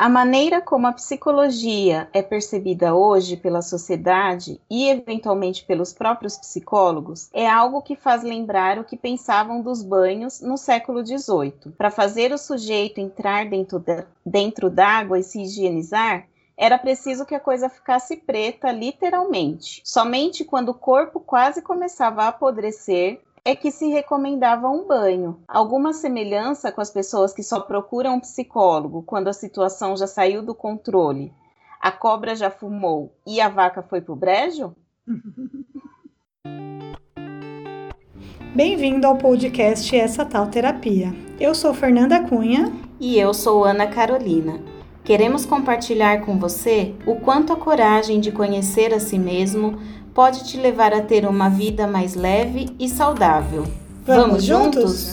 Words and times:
A 0.00 0.08
maneira 0.08 0.62
como 0.62 0.86
a 0.86 0.94
psicologia 0.94 2.08
é 2.14 2.22
percebida 2.22 2.94
hoje 2.94 3.36
pela 3.36 3.60
sociedade 3.60 4.58
e, 4.70 4.88
eventualmente, 4.88 5.62
pelos 5.62 5.92
próprios 5.92 6.38
psicólogos 6.38 7.28
é 7.34 7.46
algo 7.46 7.82
que 7.82 7.94
faz 7.94 8.22
lembrar 8.22 8.78
o 8.78 8.84
que 8.84 8.96
pensavam 8.96 9.60
dos 9.60 9.82
banhos 9.82 10.40
no 10.40 10.56
século 10.56 11.04
XVIII. 11.04 11.74
Para 11.76 11.90
fazer 11.90 12.32
o 12.32 12.38
sujeito 12.38 12.98
entrar 12.98 13.44
dentro 14.24 14.70
d'água 14.70 15.18
e 15.18 15.22
se 15.22 15.42
higienizar, 15.42 16.26
era 16.56 16.78
preciso 16.78 17.26
que 17.26 17.34
a 17.34 17.40
coisa 17.40 17.68
ficasse 17.68 18.16
preta, 18.16 18.72
literalmente. 18.72 19.82
Somente 19.84 20.44
quando 20.44 20.70
o 20.70 20.74
corpo 20.74 21.20
quase 21.20 21.60
começava 21.60 22.22
a 22.22 22.28
apodrecer 22.28 23.20
é 23.44 23.54
que 23.56 23.70
se 23.70 23.88
recomendava 23.88 24.68
um 24.68 24.86
banho. 24.86 25.40
Alguma 25.48 25.92
semelhança 25.92 26.70
com 26.70 26.80
as 26.80 26.90
pessoas 26.90 27.32
que 27.32 27.42
só 27.42 27.60
procuram 27.60 28.14
um 28.14 28.20
psicólogo 28.20 29.02
quando 29.02 29.28
a 29.28 29.32
situação 29.32 29.96
já 29.96 30.06
saiu 30.06 30.42
do 30.42 30.54
controle, 30.54 31.32
a 31.80 31.90
cobra 31.90 32.36
já 32.36 32.50
fumou 32.50 33.14
e 33.26 33.40
a 33.40 33.48
vaca 33.48 33.82
foi 33.82 34.00
pro 34.00 34.14
brejo? 34.14 34.74
Bem-vindo 38.54 39.06
ao 39.06 39.16
podcast 39.16 39.96
Essa 39.96 40.24
Tal 40.24 40.48
Terapia. 40.48 41.14
Eu 41.38 41.54
sou 41.54 41.72
Fernanda 41.72 42.20
Cunha. 42.28 42.72
E 42.98 43.18
eu 43.18 43.32
sou 43.32 43.64
Ana 43.64 43.86
Carolina. 43.86 44.60
Queremos 45.02 45.46
compartilhar 45.46 46.20
com 46.26 46.38
você 46.38 46.94
o 47.06 47.16
quanto 47.16 47.50
a 47.50 47.56
coragem 47.56 48.20
de 48.20 48.30
conhecer 48.30 48.92
a 48.92 49.00
si 49.00 49.18
mesmo 49.18 49.78
pode 50.14 50.48
te 50.48 50.56
levar 50.56 50.92
a 50.92 51.02
ter 51.02 51.26
uma 51.26 51.48
vida 51.48 51.86
mais 51.86 52.14
leve 52.14 52.74
e 52.78 52.88
saudável. 52.88 53.64
Vamos, 54.04 54.26
Vamos 54.26 54.44
juntos? 54.44 55.12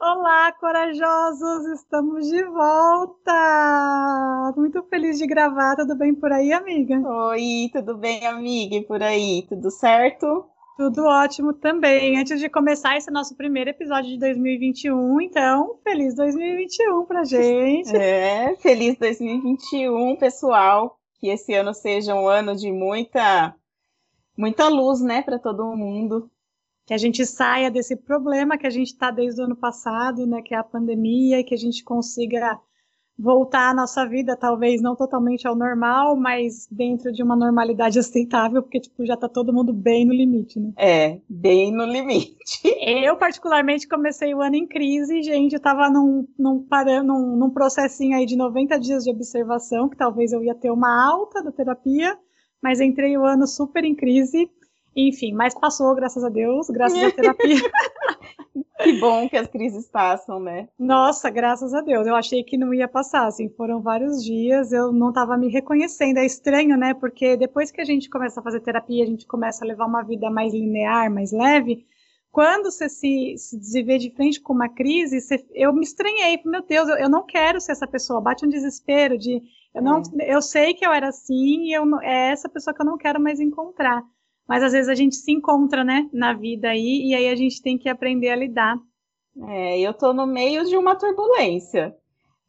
Olá, 0.00 0.52
corajosos! 0.52 1.66
Estamos 1.74 2.26
de 2.26 2.42
volta! 2.44 3.32
Muito 4.56 4.82
feliz 4.84 5.18
de 5.18 5.26
gravar. 5.26 5.76
Tudo 5.76 5.94
bem 5.96 6.14
por 6.14 6.32
aí, 6.32 6.52
amiga? 6.52 6.98
Oi, 6.98 7.70
tudo 7.72 7.96
bem, 7.96 8.26
amiga? 8.26 8.76
E 8.76 8.84
por 8.84 9.02
aí? 9.02 9.44
Tudo 9.48 9.70
certo? 9.70 10.46
Tudo 10.76 11.04
ótimo 11.04 11.52
também. 11.52 12.18
Antes 12.18 12.40
de 12.40 12.48
começar 12.48 12.96
esse 12.96 13.10
nosso 13.10 13.36
primeiro 13.36 13.68
episódio 13.70 14.10
de 14.10 14.18
2021, 14.18 15.20
então, 15.20 15.76
feliz 15.84 16.14
2021 16.14 17.04
pra 17.04 17.24
gente. 17.24 17.94
É, 17.94 18.56
feliz 18.56 18.96
2021, 18.96 20.16
pessoal 20.16 20.99
que 21.20 21.28
esse 21.28 21.52
ano 21.54 21.74
seja 21.74 22.14
um 22.14 22.26
ano 22.26 22.56
de 22.56 22.72
muita 22.72 23.54
muita 24.36 24.68
luz, 24.68 25.02
né, 25.02 25.22
para 25.22 25.38
todo 25.38 25.76
mundo. 25.76 26.30
Que 26.86 26.94
a 26.94 26.98
gente 26.98 27.24
saia 27.26 27.70
desse 27.70 27.94
problema 27.94 28.56
que 28.56 28.66
a 28.66 28.70
gente 28.70 28.88
está 28.88 29.10
desde 29.10 29.40
o 29.40 29.44
ano 29.44 29.54
passado, 29.54 30.26
né, 30.26 30.40
que 30.40 30.54
é 30.54 30.56
a 30.56 30.64
pandemia, 30.64 31.38
e 31.38 31.44
que 31.44 31.54
a 31.54 31.58
gente 31.58 31.84
consiga 31.84 32.58
voltar 33.20 33.70
à 33.70 33.74
nossa 33.74 34.06
vida, 34.06 34.34
talvez 34.34 34.80
não 34.80 34.96
totalmente 34.96 35.46
ao 35.46 35.54
normal, 35.54 36.16
mas 36.16 36.66
dentro 36.70 37.12
de 37.12 37.22
uma 37.22 37.36
normalidade 37.36 37.98
aceitável, 37.98 38.62
porque 38.62 38.80
tipo, 38.80 39.04
já 39.04 39.14
está 39.14 39.28
todo 39.28 39.52
mundo 39.52 39.72
bem 39.72 40.06
no 40.06 40.14
limite, 40.14 40.58
né? 40.58 40.72
É, 40.76 41.20
bem 41.28 41.70
no 41.70 41.84
limite. 41.84 42.40
Eu, 42.80 43.16
particularmente, 43.16 43.86
comecei 43.86 44.34
o 44.34 44.40
ano 44.40 44.56
em 44.56 44.66
crise, 44.66 45.22
gente, 45.22 45.52
eu 45.52 45.58
estava 45.58 45.90
num, 45.90 46.26
num, 46.38 46.66
num, 47.04 47.36
num 47.36 47.50
processinho 47.50 48.16
aí 48.16 48.24
de 48.24 48.36
90 48.36 48.78
dias 48.78 49.04
de 49.04 49.10
observação, 49.10 49.88
que 49.88 49.96
talvez 49.96 50.32
eu 50.32 50.42
ia 50.42 50.54
ter 50.54 50.70
uma 50.70 51.06
alta 51.06 51.42
da 51.42 51.52
terapia, 51.52 52.16
mas 52.62 52.80
entrei 52.80 53.16
o 53.16 53.24
ano 53.24 53.46
super 53.46 53.84
em 53.84 53.94
crise, 53.94 54.50
enfim, 54.94 55.32
mas 55.32 55.54
passou, 55.54 55.94
graças 55.94 56.24
a 56.24 56.28
Deus, 56.28 56.68
graças 56.68 57.02
à 57.02 57.10
terapia. 57.10 57.56
Que 58.82 58.98
bom 58.98 59.28
que 59.28 59.36
as 59.36 59.46
crises 59.46 59.88
passam, 59.88 60.40
né? 60.40 60.68
Nossa, 60.78 61.28
graças 61.28 61.74
a 61.74 61.82
Deus. 61.82 62.06
Eu 62.06 62.16
achei 62.16 62.42
que 62.42 62.56
não 62.56 62.72
ia 62.72 62.88
passar, 62.88 63.26
assim, 63.26 63.48
foram 63.50 63.82
vários 63.82 64.24
dias, 64.24 64.72
eu 64.72 64.90
não 64.90 65.10
estava 65.10 65.36
me 65.36 65.48
reconhecendo. 65.48 66.16
É 66.16 66.24
estranho, 66.24 66.78
né? 66.78 66.94
Porque 66.94 67.36
depois 67.36 67.70
que 67.70 67.80
a 67.80 67.84
gente 67.84 68.08
começa 68.08 68.40
a 68.40 68.42
fazer 68.42 68.60
terapia, 68.60 69.04
a 69.04 69.06
gente 69.06 69.26
começa 69.26 69.64
a 69.64 69.68
levar 69.68 69.84
uma 69.84 70.02
vida 70.02 70.30
mais 70.30 70.54
linear, 70.54 71.12
mais 71.12 71.30
leve. 71.30 71.86
Quando 72.32 72.70
você 72.70 72.88
se, 72.88 73.34
se 73.36 73.82
vê 73.82 73.98
de 73.98 74.14
frente 74.14 74.40
com 74.40 74.54
uma 74.54 74.68
crise, 74.68 75.20
você, 75.20 75.44
eu 75.52 75.74
me 75.74 75.82
estranhei. 75.82 76.40
Meu 76.46 76.62
Deus, 76.66 76.88
eu, 76.88 76.96
eu, 76.96 77.10
não 77.10 77.26
quero 77.26 77.60
ser 77.60 77.72
essa 77.72 77.86
pessoa. 77.86 78.20
Bate 78.20 78.46
um 78.46 78.48
desespero 78.48 79.18
de. 79.18 79.42
Eu, 79.74 79.82
não, 79.82 80.00
é. 80.18 80.34
eu 80.34 80.40
sei 80.40 80.72
que 80.72 80.86
eu 80.86 80.92
era 80.92 81.08
assim 81.08 81.64
e 81.64 81.72
eu, 81.74 81.84
é 82.00 82.30
essa 82.30 82.48
pessoa 82.48 82.72
que 82.72 82.80
eu 82.80 82.86
não 82.86 82.96
quero 82.96 83.20
mais 83.20 83.40
encontrar 83.40 84.02
mas 84.50 84.64
às 84.64 84.72
vezes 84.72 84.88
a 84.88 84.96
gente 84.96 85.14
se 85.14 85.30
encontra, 85.30 85.84
né, 85.84 86.10
na 86.12 86.32
vida 86.32 86.70
aí, 86.70 87.02
e 87.04 87.14
aí 87.14 87.28
a 87.28 87.36
gente 87.36 87.62
tem 87.62 87.78
que 87.78 87.88
aprender 87.88 88.30
a 88.30 88.34
lidar. 88.34 88.76
É, 89.46 89.78
eu 89.78 89.94
tô 89.94 90.12
no 90.12 90.26
meio 90.26 90.64
de 90.64 90.76
uma 90.76 90.96
turbulência, 90.96 91.96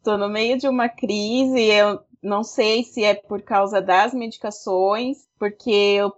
tô 0.04 0.18
no 0.18 0.28
meio 0.28 0.58
de 0.58 0.68
uma 0.68 0.90
crise, 0.90 1.62
eu 1.62 2.00
não 2.20 2.44
sei 2.44 2.84
se 2.84 3.04
é 3.04 3.14
por 3.14 3.44
causa 3.44 3.80
das 3.80 4.16
medicações, 4.16 5.28
porque 5.38 5.70
eu 5.70 6.12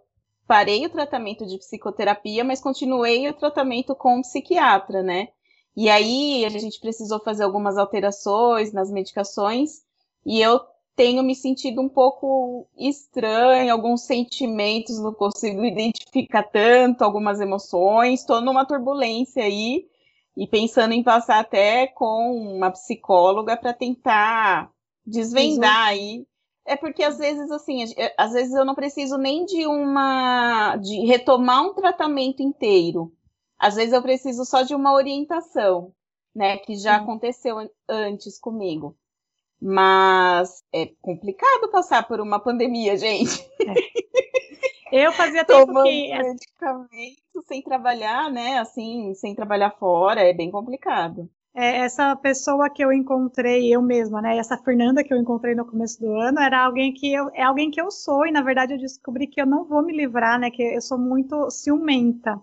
parei 0.48 0.86
o 0.86 0.90
tratamento 0.90 1.46
de 1.46 1.58
psicoterapia, 1.58 2.46
mas 2.46 2.62
continuei 2.62 3.28
o 3.28 3.34
tratamento 3.34 3.94
com 3.94 4.20
um 4.20 4.22
psiquiatra, 4.22 5.04
né? 5.04 5.28
E 5.76 5.90
aí 5.90 6.46
a 6.46 6.50
gente 6.50 6.80
precisou 6.80 7.20
fazer 7.20 7.44
algumas 7.44 7.78
alterações 7.78 8.72
nas 8.72 8.90
medicações, 8.90 9.82
e 10.26 10.42
eu 10.42 10.62
tenho 10.96 11.24
me 11.24 11.36
sentido 11.36 11.82
um 11.82 11.90
pouco 11.90 12.68
estranho, 12.78 13.72
alguns 13.72 14.02
sentimentos 14.02 15.00
não 15.00 15.14
consigo 15.14 15.64
identificar 15.66 16.44
tanto, 16.44 17.04
algumas 17.04 17.40
emoções, 17.42 18.20
estou 18.22 18.42
numa 18.42 18.66
turbulência 18.66 19.44
aí 19.44 19.88
e 20.36 20.48
pensando 20.48 20.94
em 20.94 21.04
passar 21.04 21.40
até 21.40 21.88
com 21.88 22.56
uma 22.56 22.72
psicóloga 22.72 23.58
para 23.58 23.74
tentar 23.74 24.72
desvendar 25.06 25.88
aí. 25.88 26.26
É 26.66 26.76
porque 26.78 27.04
às 27.04 27.18
vezes 27.18 27.52
assim, 27.52 27.84
às 28.18 28.32
vezes 28.32 28.54
eu 28.54 28.64
não 28.64 28.76
preciso 28.76 29.18
nem 29.18 29.46
de 29.46 29.68
uma 29.68 30.78
de 30.78 31.06
retomar 31.06 31.64
um 31.64 31.74
tratamento 31.74 32.42
inteiro. 32.42 33.12
Às 33.60 33.76
vezes 33.76 33.94
eu 33.94 34.02
preciso 34.02 34.46
só 34.46 34.62
de 34.62 34.76
uma 34.76 34.94
orientação, 34.94 35.94
né, 36.36 36.58
que 36.58 36.76
já 36.76 36.98
aconteceu 36.98 37.58
antes 37.88 38.40
comigo. 38.40 38.98
Mas 39.66 40.62
é 40.74 40.88
complicado 41.02 41.72
passar 41.72 42.06
por 42.06 42.20
uma 42.20 42.38
pandemia, 42.38 42.98
gente. 42.98 43.42
É. 43.62 45.06
Eu 45.06 45.12
fazia 45.14 45.44
tempo 45.44 45.66
Tomando 45.66 45.86
que 45.86 46.16
medicamento 46.16 47.42
sem 47.48 47.64
trabalhar, 47.64 48.30
né? 48.30 48.60
Assim, 48.60 49.14
sem 49.16 49.34
trabalhar 49.34 49.72
fora, 49.72 50.22
é 50.22 50.34
bem 50.34 50.52
complicado. 50.52 51.28
É, 51.56 51.78
essa 51.80 52.16
pessoa 52.16 52.70
que 52.70 52.84
eu 52.84 52.92
encontrei, 52.92 53.74
eu 53.74 53.82
mesma, 53.82 54.22
né? 54.22 54.38
Essa 54.38 54.58
Fernanda 54.58 55.04
que 55.04 55.14
eu 55.14 55.18
encontrei 55.18 55.56
no 55.56 55.66
começo 55.66 56.00
do 56.00 56.14
ano, 56.14 56.40
era 56.40 56.64
alguém 56.64 56.94
que 56.94 57.12
eu, 57.12 57.30
é 57.34 57.42
alguém 57.42 57.72
que 57.72 57.82
eu 57.82 57.90
sou, 57.90 58.28
e 58.28 58.32
na 58.32 58.42
verdade 58.42 58.74
eu 58.74 58.78
descobri 58.78 59.28
que 59.28 59.42
eu 59.42 59.46
não 59.46 59.64
vou 59.64 59.82
me 59.82 59.96
livrar, 59.96 60.40
né? 60.40 60.52
Que 60.52 60.62
eu 60.62 60.82
sou 60.82 60.98
muito 60.98 61.50
ciumenta. 61.50 62.40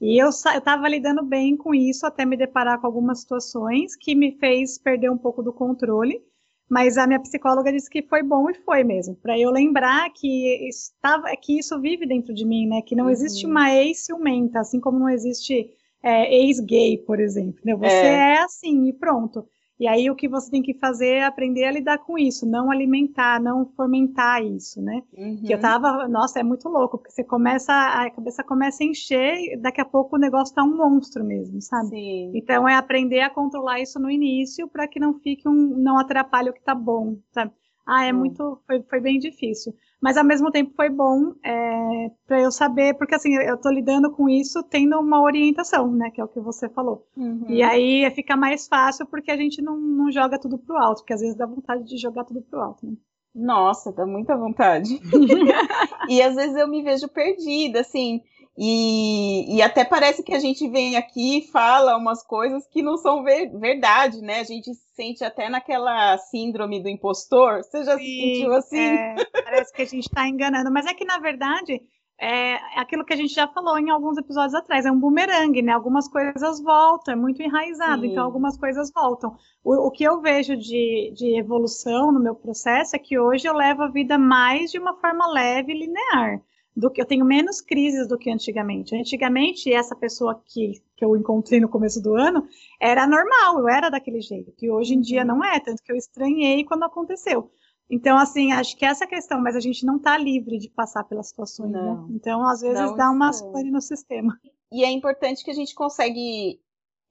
E 0.00 0.20
eu 0.20 0.30
estava 0.30 0.88
lidando 0.88 1.22
bem 1.22 1.56
com 1.56 1.74
isso 1.74 2.06
até 2.06 2.24
me 2.24 2.36
deparar 2.36 2.80
com 2.80 2.86
algumas 2.86 3.20
situações 3.20 3.94
que 3.94 4.14
me 4.14 4.32
fez 4.38 4.78
perder 4.78 5.10
um 5.10 5.18
pouco 5.18 5.42
do 5.42 5.52
controle. 5.52 6.20
Mas 6.68 6.96
a 6.96 7.06
minha 7.06 7.20
psicóloga 7.20 7.70
disse 7.70 7.90
que 7.90 8.02
foi 8.02 8.22
bom 8.22 8.48
e 8.48 8.54
foi 8.54 8.82
mesmo, 8.82 9.14
para 9.16 9.38
eu 9.38 9.50
lembrar 9.50 10.10
que 10.14 10.68
estava, 10.68 11.28
que 11.36 11.58
isso 11.58 11.78
vive 11.80 12.06
dentro 12.06 12.32
de 12.32 12.44
mim, 12.44 12.66
né? 12.66 12.80
Que 12.82 12.96
não 12.96 13.04
uhum. 13.04 13.10
existe 13.10 13.46
uma 13.46 13.72
ex 13.74 14.06
ciumenta, 14.06 14.60
assim 14.60 14.80
como 14.80 14.98
não 14.98 15.08
existe 15.08 15.70
é, 16.02 16.34
ex-gay, 16.34 16.98
por 16.98 17.20
exemplo. 17.20 17.60
Né? 17.64 17.74
Você 17.76 17.94
é. 17.94 18.34
é 18.34 18.38
assim 18.38 18.88
e 18.88 18.92
pronto. 18.92 19.46
E 19.78 19.88
aí 19.88 20.08
o 20.08 20.14
que 20.14 20.28
você 20.28 20.50
tem 20.50 20.62
que 20.62 20.74
fazer 20.74 21.16
é 21.16 21.24
aprender 21.24 21.64
a 21.64 21.72
lidar 21.72 21.98
com 21.98 22.16
isso, 22.16 22.46
não 22.46 22.70
alimentar, 22.70 23.40
não 23.40 23.66
fomentar 23.76 24.44
isso, 24.44 24.80
né? 24.80 25.02
Uhum. 25.12 25.42
Que 25.44 25.52
eu 25.52 25.56
uhum. 25.56 25.62
tava, 25.62 26.08
nossa, 26.08 26.38
é 26.38 26.44
muito 26.44 26.68
louco, 26.68 26.98
porque 26.98 27.10
você 27.10 27.24
começa, 27.24 27.72
a 27.72 28.08
cabeça 28.10 28.44
começa 28.44 28.84
a 28.84 28.86
encher, 28.86 29.58
daqui 29.60 29.80
a 29.80 29.84
pouco 29.84 30.14
o 30.14 30.18
negócio 30.18 30.54
tá 30.54 30.62
um 30.62 30.76
monstro 30.76 31.24
mesmo, 31.24 31.60
sabe? 31.60 31.88
Sim. 31.88 32.32
Então 32.34 32.68
é 32.68 32.76
aprender 32.76 33.20
a 33.20 33.30
controlar 33.30 33.80
isso 33.80 33.98
no 33.98 34.10
início 34.10 34.68
para 34.68 34.86
que 34.86 35.00
não 35.00 35.14
fique 35.14 35.48
um, 35.48 35.76
não 35.76 35.98
atrapalhe 35.98 36.50
o 36.50 36.54
que 36.54 36.62
tá 36.62 36.74
bom, 36.74 37.16
sabe? 37.32 37.50
Ah, 37.84 38.04
é 38.04 38.12
hum. 38.12 38.18
muito, 38.18 38.58
foi, 38.66 38.80
foi 38.82 39.00
bem 39.00 39.18
difícil 39.18 39.74
mas 40.04 40.18
ao 40.18 40.24
mesmo 40.24 40.50
tempo 40.50 40.70
foi 40.76 40.90
bom 40.90 41.32
é, 41.42 42.10
para 42.26 42.38
eu 42.38 42.52
saber, 42.52 42.92
porque 42.92 43.14
assim, 43.14 43.34
eu 43.36 43.54
estou 43.54 43.72
lidando 43.72 44.10
com 44.10 44.28
isso 44.28 44.62
tendo 44.62 45.00
uma 45.00 45.22
orientação, 45.22 45.90
né, 45.90 46.10
que 46.10 46.20
é 46.20 46.24
o 46.24 46.28
que 46.28 46.40
você 46.40 46.68
falou. 46.68 47.06
Uhum. 47.16 47.46
E 47.48 47.62
aí 47.62 48.10
fica 48.10 48.36
mais 48.36 48.68
fácil 48.68 49.06
porque 49.06 49.30
a 49.30 49.36
gente 49.38 49.62
não, 49.62 49.78
não 49.78 50.12
joga 50.12 50.38
tudo 50.38 50.58
pro 50.58 50.76
alto, 50.76 50.98
porque 50.98 51.14
às 51.14 51.22
vezes 51.22 51.34
dá 51.34 51.46
vontade 51.46 51.84
de 51.84 51.96
jogar 51.96 52.24
tudo 52.24 52.42
pro 52.42 52.60
alto, 52.60 52.84
né? 52.84 52.92
Nossa, 53.34 53.90
dá 53.92 54.04
muita 54.04 54.36
vontade. 54.36 55.00
e 56.06 56.20
às 56.20 56.34
vezes 56.34 56.54
eu 56.54 56.68
me 56.68 56.82
vejo 56.82 57.08
perdida, 57.08 57.80
assim, 57.80 58.20
e, 58.56 59.56
e, 59.56 59.62
até 59.62 59.84
parece 59.84 60.22
que 60.22 60.32
a 60.32 60.38
gente 60.38 60.68
vem 60.68 60.96
aqui 60.96 61.38
e 61.38 61.48
fala 61.48 61.96
umas 61.96 62.22
coisas 62.24 62.64
que 62.68 62.82
não 62.82 62.96
são 62.96 63.24
ver, 63.24 63.48
verdade, 63.58 64.20
né? 64.20 64.40
A 64.40 64.44
gente 64.44 64.72
se 64.72 64.94
sente 64.94 65.24
até 65.24 65.48
naquela 65.48 66.16
síndrome 66.18 66.80
do 66.80 66.88
impostor. 66.88 67.64
Você 67.64 67.84
já 67.84 67.98
Sim, 67.98 68.04
se 68.04 68.20
sentiu 68.20 68.54
assim? 68.54 68.78
É, 68.78 69.16
parece 69.42 69.72
que 69.72 69.82
a 69.82 69.86
gente 69.86 70.04
está 70.04 70.28
enganando. 70.28 70.70
Mas 70.70 70.86
é 70.86 70.94
que, 70.94 71.04
na 71.04 71.18
verdade, 71.18 71.82
é 72.20 72.54
aquilo 72.78 73.04
que 73.04 73.12
a 73.12 73.16
gente 73.16 73.34
já 73.34 73.48
falou 73.48 73.76
em 73.76 73.90
alguns 73.90 74.16
episódios 74.18 74.54
atrás, 74.54 74.86
é 74.86 74.92
um 74.92 75.00
bumerangue, 75.00 75.60
né? 75.60 75.72
Algumas 75.72 76.06
coisas 76.06 76.62
voltam, 76.62 77.12
é 77.12 77.16
muito 77.16 77.42
enraizado, 77.42 78.02
Sim. 78.02 78.12
então 78.12 78.24
algumas 78.24 78.56
coisas 78.56 78.92
voltam. 78.92 79.36
O, 79.64 79.88
o, 79.88 79.90
que 79.90 80.04
eu 80.04 80.20
vejo 80.20 80.56
de, 80.56 81.12
de 81.12 81.36
evolução 81.36 82.12
no 82.12 82.20
meu 82.20 82.36
processo 82.36 82.94
é 82.94 83.00
que 83.00 83.18
hoje 83.18 83.48
eu 83.48 83.54
levo 83.54 83.82
a 83.82 83.88
vida 83.88 84.16
mais 84.16 84.70
de 84.70 84.78
uma 84.78 84.94
forma 84.94 85.26
leve 85.26 85.72
e 85.72 85.78
linear. 85.78 86.40
Do 86.76 86.90
que 86.90 87.00
eu 87.00 87.06
tenho 87.06 87.24
menos 87.24 87.60
crises 87.60 88.08
do 88.08 88.18
que 88.18 88.30
antigamente. 88.30 88.96
Antigamente, 88.96 89.72
essa 89.72 89.94
pessoa 89.94 90.42
que, 90.44 90.82
que 90.96 91.04
eu 91.04 91.16
encontrei 91.16 91.60
no 91.60 91.68
começo 91.68 92.02
do 92.02 92.14
ano 92.16 92.46
era 92.80 93.06
normal, 93.06 93.60
eu 93.60 93.68
era 93.68 93.88
daquele 93.88 94.20
jeito. 94.20 94.52
E 94.60 94.70
hoje 94.70 94.94
em 94.94 95.00
dia 95.00 95.20
uhum. 95.20 95.28
não 95.28 95.44
é, 95.44 95.60
tanto 95.60 95.82
que 95.82 95.92
eu 95.92 95.96
estranhei 95.96 96.64
quando 96.64 96.82
aconteceu. 96.82 97.50
Então, 97.88 98.16
assim, 98.16 98.50
acho 98.52 98.76
que 98.76 98.84
essa 98.84 99.06
questão, 99.06 99.40
mas 99.40 99.54
a 99.54 99.60
gente 99.60 99.84
não 99.84 99.96
está 99.96 100.16
livre 100.16 100.58
de 100.58 100.68
passar 100.70 101.04
pelas 101.04 101.28
situações, 101.28 101.70
né? 101.70 101.80
não, 101.80 102.08
né? 102.08 102.14
Então, 102.14 102.46
às 102.46 102.60
vezes, 102.60 102.96
dá 102.96 103.10
uma 103.10 103.30
pane 103.52 103.70
no 103.70 103.80
sistema. 103.80 104.38
E 104.72 104.82
é 104.84 104.90
importante 104.90 105.44
que 105.44 105.50
a 105.50 105.54
gente 105.54 105.74
consegue 105.74 106.58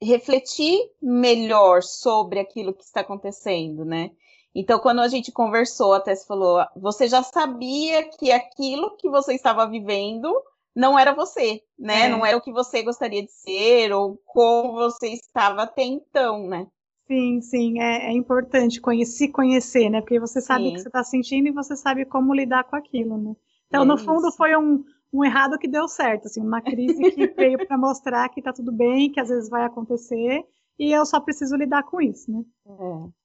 refletir 0.01 0.77
melhor 1.01 1.81
sobre 1.81 2.39
aquilo 2.39 2.73
que 2.73 2.83
está 2.83 3.01
acontecendo, 3.01 3.85
né? 3.85 4.11
Então, 4.55 4.79
quando 4.79 4.99
a 4.99 5.07
gente 5.07 5.31
conversou, 5.31 5.93
até 5.93 6.13
se 6.13 6.27
falou, 6.27 6.63
você 6.75 7.07
já 7.07 7.23
sabia 7.23 8.07
que 8.09 8.31
aquilo 8.31 8.95
que 8.97 9.09
você 9.09 9.33
estava 9.33 9.67
vivendo 9.67 10.31
não 10.75 10.97
era 10.97 11.13
você, 11.13 11.61
né? 11.77 12.03
É. 12.03 12.09
Não 12.09 12.25
era 12.25 12.37
o 12.37 12.41
que 12.41 12.51
você 12.51 12.83
gostaria 12.83 13.23
de 13.23 13.31
ser 13.31 13.91
ou 13.91 14.19
como 14.25 14.73
você 14.73 15.09
estava 15.09 15.63
até 15.63 15.83
então, 15.83 16.47
né? 16.47 16.67
Sim, 17.07 17.41
sim, 17.41 17.81
é, 17.81 18.07
é 18.07 18.11
importante 18.11 18.79
conhecer, 18.79 19.27
conhecer, 19.29 19.89
né? 19.89 20.01
Porque 20.01 20.19
você 20.19 20.39
sabe 20.39 20.63
sim. 20.63 20.69
o 20.69 20.73
que 20.73 20.81
você 20.81 20.87
está 20.87 21.03
sentindo 21.03 21.47
e 21.47 21.51
você 21.51 21.75
sabe 21.75 22.05
como 22.05 22.33
lidar 22.33 22.63
com 22.63 22.75
aquilo, 22.75 23.17
né? 23.17 23.35
Então, 23.67 23.83
é 23.83 23.85
no 23.85 23.97
fundo, 23.97 24.27
isso. 24.27 24.37
foi 24.37 24.55
um, 24.55 24.83
um 25.11 25.23
errado 25.23 25.57
que 25.57 25.67
deu 25.67 25.87
certo, 25.87 26.27
assim, 26.27 26.41
uma 26.41 26.61
crise 26.61 27.11
que 27.11 27.27
veio 27.35 27.67
para 27.67 27.77
mostrar 27.77 28.29
que 28.29 28.39
está 28.39 28.53
tudo 28.53 28.71
bem, 28.71 29.11
que 29.11 29.19
às 29.19 29.29
vezes 29.29 29.49
vai 29.49 29.65
acontecer, 29.65 30.43
e 30.79 30.91
eu 30.91 31.05
só 31.05 31.19
preciso 31.19 31.55
lidar 31.55 31.83
com 31.83 32.01
isso, 32.01 32.31
né? 32.31 32.43
É. 32.67 33.22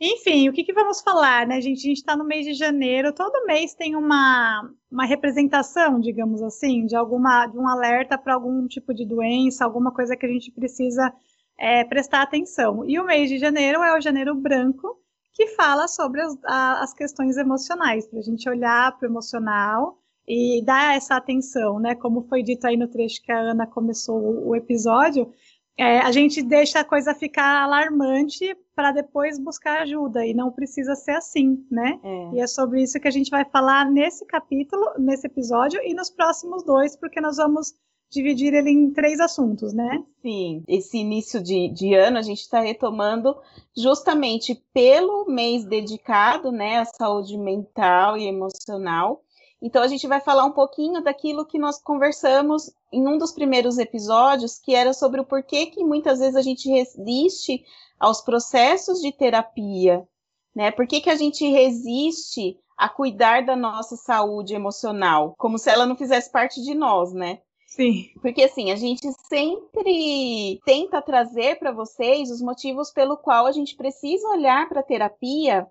Enfim, 0.00 0.48
o 0.48 0.52
que, 0.52 0.62
que, 0.62 0.72
vamos 0.72 1.00
falar, 1.00 1.44
né, 1.44 1.60
gente? 1.60 1.78
A 1.78 1.88
gente 1.88 1.96
está 1.96 2.16
no 2.16 2.24
mês 2.24 2.46
de 2.46 2.54
janeiro, 2.54 3.12
todo 3.12 3.44
mês 3.46 3.74
tem 3.74 3.96
uma, 3.96 4.70
uma 4.90 5.04
representação, 5.04 5.98
digamos 5.98 6.40
assim, 6.40 6.86
de 6.86 6.94
alguma 6.94 7.46
de 7.46 7.58
um 7.58 7.66
alerta 7.66 8.16
para 8.16 8.34
algum 8.34 8.68
tipo 8.68 8.94
de 8.94 9.04
doença, 9.04 9.64
alguma 9.64 9.92
coisa 9.92 10.16
que 10.16 10.24
a 10.24 10.28
gente 10.28 10.52
precisa 10.52 11.12
é, 11.58 11.84
prestar 11.84 12.22
atenção. 12.22 12.88
E 12.88 12.98
o 13.00 13.04
mês 13.04 13.28
de 13.28 13.38
janeiro 13.38 13.82
é 13.82 13.96
o 13.96 14.00
janeiro 14.00 14.36
branco, 14.36 14.96
que 15.34 15.48
fala 15.48 15.88
sobre 15.88 16.20
as, 16.20 16.38
a, 16.44 16.82
as 16.82 16.94
questões 16.94 17.36
emocionais, 17.36 18.06
para 18.06 18.20
a 18.20 18.22
gente 18.22 18.48
olhar 18.48 18.96
para 18.96 19.08
o 19.08 19.10
emocional 19.10 19.98
e 20.26 20.62
dar 20.64 20.94
essa 20.94 21.16
atenção, 21.16 21.80
né? 21.80 21.96
Como 21.96 22.22
foi 22.28 22.42
dito 22.42 22.66
aí 22.66 22.76
no 22.76 22.86
trecho 22.86 23.22
que 23.22 23.32
a 23.32 23.38
Ana 23.38 23.66
começou 23.66 24.16
o, 24.16 24.50
o 24.50 24.56
episódio, 24.56 25.32
é, 25.78 26.00
a 26.00 26.10
gente 26.10 26.42
deixa 26.42 26.80
a 26.80 26.84
coisa 26.84 27.14
ficar 27.14 27.62
alarmante 27.62 28.52
para 28.74 28.90
depois 28.90 29.38
buscar 29.38 29.82
ajuda, 29.82 30.26
e 30.26 30.34
não 30.34 30.50
precisa 30.50 30.96
ser 30.96 31.12
assim, 31.12 31.64
né? 31.70 32.00
É. 32.02 32.30
E 32.34 32.40
é 32.40 32.46
sobre 32.48 32.82
isso 32.82 32.98
que 32.98 33.06
a 33.06 33.12
gente 33.12 33.30
vai 33.30 33.44
falar 33.44 33.88
nesse 33.88 34.26
capítulo, 34.26 34.84
nesse 34.98 35.28
episódio, 35.28 35.80
e 35.84 35.94
nos 35.94 36.10
próximos 36.10 36.64
dois, 36.64 36.96
porque 36.96 37.20
nós 37.20 37.36
vamos 37.36 37.72
dividir 38.10 38.54
ele 38.54 38.70
em 38.70 38.90
três 38.90 39.20
assuntos, 39.20 39.72
né? 39.72 40.02
Sim, 40.20 40.64
esse 40.66 40.98
início 40.98 41.40
de, 41.40 41.68
de 41.68 41.94
ano 41.94 42.18
a 42.18 42.22
gente 42.22 42.40
está 42.40 42.60
retomando 42.60 43.36
justamente 43.76 44.60
pelo 44.72 45.26
mês 45.26 45.64
dedicado 45.64 46.50
né, 46.50 46.78
à 46.78 46.84
saúde 46.86 47.36
mental 47.38 48.16
e 48.16 48.26
emocional. 48.26 49.22
Então 49.60 49.82
a 49.82 49.88
gente 49.88 50.06
vai 50.06 50.20
falar 50.20 50.44
um 50.44 50.52
pouquinho 50.52 51.02
daquilo 51.02 51.46
que 51.46 51.58
nós 51.58 51.80
conversamos 51.80 52.72
em 52.92 53.06
um 53.06 53.18
dos 53.18 53.32
primeiros 53.32 53.78
episódios, 53.78 54.58
que 54.58 54.74
era 54.74 54.92
sobre 54.92 55.20
o 55.20 55.24
porquê 55.24 55.66
que 55.66 55.84
muitas 55.84 56.18
vezes 56.18 56.36
a 56.36 56.42
gente 56.42 56.68
resiste 56.68 57.64
aos 57.98 58.20
processos 58.20 59.00
de 59.00 59.12
terapia, 59.12 60.06
né? 60.54 60.70
Por 60.70 60.86
que, 60.86 61.00
que 61.00 61.10
a 61.10 61.16
gente 61.16 61.46
resiste 61.46 62.58
a 62.76 62.88
cuidar 62.88 63.44
da 63.44 63.56
nossa 63.56 63.96
saúde 63.96 64.54
emocional, 64.54 65.34
como 65.36 65.58
se 65.58 65.68
ela 65.68 65.84
não 65.84 65.96
fizesse 65.96 66.30
parte 66.30 66.62
de 66.62 66.74
nós, 66.74 67.12
né? 67.12 67.40
Sim. 67.66 68.08
Porque 68.22 68.44
assim, 68.44 68.70
a 68.70 68.76
gente 68.76 69.06
sempre 69.28 70.58
tenta 70.64 71.02
trazer 71.02 71.58
para 71.58 71.70
vocês 71.70 72.30
os 72.30 72.40
motivos 72.40 72.90
pelo 72.90 73.16
qual 73.16 73.46
a 73.46 73.52
gente 73.52 73.76
precisa 73.76 74.26
olhar 74.28 74.68
para 74.68 74.80
a 74.80 74.84
terapia 74.84 75.66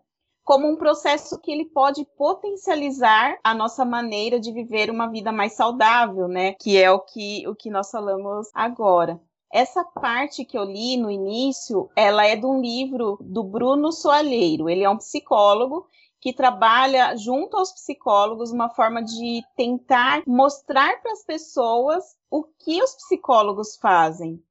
como 0.48 0.66
um 0.66 0.78
processo 0.78 1.38
que 1.42 1.52
ele 1.52 1.66
pode 1.66 2.06
potencializar 2.18 3.38
a 3.44 3.54
nossa 3.54 3.84
maneira 3.84 4.40
de 4.40 4.50
viver 4.54 4.90
uma 4.90 5.08
vida 5.08 5.30
mais 5.30 5.52
saudável, 5.52 6.30
né? 6.30 6.54
Que 6.54 6.82
é 6.82 6.90
o 6.90 7.02
que, 7.02 7.46
o 7.50 7.54
que 7.54 7.70
nós 7.70 7.92
falamos 7.92 8.50
agora. 8.54 9.20
Essa 9.52 9.84
parte 9.84 10.46
que 10.46 10.58
eu 10.58 10.64
li 10.64 10.96
no 10.96 11.12
início, 11.12 11.90
ela 11.94 12.26
é 12.26 12.38
de 12.38 12.46
um 12.46 12.62
livro 12.62 13.18
do 13.20 13.44
Bruno 13.44 13.92
Soalheiro. 13.92 14.70
Ele 14.70 14.86
é 14.86 14.90
um 14.90 14.96
psicólogo 14.96 15.86
que 16.22 16.32
trabalha 16.32 17.14
junto 17.18 17.58
aos 17.58 17.74
psicólogos 17.74 18.50
uma 18.50 18.70
forma 18.70 19.04
de 19.04 19.44
tentar 19.54 20.24
mostrar 20.26 21.02
para 21.02 21.12
as 21.12 21.26
pessoas 21.26 22.16
o 22.32 22.46
que 22.58 22.82
os 22.82 22.96
psicólogos 22.96 23.76
fazem. 23.76 24.42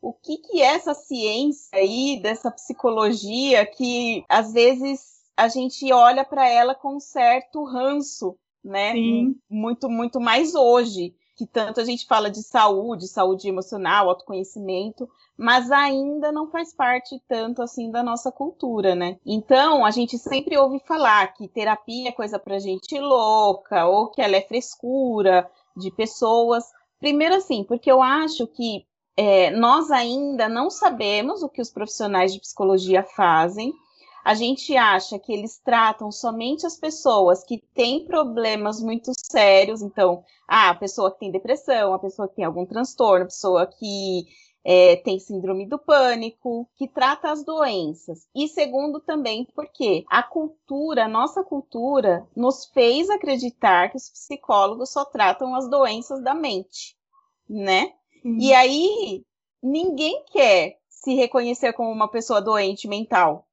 O 0.00 0.14
que, 0.14 0.38
que 0.38 0.62
é 0.62 0.74
essa 0.74 0.94
ciência 0.94 1.78
aí, 1.78 2.18
dessa 2.22 2.50
psicologia 2.50 3.66
que 3.66 4.24
às 4.30 4.54
vezes 4.54 5.21
a 5.36 5.48
gente 5.48 5.92
olha 5.92 6.24
para 6.24 6.48
ela 6.48 6.74
com 6.74 6.96
um 6.96 7.00
certo 7.00 7.64
ranço, 7.64 8.36
né? 8.64 8.92
Sim. 8.92 9.36
Muito, 9.48 9.88
muito 9.88 10.20
mais 10.20 10.54
hoje 10.54 11.14
que 11.36 11.46
tanto 11.46 11.80
a 11.80 11.84
gente 11.84 12.06
fala 12.06 12.30
de 12.30 12.42
saúde, 12.42 13.08
saúde 13.08 13.48
emocional, 13.48 14.08
autoconhecimento, 14.08 15.08
mas 15.36 15.72
ainda 15.72 16.30
não 16.30 16.50
faz 16.50 16.74
parte 16.74 17.20
tanto 17.26 17.62
assim 17.62 17.90
da 17.90 18.02
nossa 18.02 18.30
cultura, 18.30 18.94
né? 18.94 19.18
Então, 19.24 19.84
a 19.84 19.90
gente 19.90 20.18
sempre 20.18 20.56
ouve 20.56 20.78
falar 20.86 21.32
que 21.32 21.48
terapia 21.48 22.10
é 22.10 22.12
coisa 22.12 22.38
pra 22.38 22.58
gente 22.58 22.98
louca, 22.98 23.86
ou 23.86 24.08
que 24.08 24.20
ela 24.20 24.36
é 24.36 24.42
frescura 24.42 25.50
de 25.76 25.90
pessoas. 25.90 26.64
Primeiro, 27.00 27.34
assim, 27.34 27.64
porque 27.64 27.90
eu 27.90 28.02
acho 28.02 28.46
que 28.46 28.84
é, 29.16 29.50
nós 29.50 29.90
ainda 29.90 30.48
não 30.48 30.70
sabemos 30.70 31.42
o 31.42 31.48
que 31.48 31.60
os 31.60 31.70
profissionais 31.70 32.32
de 32.32 32.40
psicologia 32.40 33.02
fazem, 33.02 33.72
a 34.24 34.34
gente 34.34 34.76
acha 34.76 35.18
que 35.18 35.32
eles 35.32 35.58
tratam 35.58 36.10
somente 36.12 36.66
as 36.66 36.76
pessoas 36.76 37.44
que 37.44 37.62
têm 37.74 38.06
problemas 38.06 38.80
muito 38.80 39.12
sérios, 39.16 39.82
então, 39.82 40.24
ah, 40.46 40.70
a 40.70 40.74
pessoa 40.74 41.10
que 41.10 41.18
tem 41.18 41.30
depressão, 41.30 41.92
a 41.92 41.98
pessoa 41.98 42.28
que 42.28 42.36
tem 42.36 42.44
algum 42.44 42.64
transtorno, 42.64 43.24
a 43.24 43.28
pessoa 43.28 43.66
que 43.66 44.26
é, 44.64 44.96
tem 44.96 45.18
síndrome 45.18 45.66
do 45.66 45.78
pânico, 45.78 46.68
que 46.76 46.86
trata 46.86 47.30
as 47.30 47.44
doenças. 47.44 48.28
E 48.34 48.46
segundo 48.48 49.00
também 49.00 49.46
porque 49.54 50.04
a 50.08 50.22
cultura, 50.22 51.04
a 51.04 51.08
nossa 51.08 51.42
cultura, 51.42 52.26
nos 52.36 52.66
fez 52.66 53.10
acreditar 53.10 53.90
que 53.90 53.96
os 53.96 54.08
psicólogos 54.08 54.90
só 54.90 55.04
tratam 55.04 55.54
as 55.54 55.68
doenças 55.68 56.22
da 56.22 56.34
mente, 56.34 56.96
né? 57.48 57.92
Uhum. 58.24 58.38
E 58.38 58.54
aí 58.54 59.24
ninguém 59.62 60.24
quer 60.30 60.78
se 60.88 61.14
reconhecer 61.14 61.72
como 61.72 61.90
uma 61.90 62.08
pessoa 62.08 62.40
doente 62.40 62.86
mental. 62.86 63.46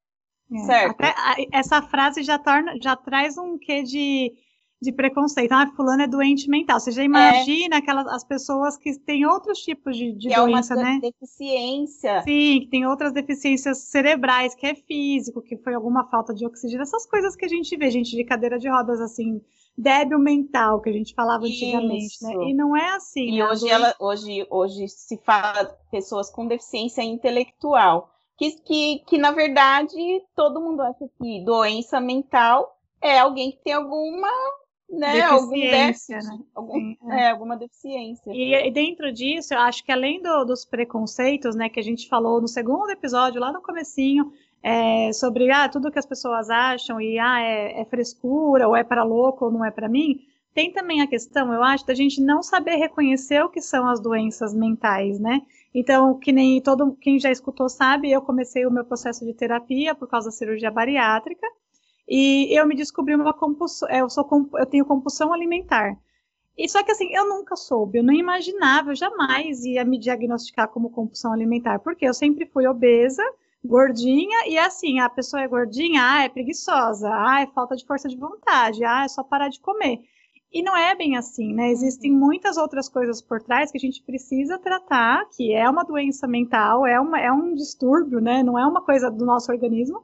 É, 0.51 0.57
certo. 0.65 1.01
Até, 1.01 1.47
essa 1.51 1.81
frase 1.81 2.23
já, 2.23 2.39
torna, 2.39 2.75
já 2.81 2.95
traz 2.95 3.37
um 3.37 3.57
quê 3.57 3.83
de, 3.83 4.33
de 4.81 4.91
preconceito. 4.91 5.51
Ah, 5.51 5.67
fulano 5.75 6.01
é 6.01 6.07
doente 6.07 6.49
mental. 6.49 6.79
Você 6.79 6.91
já 6.91 7.03
imagina 7.03 7.75
é. 7.75 7.79
aquelas 7.79 8.07
as 8.07 8.23
pessoas 8.23 8.77
que 8.77 8.97
têm 8.99 9.25
outros 9.25 9.59
tipos 9.59 9.95
de, 9.95 10.11
de 10.13 10.29
doença, 10.29 10.73
é 10.73 10.77
uma 10.77 10.83
né? 10.83 10.99
deficiência. 11.01 12.21
Sim, 12.23 12.61
que 12.61 12.67
tem 12.71 12.85
outras 12.87 13.13
deficiências 13.13 13.77
cerebrais, 13.79 14.55
que 14.55 14.65
é 14.65 14.73
físico, 14.73 15.41
que 15.41 15.57
foi 15.57 15.73
alguma 15.73 16.09
falta 16.09 16.33
de 16.33 16.45
oxigênio, 16.45 16.81
essas 16.81 17.05
coisas 17.05 17.35
que 17.35 17.45
a 17.45 17.49
gente 17.49 17.75
vê, 17.77 17.91
gente 17.91 18.15
de 18.15 18.23
cadeira 18.23 18.57
de 18.57 18.67
rodas 18.67 18.99
assim, 18.99 19.41
débil 19.77 20.19
mental, 20.19 20.81
que 20.81 20.89
a 20.89 20.93
gente 20.93 21.13
falava 21.13 21.47
Isso. 21.47 21.63
antigamente, 21.63 22.23
né? 22.23 22.33
E 22.49 22.53
não 22.53 22.75
é 22.75 22.95
assim. 22.95 23.29
E 23.29 23.37
né? 23.37 23.47
hoje, 23.47 23.69
ela, 23.69 23.95
hoje, 23.99 24.47
hoje 24.49 24.87
se 24.87 25.17
fala 25.17 25.65
pessoas 25.91 26.31
com 26.31 26.47
deficiência 26.47 27.03
intelectual 27.03 28.09
que, 28.39 28.51
que, 28.61 28.99
que 29.05 29.17
na 29.17 29.31
verdade 29.31 29.97
todo 30.33 30.61
mundo 30.61 30.81
acha 30.81 31.05
que 31.21 31.43
doença 31.43 31.99
mental 31.99 32.73
é 33.01 33.19
alguém 33.19 33.51
que 33.51 33.57
tem 33.57 33.73
alguma 33.73 34.29
né, 34.89 35.21
algum 35.21 35.51
déficit, 35.51 36.15
né? 36.15 36.39
Algum, 36.55 36.95
é. 37.11 37.25
é. 37.25 37.29
alguma 37.29 37.55
deficiência. 37.55 38.31
E, 38.31 38.55
e, 38.55 38.71
dentro 38.71 39.11
disso, 39.11 39.53
eu 39.53 39.59
acho 39.59 39.83
que 39.83 39.91
além 39.91 40.19
do, 40.19 40.45
dos 40.45 40.65
preconceitos, 40.65 41.55
né, 41.55 41.69
que 41.69 41.79
a 41.79 41.83
gente 41.83 42.09
falou 42.09 42.41
no 42.41 42.47
segundo 42.47 42.89
episódio, 42.89 43.39
lá 43.39 43.53
no 43.53 43.61
comecinho, 43.61 44.31
é, 44.63 45.13
sobre 45.13 45.51
ah, 45.51 45.69
tudo 45.69 45.91
que 45.91 45.99
as 45.99 46.07
pessoas 46.07 46.49
acham 46.49 46.99
e 46.99 47.19
ah, 47.19 47.39
é, 47.39 47.81
é 47.81 47.85
frescura, 47.85 48.67
ou 48.67 48.75
é 48.75 48.83
para 48.83 49.03
louco, 49.03 49.45
ou 49.45 49.51
não 49.51 49.63
é 49.63 49.69
para 49.69 49.87
mim, 49.87 50.21
tem 50.55 50.71
também 50.71 51.01
a 51.01 51.07
questão, 51.07 51.53
eu 51.53 51.63
acho, 51.63 51.85
da 51.85 51.93
gente 51.93 52.19
não 52.19 52.41
saber 52.41 52.77
reconhecer 52.77 53.43
o 53.43 53.49
que 53.49 53.61
são 53.61 53.87
as 53.87 53.99
doenças 53.99 54.55
mentais, 54.55 55.19
né? 55.19 55.41
Então, 55.73 56.17
que 56.17 56.31
nem 56.31 56.61
todo 56.61 56.95
quem 56.99 57.19
já 57.19 57.31
escutou 57.31 57.69
sabe, 57.69 58.11
eu 58.11 58.21
comecei 58.21 58.65
o 58.65 58.71
meu 58.71 58.83
processo 58.83 59.25
de 59.25 59.33
terapia 59.33 59.93
por 59.93 60.07
causa 60.07 60.29
da 60.29 60.31
cirurgia 60.31 60.71
bariátrica 60.71 61.45
e 62.07 62.47
eu 62.59 62.65
me 62.65 62.75
descobri 62.75 63.13
uma 63.13 63.33
compulsão, 63.33 63.87
é, 63.87 64.01
eu, 64.01 64.09
sou, 64.09 64.27
eu 64.55 64.65
tenho 64.65 64.83
compulsão 64.85 65.31
alimentar. 65.31 65.95
E 66.57 66.67
só 66.67 66.83
que 66.83 66.91
assim, 66.91 67.13
eu 67.13 67.29
nunca 67.29 67.55
soube, 67.55 67.99
eu 67.99 68.03
não 68.03 68.13
imaginava, 68.13 68.91
eu 68.91 68.95
jamais 68.95 69.63
ia 69.63 69.85
me 69.85 69.99
diagnosticar 69.99 70.67
como 70.69 70.89
compulsão 70.89 71.31
alimentar, 71.31 71.79
porque 71.79 72.05
eu 72.05 72.13
sempre 72.13 72.47
fui 72.47 72.67
obesa, 72.67 73.23
gordinha, 73.63 74.47
e 74.47 74.57
assim, 74.57 74.99
a 74.99 75.09
pessoa 75.09 75.43
é 75.43 75.47
gordinha, 75.47 76.01
ah, 76.03 76.23
é 76.23 76.29
preguiçosa, 76.29 77.09
ah, 77.11 77.41
é 77.41 77.47
falta 77.47 77.75
de 77.75 77.85
força 77.85 78.09
de 78.09 78.17
vontade, 78.17 78.83
ah, 78.83 79.03
é 79.05 79.07
só 79.07 79.23
parar 79.23 79.49
de 79.49 79.59
comer. 79.59 80.01
E 80.51 80.63
não 80.63 80.75
é 80.75 80.95
bem 80.95 81.15
assim, 81.15 81.53
né? 81.53 81.69
Existem 81.69 82.11
uhum. 82.11 82.19
muitas 82.19 82.57
outras 82.57 82.89
coisas 82.89 83.21
por 83.21 83.41
trás 83.41 83.71
que 83.71 83.77
a 83.77 83.81
gente 83.81 84.01
precisa 84.03 84.57
tratar, 84.57 85.23
que 85.35 85.53
é 85.53 85.69
uma 85.69 85.83
doença 85.83 86.27
mental, 86.27 86.87
é, 86.87 86.99
uma, 86.99 87.19
é 87.19 87.31
um 87.31 87.53
distúrbio, 87.53 88.19
né? 88.19 88.41
Não 88.41 88.57
é 88.57 88.65
uma 88.65 88.81
coisa 88.81 89.11
do 89.11 89.25
nosso 89.25 89.51
organismo, 89.51 90.03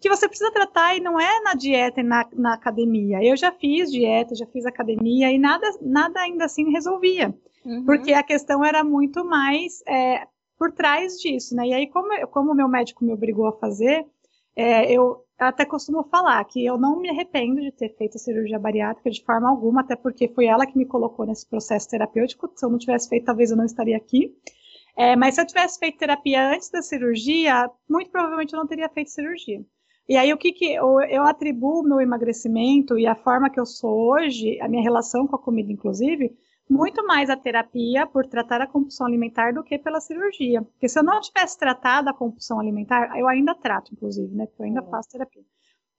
que 0.00 0.08
você 0.08 0.26
precisa 0.26 0.50
tratar 0.50 0.96
e 0.96 1.00
não 1.00 1.20
é 1.20 1.40
na 1.42 1.54
dieta 1.54 2.00
e 2.00 2.04
na, 2.04 2.26
na 2.32 2.54
academia. 2.54 3.22
Eu 3.22 3.36
já 3.36 3.52
fiz 3.52 3.90
dieta, 3.90 4.34
já 4.34 4.46
fiz 4.46 4.64
academia 4.66 5.30
e 5.30 5.38
nada, 5.38 5.70
nada 5.80 6.20
ainda 6.20 6.46
assim 6.46 6.72
resolvia. 6.72 7.34
Uhum. 7.64 7.84
Porque 7.84 8.12
a 8.12 8.22
questão 8.22 8.64
era 8.64 8.82
muito 8.82 9.24
mais 9.24 9.82
é, 9.86 10.26
por 10.58 10.72
trás 10.72 11.18
disso, 11.20 11.54
né? 11.54 11.68
E 11.68 11.74
aí, 11.74 11.86
como, 11.86 12.08
como 12.28 12.52
o 12.52 12.54
meu 12.54 12.66
médico 12.66 13.04
me 13.04 13.12
obrigou 13.12 13.46
a 13.46 13.52
fazer, 13.52 14.06
é, 14.56 14.92
eu 14.92 15.24
até 15.38 15.64
costumo 15.64 16.04
falar 16.04 16.44
que 16.44 16.64
eu 16.64 16.78
não 16.78 17.00
me 17.00 17.08
arrependo 17.08 17.60
de 17.60 17.72
ter 17.72 17.88
feito 17.96 18.16
a 18.16 18.20
cirurgia 18.20 18.58
bariátrica 18.58 19.10
de 19.10 19.24
forma 19.24 19.48
alguma, 19.48 19.80
até 19.80 19.96
porque 19.96 20.28
foi 20.28 20.46
ela 20.46 20.66
que 20.66 20.78
me 20.78 20.86
colocou 20.86 21.26
nesse 21.26 21.48
processo 21.48 21.88
terapêutico. 21.88 22.50
Se 22.54 22.64
eu 22.64 22.70
não 22.70 22.78
tivesse 22.78 23.08
feito, 23.08 23.24
talvez 23.24 23.50
eu 23.50 23.56
não 23.56 23.64
estaria 23.64 23.96
aqui. 23.96 24.32
É, 24.96 25.16
mas 25.16 25.34
se 25.34 25.40
eu 25.40 25.46
tivesse 25.46 25.78
feito 25.78 25.98
terapia 25.98 26.50
antes 26.50 26.70
da 26.70 26.82
cirurgia, 26.82 27.68
muito 27.88 28.10
provavelmente 28.10 28.52
eu 28.52 28.58
não 28.58 28.66
teria 28.66 28.88
feito 28.88 29.10
cirurgia. 29.10 29.64
E 30.08 30.16
aí, 30.16 30.32
o 30.32 30.36
que, 30.36 30.52
que 30.52 30.74
eu, 30.74 31.00
eu 31.02 31.22
atribuo 31.22 31.82
meu 31.82 32.00
emagrecimento 32.00 32.98
e 32.98 33.06
a 33.06 33.14
forma 33.14 33.48
que 33.48 33.58
eu 33.58 33.64
sou 33.64 34.12
hoje, 34.12 34.60
a 34.60 34.68
minha 34.68 34.82
relação 34.82 35.26
com 35.26 35.36
a 35.36 35.38
comida, 35.38 35.72
inclusive, 35.72 36.36
muito 36.72 37.06
mais 37.06 37.28
a 37.28 37.36
terapia 37.36 38.06
por 38.06 38.26
tratar 38.26 38.62
a 38.62 38.66
compulsão 38.66 39.06
alimentar 39.06 39.52
do 39.52 39.62
que 39.62 39.78
pela 39.78 40.00
cirurgia. 40.00 40.62
Porque 40.62 40.88
se 40.88 40.98
eu 40.98 41.02
não 41.02 41.20
tivesse 41.20 41.58
tratado 41.58 42.08
a 42.08 42.14
compulsão 42.14 42.58
alimentar, 42.58 43.18
eu 43.18 43.28
ainda 43.28 43.54
trato, 43.54 43.92
inclusive, 43.92 44.34
né? 44.34 44.46
Porque 44.46 44.62
eu 44.62 44.66
ainda 44.66 44.80
é. 44.80 44.90
faço 44.90 45.10
terapia. 45.10 45.42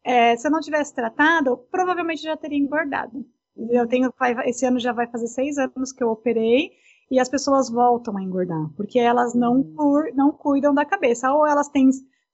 É, 0.03 0.35
se 0.35 0.47
eu 0.47 0.51
não 0.51 0.59
tivesse 0.59 0.93
tratado, 0.93 1.57
provavelmente 1.71 2.23
já 2.23 2.35
teria 2.35 2.57
engordado. 2.57 3.23
Eu 3.69 3.87
tenho, 3.87 4.11
esse 4.45 4.65
ano 4.65 4.79
já 4.79 4.91
vai 4.91 5.07
fazer 5.07 5.27
seis 5.27 5.57
anos 5.59 5.91
que 5.91 6.03
eu 6.03 6.09
operei 6.09 6.71
e 7.09 7.19
as 7.19 7.29
pessoas 7.29 7.69
voltam 7.69 8.17
a 8.17 8.23
engordar, 8.23 8.69
porque 8.75 8.97
elas 8.97 9.35
não, 9.35 9.57
hum. 9.57 10.11
não 10.15 10.31
cuidam 10.31 10.73
da 10.73 10.83
cabeça. 10.83 11.31
Ou 11.31 11.45
elas 11.45 11.69
têm, 11.69 11.89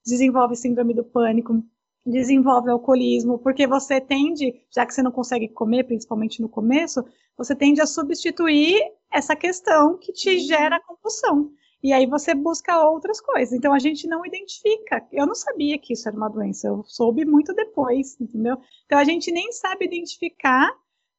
desenvolvem 0.05 0.55
síndrome 0.55 0.93
do 0.93 1.03
pânico, 1.03 1.61
desenvolve 2.05 2.69
alcoolismo, 2.69 3.37
porque 3.39 3.67
você 3.67 3.99
tende, 3.99 4.53
já 4.73 4.85
que 4.85 4.93
você 4.93 5.03
não 5.03 5.11
consegue 5.11 5.47
comer, 5.49 5.83
principalmente 5.83 6.41
no 6.41 6.49
começo, 6.49 7.03
você 7.37 7.55
tende 7.55 7.81
a 7.81 7.85
substituir 7.85 8.81
essa 9.11 9.35
questão 9.35 9.97
que 9.97 10.11
te 10.11 10.29
uhum. 10.29 10.39
gera 10.39 10.79
compulsão. 10.79 11.51
E 11.81 11.93
aí 11.93 12.05
você 12.05 12.35
busca 12.35 12.83
outras 12.83 13.21
coisas. 13.21 13.53
Então 13.53 13.73
a 13.73 13.79
gente 13.79 14.07
não 14.07 14.25
identifica. 14.25 15.07
Eu 15.11 15.25
não 15.25 15.35
sabia 15.35 15.77
que 15.77 15.93
isso 15.93 16.07
era 16.07 16.17
uma 16.17 16.29
doença, 16.29 16.67
eu 16.67 16.83
soube 16.83 17.23
muito 17.25 17.53
depois, 17.53 18.19
entendeu? 18.19 18.57
Então 18.85 18.97
a 18.99 19.03
gente 19.03 19.31
nem 19.31 19.51
sabe 19.51 19.85
identificar 19.85 20.69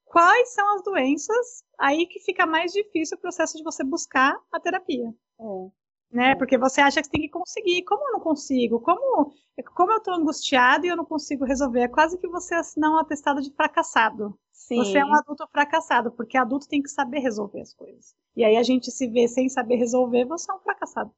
quais 0.04 0.52
são 0.52 0.74
as 0.74 0.82
doenças, 0.82 1.64
aí 1.78 2.04
que 2.06 2.20
fica 2.20 2.44
mais 2.44 2.72
difícil 2.72 3.16
o 3.16 3.20
processo 3.20 3.56
de 3.56 3.62
você 3.62 3.84
buscar 3.84 4.36
a 4.52 4.60
terapia. 4.60 5.14
É 5.38 5.79
né? 6.10 6.34
Porque 6.34 6.58
você 6.58 6.80
acha 6.80 7.00
que 7.00 7.06
você 7.06 7.12
tem 7.12 7.22
que 7.22 7.28
conseguir. 7.28 7.82
Como 7.84 8.08
eu 8.08 8.12
não 8.12 8.20
consigo? 8.20 8.80
Como, 8.80 9.32
como 9.74 9.92
eu 9.92 9.98
estou 9.98 10.14
angustiado 10.14 10.84
e 10.84 10.88
eu 10.88 10.96
não 10.96 11.04
consigo 11.04 11.44
resolver? 11.44 11.80
É 11.80 11.88
quase 11.88 12.18
que 12.18 12.28
você 12.28 12.54
assinar 12.54 12.90
um 12.90 12.98
atestado 12.98 13.40
de 13.40 13.52
fracassado. 13.52 14.36
Sim. 14.52 14.76
Você 14.76 14.98
é 14.98 15.04
um 15.04 15.14
adulto 15.14 15.46
fracassado, 15.50 16.10
porque 16.12 16.36
adulto 16.36 16.68
tem 16.68 16.82
que 16.82 16.90
saber 16.90 17.20
resolver 17.20 17.60
as 17.60 17.72
coisas. 17.74 18.14
E 18.36 18.44
aí 18.44 18.56
a 18.56 18.62
gente 18.62 18.90
se 18.90 19.06
vê 19.08 19.26
sem 19.26 19.48
saber 19.48 19.76
resolver, 19.76 20.24
você 20.24 20.50
é 20.50 20.54
um 20.54 20.60
fracassado. 20.60 21.12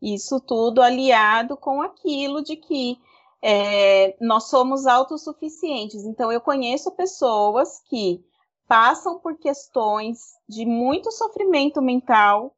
Isso 0.00 0.40
tudo 0.40 0.82
aliado 0.82 1.56
com 1.56 1.80
aquilo 1.80 2.42
de 2.42 2.56
que 2.56 2.98
é, 3.40 4.16
nós 4.20 4.44
somos 4.48 4.86
autossuficientes. 4.86 6.04
Então, 6.04 6.30
eu 6.30 6.40
conheço 6.40 6.90
pessoas 6.92 7.80
que 7.88 8.24
passam 8.68 9.18
por 9.18 9.36
questões 9.36 10.34
de 10.48 10.64
muito 10.64 11.10
sofrimento 11.10 11.82
mental, 11.82 12.54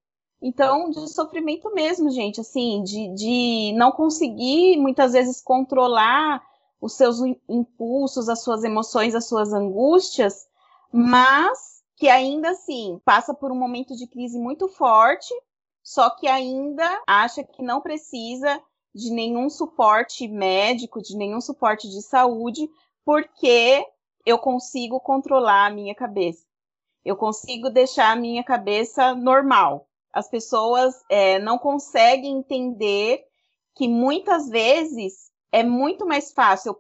então, 0.47 0.91
de 0.91 1.09
sofrimento 1.09 1.73
mesmo, 1.73 2.11
gente, 2.11 2.39
assim, 2.39 2.83
de, 2.83 3.09
de 3.15 3.73
não 3.79 3.91
conseguir 3.91 4.77
muitas 4.77 5.15
vezes 5.15 5.41
controlar 5.41 6.47
os 6.79 6.93
seus 6.93 7.17
impulsos, 7.49 8.29
as 8.29 8.43
suas 8.43 8.63
emoções, 8.63 9.15
as 9.15 9.25
suas 9.25 9.55
angústias, 9.55 10.47
mas 10.93 11.83
que 11.97 12.11
ainda 12.11 12.51
assim 12.51 13.01
passa 13.07 13.33
por 13.33 13.51
um 13.51 13.55
momento 13.55 13.97
de 13.97 14.07
crise 14.07 14.39
muito 14.39 14.69
forte, 14.69 15.33
só 15.83 16.11
que 16.11 16.29
ainda 16.29 17.03
acha 17.07 17.43
que 17.43 17.63
não 17.63 17.81
precisa 17.81 18.61
de 18.95 19.11
nenhum 19.11 19.49
suporte 19.49 20.29
médico, 20.29 21.01
de 21.01 21.17
nenhum 21.17 21.41
suporte 21.41 21.89
de 21.89 22.03
saúde, 22.03 22.69
porque 23.03 23.83
eu 24.27 24.39
consigo 24.39 25.01
controlar 25.01 25.69
a 25.69 25.75
minha 25.75 25.95
cabeça. 25.95 26.45
Eu 27.03 27.17
consigo 27.17 27.71
deixar 27.71 28.13
a 28.13 28.17
minha 28.17 28.45
cabeça 28.45 29.15
normal 29.15 29.89
as 30.15 30.31
pessoas 30.31 30.95
é, 31.11 31.41
não 31.41 31.59
conseguem 31.59 32.39
entender 32.39 33.25
que 33.75 33.89
muitas 33.89 34.49
vezes 34.49 35.33
é 35.51 35.65
muito 35.65 36.07
mais 36.07 36.33
fácil 36.33 36.77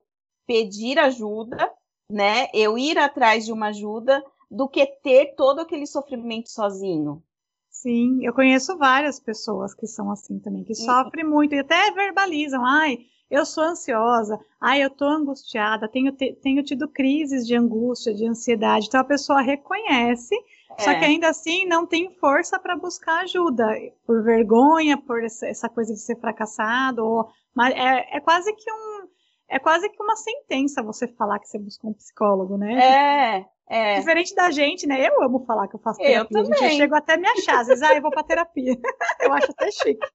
pedir 0.47 0.99
ajuda, 0.99 1.71
né? 2.09 2.47
Eu 2.55 2.79
ir 2.79 2.97
atrás 2.97 3.45
de 3.45 3.53
uma 3.53 3.69
ajuda 3.69 4.25
do 4.49 4.69
que 4.69 4.87
ter 4.87 5.35
todo 5.35 5.61
aquele 5.61 5.87
sofrimento 5.87 6.49
sozinho. 6.49 7.23
Sim, 7.69 8.25
eu 8.25 8.33
conheço 8.33 8.79
várias 8.79 9.19
pessoas 9.19 9.75
que 9.75 9.87
são 9.87 10.11
assim 10.11 10.39
também, 10.39 10.63
que 10.63 10.73
uhum. 10.73 10.85
sofrem 10.85 11.25
muito 11.25 11.55
e 11.55 11.59
até 11.59 11.91
verbalizam, 11.91 12.65
ai, 12.65 12.99
eu 13.29 13.45
sou 13.45 13.65
ansiosa, 13.65 14.39
ai, 14.61 14.85
eu 14.85 14.91
tô 14.91 15.07
angustiada, 15.07 15.89
tenho, 15.89 16.13
tenho 16.13 16.63
tido 16.63 16.87
crises 16.89 17.45
de 17.45 17.57
angústia, 17.57 18.15
de 18.15 18.25
ansiedade. 18.27 18.87
Então 18.87 19.01
a 19.01 19.05
pessoa 19.05 19.41
reconhece 19.41 20.37
só 20.79 20.91
que 20.95 21.05
é. 21.05 21.09
ainda 21.09 21.29
assim 21.29 21.67
não 21.67 21.87
tem 21.87 22.11
força 22.19 22.59
para 22.59 22.77
buscar 22.77 23.23
ajuda, 23.23 23.67
por 24.07 24.23
vergonha, 24.25 24.97
por 24.97 25.23
essa 25.23 25.69
coisa 25.69 25.93
de 25.93 26.01
ser 26.01 26.19
fracassado, 26.21 27.05
ou, 27.05 27.29
mas 27.55 27.75
é, 27.75 28.17
é 28.17 28.21
quase 28.21 28.53
que 28.55 28.71
um 28.71 29.09
é 29.49 29.59
quase 29.59 29.89
que 29.89 30.03
uma 30.03 30.17
sentença 30.17 30.83
você 30.83 31.07
falar 31.07 31.39
que 31.39 31.47
você 31.47 31.59
buscou 31.59 31.91
um 31.91 31.95
psicólogo, 31.95 32.57
né? 32.57 33.45
É, 33.69 33.95
é. 33.95 33.99
Diferente 33.99 34.35
da 34.35 34.51
gente, 34.51 34.87
né? 34.87 35.07
Eu 35.07 35.23
amo 35.23 35.45
falar 35.45 35.69
que 35.69 35.77
eu 35.77 35.81
faço 35.81 36.01
terapia. 36.01 36.39
Eu 36.39 36.45
também. 36.45 36.71
eu 36.71 36.77
chego 36.77 36.95
até 36.95 37.15
a 37.15 37.17
me 37.17 37.29
achar. 37.29 37.61
Às 37.61 37.69
vezes, 37.69 37.83
ah, 37.83 37.95
eu 37.95 38.03
vou 38.03 38.11
pra 38.11 38.23
terapia. 38.23 38.75
eu 39.21 39.33
acho 39.33 39.51
até 39.51 39.71
chique. 39.71 40.07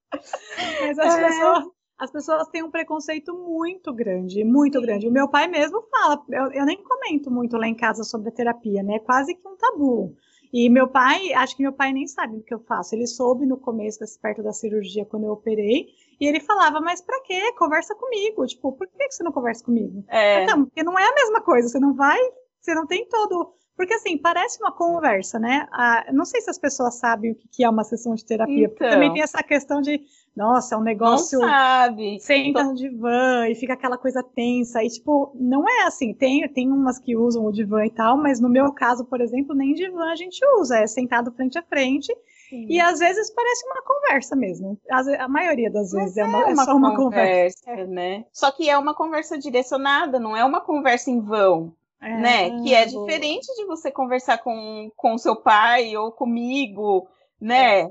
Mas 0.80 0.98
as, 0.98 1.16
é. 1.16 1.26
pessoas, 1.26 1.64
as 1.98 2.10
pessoas 2.10 2.48
têm 2.48 2.62
um 2.62 2.70
preconceito 2.70 3.32
muito 3.34 3.92
grande, 3.92 4.44
muito 4.44 4.78
Sim. 4.78 4.86
grande. 4.86 5.08
O 5.08 5.12
meu 5.12 5.28
pai 5.28 5.48
mesmo 5.48 5.82
fala, 5.90 6.22
eu, 6.28 6.52
eu 6.52 6.64
nem 6.64 6.82
comento 6.82 7.30
muito 7.30 7.56
lá 7.56 7.66
em 7.66 7.74
casa 7.74 8.04
sobre 8.04 8.28
a 8.28 8.32
terapia, 8.32 8.82
né? 8.82 8.96
É 8.96 9.00
quase 9.00 9.34
que 9.34 9.46
um 9.46 9.56
tabu. 9.56 10.14
E 10.52 10.68
meu 10.68 10.88
pai, 10.88 11.32
acho 11.32 11.56
que 11.56 11.62
meu 11.62 11.72
pai 11.72 11.92
nem 11.92 12.06
sabe 12.06 12.36
o 12.36 12.42
que 12.42 12.52
eu 12.52 12.60
faço. 12.60 12.94
Ele 12.94 13.06
soube 13.06 13.46
no 13.46 13.56
começo, 13.56 14.00
perto 14.20 14.42
da 14.42 14.52
cirurgia, 14.52 15.04
quando 15.04 15.24
eu 15.24 15.32
operei, 15.32 15.86
e 16.20 16.26
ele 16.26 16.40
falava, 16.40 16.80
mas 16.80 17.00
pra 17.00 17.20
quê? 17.22 17.52
Conversa 17.52 17.94
comigo. 17.94 18.46
Tipo, 18.46 18.72
por 18.72 18.86
que 18.86 19.10
você 19.10 19.22
não 19.22 19.32
conversa 19.32 19.64
comigo? 19.64 20.04
É. 20.08 20.42
Então, 20.42 20.64
porque 20.64 20.82
não 20.82 20.98
é 20.98 21.08
a 21.08 21.14
mesma 21.14 21.40
coisa, 21.40 21.68
você 21.68 21.78
não 21.78 21.94
vai, 21.94 22.18
você 22.60 22.74
não 22.74 22.86
tem 22.86 23.06
todo 23.08 23.54
porque 23.80 23.94
assim, 23.94 24.18
parece 24.18 24.60
uma 24.60 24.70
conversa, 24.70 25.38
né? 25.38 25.66
Ah, 25.72 26.04
não 26.12 26.26
sei 26.26 26.42
se 26.42 26.50
as 26.50 26.58
pessoas 26.58 26.96
sabem 26.96 27.32
o 27.32 27.34
que 27.50 27.64
é 27.64 27.70
uma 27.70 27.82
sessão 27.82 28.14
de 28.14 28.22
terapia, 28.22 28.64
então, 28.64 28.74
porque 28.76 28.90
também 28.90 29.10
tem 29.10 29.22
essa 29.22 29.42
questão 29.42 29.80
de, 29.80 30.02
nossa, 30.36 30.74
é 30.74 30.78
um 30.78 30.82
negócio. 30.82 31.38
Não 31.38 31.48
sabe. 31.48 32.20
Senta 32.20 32.64
no 32.64 32.74
divã 32.74 33.48
e 33.48 33.54
fica 33.54 33.74
aquela 33.74 33.98
coisa 33.98 34.22
tensa. 34.22 34.82
E, 34.82 34.88
tipo, 34.88 35.32
não 35.34 35.68
é 35.68 35.82
assim. 35.82 36.14
Tem, 36.14 36.48
tem 36.48 36.70
umas 36.70 36.98
que 36.98 37.16
usam 37.16 37.44
o 37.44 37.52
divã 37.52 37.84
e 37.84 37.90
tal, 37.90 38.16
mas 38.16 38.40
no 38.40 38.48
meu 38.48 38.72
caso, 38.72 39.04
por 39.04 39.20
exemplo, 39.20 39.54
nem 39.54 39.74
divã 39.74 40.10
a 40.10 40.16
gente 40.16 40.40
usa. 40.58 40.78
É 40.78 40.86
sentado 40.86 41.32
frente 41.32 41.58
a 41.58 41.62
frente. 41.62 42.14
Sim. 42.48 42.66
E 42.68 42.80
às 42.80 42.98
vezes 42.98 43.30
parece 43.30 43.66
uma 43.66 43.82
conversa 43.82 44.34
mesmo. 44.34 44.78
A, 44.90 45.28
maioria 45.28 45.70
das 45.70 45.92
vezes 45.92 46.16
é, 46.16 46.24
uma, 46.24 46.42
é, 46.42 46.44
uma, 46.46 46.62
é 46.62 46.64
só 46.64 46.74
uma 46.74 46.96
conversa, 46.96 47.64
conversa. 47.64 47.90
né? 47.90 48.24
Só 48.32 48.50
que 48.50 48.68
é 48.68 48.76
uma 48.76 48.94
conversa 48.94 49.38
direcionada, 49.38 50.18
não 50.18 50.36
é 50.36 50.44
uma 50.44 50.60
conversa 50.60 51.10
em 51.10 51.20
vão. 51.20 51.72
É, 52.02 52.16
né? 52.16 52.50
Que 52.62 52.74
é 52.74 52.86
diferente 52.86 53.46
de 53.54 53.66
você 53.66 53.90
conversar 53.90 54.38
com 54.38 54.90
o 55.04 55.18
seu 55.18 55.36
pai 55.36 55.96
ou 55.96 56.10
comigo, 56.10 57.06
né? 57.40 57.82
É. 57.82 57.90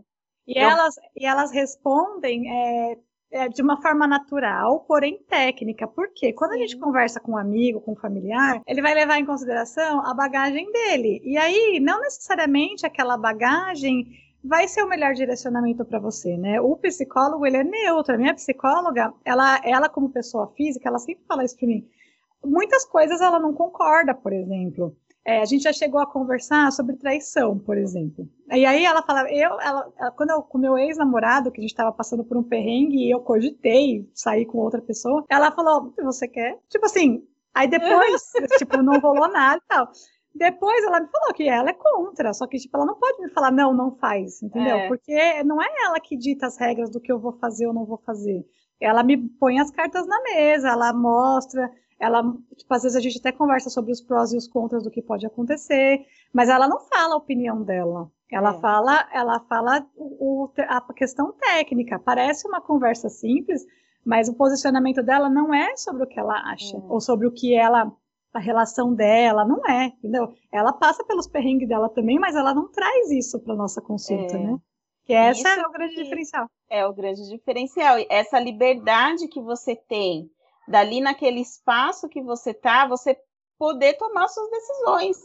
E, 0.49 0.59
Eu... 0.59 0.69
elas, 0.69 0.95
e 1.15 1.25
elas 1.25 1.51
respondem 1.51 2.49
é, 2.49 2.97
é, 3.31 3.49
de 3.49 3.61
uma 3.61 3.81
forma 3.81 4.07
natural, 4.07 4.79
porém 4.87 5.19
técnica. 5.29 5.87
Porque 5.87 6.33
quando 6.33 6.53
a 6.53 6.57
gente 6.57 6.77
conversa 6.77 7.19
com 7.19 7.33
um 7.33 7.37
amigo, 7.37 7.81
com 7.81 7.93
um 7.93 7.95
familiar, 7.95 8.61
ele 8.65 8.81
vai 8.81 8.93
levar 8.93 9.19
em 9.19 9.25
consideração 9.25 10.05
a 10.05 10.13
bagagem 10.13 10.71
dele. 10.71 11.21
E 11.23 11.37
aí, 11.37 11.79
não 11.79 12.01
necessariamente 12.01 12.85
aquela 12.85 13.17
bagagem 13.17 14.07
vai 14.43 14.67
ser 14.67 14.83
o 14.83 14.87
melhor 14.87 15.13
direcionamento 15.13 15.85
para 15.85 15.99
você, 15.99 16.37
né? 16.37 16.59
O 16.61 16.75
psicólogo, 16.77 17.45
ele 17.45 17.57
é 17.57 17.63
neutro. 17.63 18.15
A 18.15 18.17
minha 18.17 18.33
psicóloga, 18.33 19.13
ela, 19.23 19.61
ela 19.63 19.89
como 19.89 20.09
pessoa 20.09 20.51
física, 20.55 20.87
ela 20.89 20.97
sempre 20.97 21.23
fala 21.27 21.43
isso 21.43 21.57
para 21.57 21.67
mim 21.67 21.85
muitas 22.43 22.85
coisas 22.85 23.21
ela 23.21 23.39
não 23.39 23.53
concorda, 23.53 24.13
por 24.13 24.33
exemplo. 24.33 24.95
É, 25.25 25.41
a 25.41 25.45
gente 25.45 25.63
já 25.63 25.73
chegou 25.73 25.99
a 25.99 26.07
conversar 26.07 26.71
sobre 26.71 26.95
traição, 26.95 27.57
por 27.59 27.77
exemplo. 27.77 28.27
E 28.51 28.65
aí 28.65 28.85
ela 28.85 29.01
falava, 29.03 29.29
eu, 29.29 29.59
ela, 29.59 29.91
ela 29.97 30.11
quando 30.11 30.31
eu 30.31 30.41
com 30.41 30.57
meu 30.57 30.77
ex-namorado, 30.77 31.51
que 31.51 31.59
a 31.59 31.61
gente 31.61 31.71
estava 31.71 31.91
passando 31.91 32.23
por 32.23 32.37
um 32.37 32.43
perrengue 32.43 32.97
e 32.97 33.11
eu 33.11 33.19
cogitei 33.19 34.09
sair 34.13 34.45
com 34.45 34.57
outra 34.59 34.81
pessoa, 34.81 35.23
ela 35.29 35.51
falou, 35.51 35.93
você 36.01 36.27
quer? 36.27 36.57
Tipo 36.69 36.85
assim, 36.85 37.23
aí 37.53 37.67
depois, 37.67 38.31
tipo, 38.57 38.81
não 38.81 38.99
rolou 38.99 39.27
nada 39.31 39.61
e 39.63 39.67
tal. 39.67 39.91
Depois 40.33 40.83
ela 40.85 41.01
me 41.01 41.07
falou 41.07 41.33
que 41.33 41.49
ela 41.49 41.69
é 41.69 41.73
contra, 41.73 42.33
só 42.33 42.47
que 42.47 42.57
tipo, 42.57 42.77
ela 42.77 42.85
não 42.85 42.95
pode 42.95 43.21
me 43.21 43.29
falar 43.29 43.51
não, 43.51 43.73
não 43.73 43.95
faz, 43.97 44.41
entendeu? 44.41 44.77
É. 44.77 44.87
Porque 44.87 45.43
não 45.43 45.61
é 45.61 45.67
ela 45.83 45.99
que 45.99 46.15
dita 46.15 46.47
as 46.47 46.57
regras 46.57 46.89
do 46.89 47.01
que 47.01 47.11
eu 47.11 47.19
vou 47.19 47.33
fazer 47.33 47.67
ou 47.67 47.73
não 47.73 47.85
vou 47.85 47.97
fazer. 47.97 48.45
Ela 48.79 49.03
me 49.03 49.17
põe 49.17 49.59
as 49.59 49.69
cartas 49.71 50.07
na 50.07 50.21
mesa, 50.23 50.69
ela 50.69 50.93
mostra, 50.93 51.69
ela, 51.99 52.23
tipo, 52.55 52.73
às 52.73 52.83
vezes 52.83 52.95
a 52.95 53.01
gente 53.01 53.19
até 53.19 53.31
conversa 53.31 53.69
sobre 53.69 53.91
os 53.91 53.99
prós 54.01 54.31
e 54.31 54.37
os 54.37 54.47
contras 54.47 54.83
do 54.83 54.89
que 54.89 55.01
pode 55.01 55.25
acontecer, 55.25 56.05
mas 56.33 56.47
ela 56.47 56.67
não 56.67 56.79
fala 56.79 57.15
a 57.15 57.17
opinião 57.17 57.61
dela. 57.61 58.09
Ela 58.31 58.55
é. 58.55 58.59
fala, 58.59 59.09
ela 59.11 59.39
fala 59.41 59.85
o, 59.97 60.49
a 60.67 60.93
questão 60.93 61.33
técnica. 61.33 61.99
Parece 61.99 62.47
uma 62.47 62.61
conversa 62.61 63.09
simples, 63.09 63.65
mas 64.05 64.29
o 64.29 64.35
posicionamento 64.35 65.03
dela 65.03 65.29
não 65.29 65.53
é 65.53 65.75
sobre 65.75 66.03
o 66.03 66.07
que 66.07 66.19
ela 66.19 66.35
acha 66.51 66.77
é. 66.77 66.81
ou 66.87 67.01
sobre 67.01 67.27
o 67.27 67.31
que 67.31 67.53
ela 67.53 67.91
a 68.31 68.39
relação 68.39 68.93
dela, 68.93 69.43
não 69.43 69.65
é, 69.67 69.85
entendeu? 69.85 70.31
Ela 70.51 70.71
passa 70.71 71.03
pelos 71.03 71.27
perrengues 71.27 71.67
dela 71.67 71.89
também, 71.89 72.19
mas 72.19 72.35
ela 72.35 72.53
não 72.53 72.67
traz 72.71 73.09
isso 73.09 73.39
para 73.39 73.55
nossa 73.55 73.81
consulta, 73.81 74.37
é. 74.37 74.39
né? 74.39 74.57
Que 75.03 75.13
essa 75.13 75.49
isso 75.49 75.59
é 75.59 75.67
o 75.67 75.71
grande 75.71 75.95
diferencial. 75.95 76.47
É 76.69 76.85
o 76.85 76.93
grande 76.93 77.27
diferencial. 77.27 77.97
Essa 78.07 78.39
liberdade 78.39 79.27
que 79.27 79.41
você 79.41 79.75
tem 79.75 80.29
dali 80.69 81.01
naquele 81.01 81.41
espaço 81.41 82.07
que 82.07 82.21
você 82.21 82.53
tá, 82.53 82.87
você 82.87 83.17
poder 83.57 83.95
tomar 83.95 84.27
suas 84.27 84.49
decisões, 84.51 85.17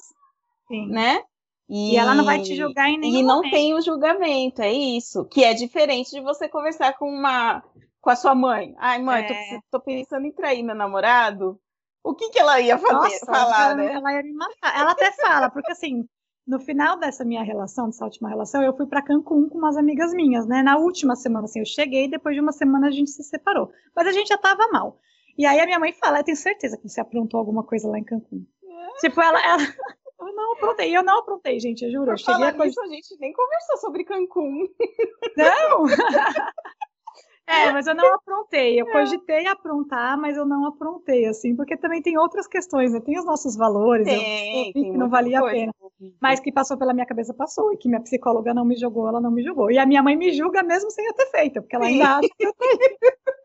Sim. 0.66 0.88
né? 0.88 1.22
E, 1.68 1.92
e, 1.92 1.96
ela 1.96 2.14
não 2.14 2.24
vai 2.24 2.42
te 2.42 2.56
julgar 2.56 2.88
em 2.90 2.98
nenhum 2.98 3.18
E 3.18 3.22
não 3.22 3.36
momento. 3.36 3.52
tem 3.52 3.74
o 3.74 3.80
julgamento, 3.80 4.60
é 4.60 4.72
isso. 4.72 5.24
Que 5.26 5.44
é 5.44 5.54
diferente 5.54 6.10
de 6.10 6.20
você 6.20 6.48
conversar 6.48 6.94
com 6.98 7.08
uma 7.08 7.62
com 8.00 8.10
a 8.10 8.16
sua 8.16 8.34
mãe. 8.34 8.74
Ai, 8.76 9.00
mãe, 9.00 9.24
é. 9.24 9.60
tô, 9.70 9.78
tô, 9.78 9.80
pensando 9.80 10.26
em 10.26 10.32
trair 10.32 10.62
meu 10.62 10.74
namorado. 10.74 11.58
O 12.02 12.14
que 12.14 12.28
que 12.28 12.38
ela 12.38 12.60
ia 12.60 12.76
fazer, 12.76 12.92
Nossa, 12.92 13.24
falar, 13.24 13.70
ela, 13.70 13.74
né? 13.76 13.92
Ela 13.94 14.12
ia 14.12 14.22
me 14.22 14.34
matar. 14.34 14.78
Ela 14.78 14.90
até 14.90 15.10
fala, 15.12 15.48
porque 15.48 15.72
assim, 15.72 16.06
no 16.46 16.60
final 16.60 16.98
dessa 16.98 17.24
minha 17.24 17.42
relação, 17.42 17.86
dessa 17.86 18.04
última 18.04 18.28
relação, 18.28 18.62
eu 18.62 18.76
fui 18.76 18.86
para 18.86 19.00
Cancún 19.00 19.48
com 19.48 19.56
umas 19.56 19.78
amigas 19.78 20.12
minhas, 20.12 20.46
né? 20.46 20.62
Na 20.62 20.76
última 20.76 21.16
semana, 21.16 21.46
assim, 21.46 21.60
eu 21.60 21.64
cheguei, 21.64 22.06
depois 22.06 22.34
de 22.34 22.42
uma 22.42 22.52
semana 22.52 22.88
a 22.88 22.90
gente 22.90 23.10
se 23.10 23.22
separou. 23.22 23.72
Mas 23.96 24.06
a 24.06 24.12
gente 24.12 24.28
já 24.28 24.36
tava 24.36 24.68
mal. 24.68 24.98
E 25.36 25.46
aí 25.46 25.60
a 25.60 25.66
minha 25.66 25.78
mãe 25.78 25.92
fala, 25.92 26.20
eu 26.20 26.24
tenho 26.24 26.36
certeza 26.36 26.76
que 26.76 26.88
você 26.88 27.00
aprontou 27.00 27.38
alguma 27.38 27.64
coisa 27.64 27.88
lá 27.88 27.98
em 27.98 28.04
Cancún. 28.04 28.44
É. 28.62 29.00
Tipo, 29.00 29.20
ela, 29.20 29.44
ela... 29.44 29.58
Eu 30.20 30.34
não 30.34 30.52
aprontei, 30.54 30.96
eu 30.96 31.02
não 31.02 31.18
aprontei, 31.18 31.60
gente, 31.60 31.84
eu 31.84 31.90
juro. 31.90 32.06
Por 32.06 32.18
cheguei 32.18 32.46
a, 32.46 32.54
coisa... 32.54 32.80
a 32.80 32.86
gente 32.86 33.14
nem 33.20 33.30
conversou 33.30 33.76
sobre 33.76 34.04
Cancún. 34.04 34.66
Não! 35.36 35.84
É, 37.46 37.70
mas 37.72 37.86
eu 37.86 37.94
não 37.94 38.14
aprontei. 38.14 38.80
Eu 38.80 38.88
é. 38.88 38.92
cogitei 38.92 39.46
aprontar, 39.46 40.18
mas 40.18 40.36
eu 40.36 40.46
não 40.46 40.66
aprontei, 40.66 41.26
assim, 41.26 41.54
porque 41.54 41.76
também 41.76 42.00
tem 42.00 42.16
outras 42.16 42.46
questões, 42.46 42.92
né? 42.92 43.00
Tem 43.00 43.18
os 43.18 43.24
nossos 43.26 43.54
valores, 43.54 44.06
tem, 44.06 44.68
eu, 44.68 44.72
que 44.72 44.90
não 44.92 45.10
valia 45.10 45.40
a 45.40 45.50
pena. 45.50 45.74
Mas 46.20 46.40
que 46.40 46.50
passou 46.50 46.78
pela 46.78 46.94
minha 46.94 47.04
cabeça, 47.04 47.34
passou. 47.34 47.72
E 47.72 47.76
que 47.76 47.86
minha 47.86 48.00
psicóloga 48.00 48.54
não 48.54 48.64
me 48.64 48.76
julgou, 48.76 49.08
ela 49.08 49.20
não 49.20 49.30
me 49.30 49.42
julgou. 49.42 49.70
E 49.70 49.78
a 49.78 49.84
minha 49.84 50.02
mãe 50.02 50.16
me 50.16 50.32
julga 50.32 50.62
mesmo 50.62 50.90
sem 50.90 51.04
eu 51.04 51.12
ter 51.12 51.26
feito, 51.26 51.60
porque 51.60 51.76
ela 51.76 51.84
ainda 51.84 52.16
acha 52.16 52.28
que 52.34 52.46
eu 52.46 52.54
tenho. 52.54 52.78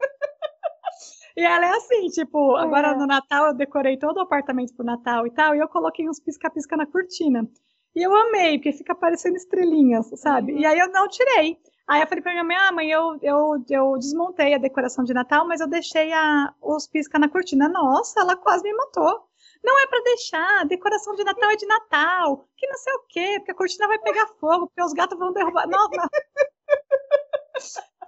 E 1.40 1.46
ela 1.46 1.68
é 1.68 1.70
assim, 1.70 2.08
tipo, 2.08 2.58
é. 2.58 2.64
agora 2.64 2.94
no 2.94 3.08
Natal 3.08 3.48
eu 3.48 3.54
decorei 3.54 3.96
todo 3.96 4.18
o 4.18 4.22
apartamento 4.22 4.76
pro 4.76 4.86
Natal 4.86 5.26
e 5.26 5.32
tal, 5.32 5.56
e 5.56 5.60
eu 5.60 5.70
coloquei 5.70 6.10
uns 6.10 6.20
pisca-pisca 6.20 6.76
na 6.76 6.86
cortina. 6.86 7.50
E 7.96 8.06
eu 8.06 8.14
amei, 8.14 8.58
porque 8.58 8.74
fica 8.74 8.94
parecendo 8.94 9.38
estrelinhas, 9.38 10.10
sabe? 10.20 10.52
Uhum. 10.52 10.60
E 10.60 10.66
aí 10.66 10.78
eu 10.78 10.92
não 10.92 11.08
tirei. 11.08 11.58
Aí 11.88 12.02
eu 12.02 12.08
falei 12.08 12.22
pra 12.22 12.34
minha 12.34 12.44
mãe, 12.44 12.58
ah, 12.58 12.72
mãe, 12.74 12.92
eu, 12.92 13.18
eu, 13.22 13.64
eu 13.70 13.98
desmontei 13.98 14.54
a 14.54 14.58
decoração 14.58 15.06
de 15.06 15.14
Natal, 15.14 15.48
mas 15.48 15.62
eu 15.62 15.68
deixei 15.68 16.12
a, 16.12 16.54
os 16.62 16.86
pisca 16.88 17.18
na 17.18 17.30
cortina. 17.30 17.70
Nossa, 17.70 18.20
ela 18.20 18.36
quase 18.36 18.62
me 18.62 18.74
matou. 18.74 19.26
Não 19.64 19.80
é 19.80 19.88
para 19.88 20.04
deixar, 20.04 20.60
a 20.60 20.66
decoração 20.66 21.16
de 21.16 21.24
Natal 21.24 21.52
é 21.52 21.56
de 21.56 21.66
Natal, 21.66 22.50
que 22.58 22.68
não 22.68 22.78
sei 22.78 22.94
o 22.96 23.04
quê, 23.08 23.36
porque 23.38 23.52
a 23.52 23.56
cortina 23.56 23.88
vai 23.88 24.00
pegar 24.00 24.28
fogo, 24.42 24.68
porque 24.68 24.84
os 24.84 24.92
gatos 24.92 25.18
vão 25.18 25.32
derrubar. 25.32 25.68
Não. 25.72 25.90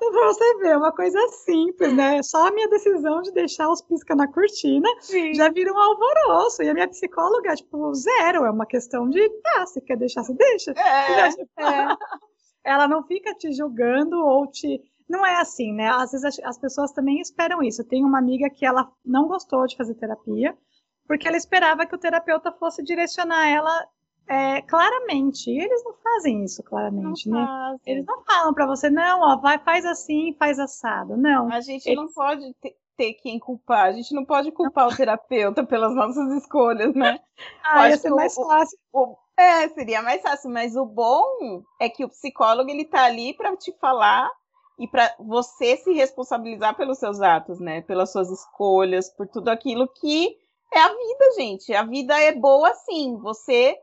Então, 0.01 0.11
pra 0.11 0.27
você 0.29 0.57
ver, 0.57 0.69
é 0.69 0.77
uma 0.77 0.91
coisa 0.91 1.19
simples, 1.45 1.93
né? 1.93 2.23
Só 2.23 2.47
a 2.47 2.51
minha 2.51 2.67
decisão 2.67 3.21
de 3.21 3.31
deixar 3.31 3.69
os 3.69 3.83
pisca 3.83 4.15
na 4.15 4.27
cortina 4.27 4.89
Sim. 4.99 5.31
já 5.35 5.47
vira 5.49 5.71
um 5.71 5.77
alvoroço. 5.77 6.63
E 6.63 6.69
a 6.69 6.73
minha 6.73 6.87
psicóloga, 6.87 7.53
tipo, 7.53 7.93
zero. 7.93 8.43
É 8.43 8.49
uma 8.49 8.65
questão 8.65 9.07
de, 9.07 9.29
tá, 9.41 9.67
se 9.67 9.79
quer 9.79 9.97
deixar, 9.97 10.23
você 10.23 10.33
deixa. 10.33 10.71
É, 10.71 11.29
tipo, 11.29 11.61
é. 11.61 11.95
Ela 12.65 12.87
não 12.87 13.03
fica 13.03 13.35
te 13.35 13.53
julgando 13.53 14.25
ou 14.25 14.47
te. 14.47 14.81
Não 15.07 15.23
é 15.23 15.39
assim, 15.39 15.71
né? 15.71 15.89
Às 15.89 16.13
vezes 16.13 16.39
as 16.43 16.57
pessoas 16.57 16.91
também 16.93 17.19
esperam 17.19 17.61
isso. 17.61 17.81
Eu 17.81 17.87
tenho 17.87 18.07
uma 18.07 18.17
amiga 18.17 18.49
que 18.49 18.65
ela 18.65 18.89
não 19.05 19.27
gostou 19.27 19.67
de 19.67 19.75
fazer 19.75 19.93
terapia, 19.95 20.57
porque 21.07 21.27
ela 21.27 21.37
esperava 21.37 21.85
que 21.85 21.93
o 21.93 21.99
terapeuta 21.99 22.51
fosse 22.53 22.81
direcionar 22.81 23.47
ela 23.47 23.87
é, 24.27 24.61
claramente. 24.61 25.49
E 25.49 25.59
eles 25.59 25.83
não 25.83 25.93
fazem 25.93 26.43
isso 26.43 26.63
claramente, 26.63 27.29
não 27.29 27.39
né? 27.39 27.45
Fazem. 27.45 27.79
Eles 27.85 28.05
não 28.05 28.23
falam 28.23 28.53
para 28.53 28.65
você, 28.65 28.89
não, 28.89 29.21
ó, 29.21 29.37
vai, 29.37 29.59
faz 29.59 29.85
assim, 29.85 30.35
faz 30.37 30.59
assado. 30.59 31.17
Não. 31.17 31.51
A 31.51 31.61
gente 31.61 31.87
eles... 31.87 31.97
não 31.97 32.07
pode 32.11 32.53
ter, 32.61 32.75
ter 32.95 33.13
quem 33.15 33.39
culpar. 33.39 33.87
A 33.87 33.91
gente 33.91 34.13
não 34.13 34.25
pode 34.25 34.51
culpar 34.51 34.85
não. 34.85 34.93
o 34.93 34.97
terapeuta 34.97 35.65
pelas 35.65 35.93
nossas 35.93 36.31
escolhas, 36.41 36.93
né? 36.93 37.19
ah, 37.63 37.89
ia 37.89 37.97
ser 37.97 38.09
mais 38.11 38.33
fácil. 38.35 38.77
O, 38.93 39.17
é, 39.37 39.67
seria 39.69 40.01
mais 40.01 40.21
fácil, 40.21 40.49
mas 40.49 40.75
o 40.75 40.85
bom 40.85 41.63
é 41.79 41.89
que 41.89 42.05
o 42.05 42.09
psicólogo 42.09 42.69
ele 42.69 42.85
tá 42.85 43.05
ali 43.05 43.33
para 43.33 43.55
te 43.57 43.71
falar 43.79 44.29
e 44.77 44.87
para 44.87 45.13
você 45.19 45.77
se 45.77 45.93
responsabilizar 45.93 46.75
pelos 46.75 46.97
seus 46.99 47.21
atos, 47.21 47.59
né? 47.59 47.81
Pelas 47.81 48.11
suas 48.11 48.29
escolhas, 48.29 49.09
por 49.09 49.27
tudo 49.27 49.49
aquilo 49.49 49.87
que 49.87 50.37
é 50.73 50.79
a 50.79 50.87
vida, 50.87 51.31
gente. 51.35 51.73
A 51.73 51.83
vida 51.83 52.19
é 52.19 52.31
boa 52.31 52.73
sim. 52.73 53.17
Você 53.17 53.77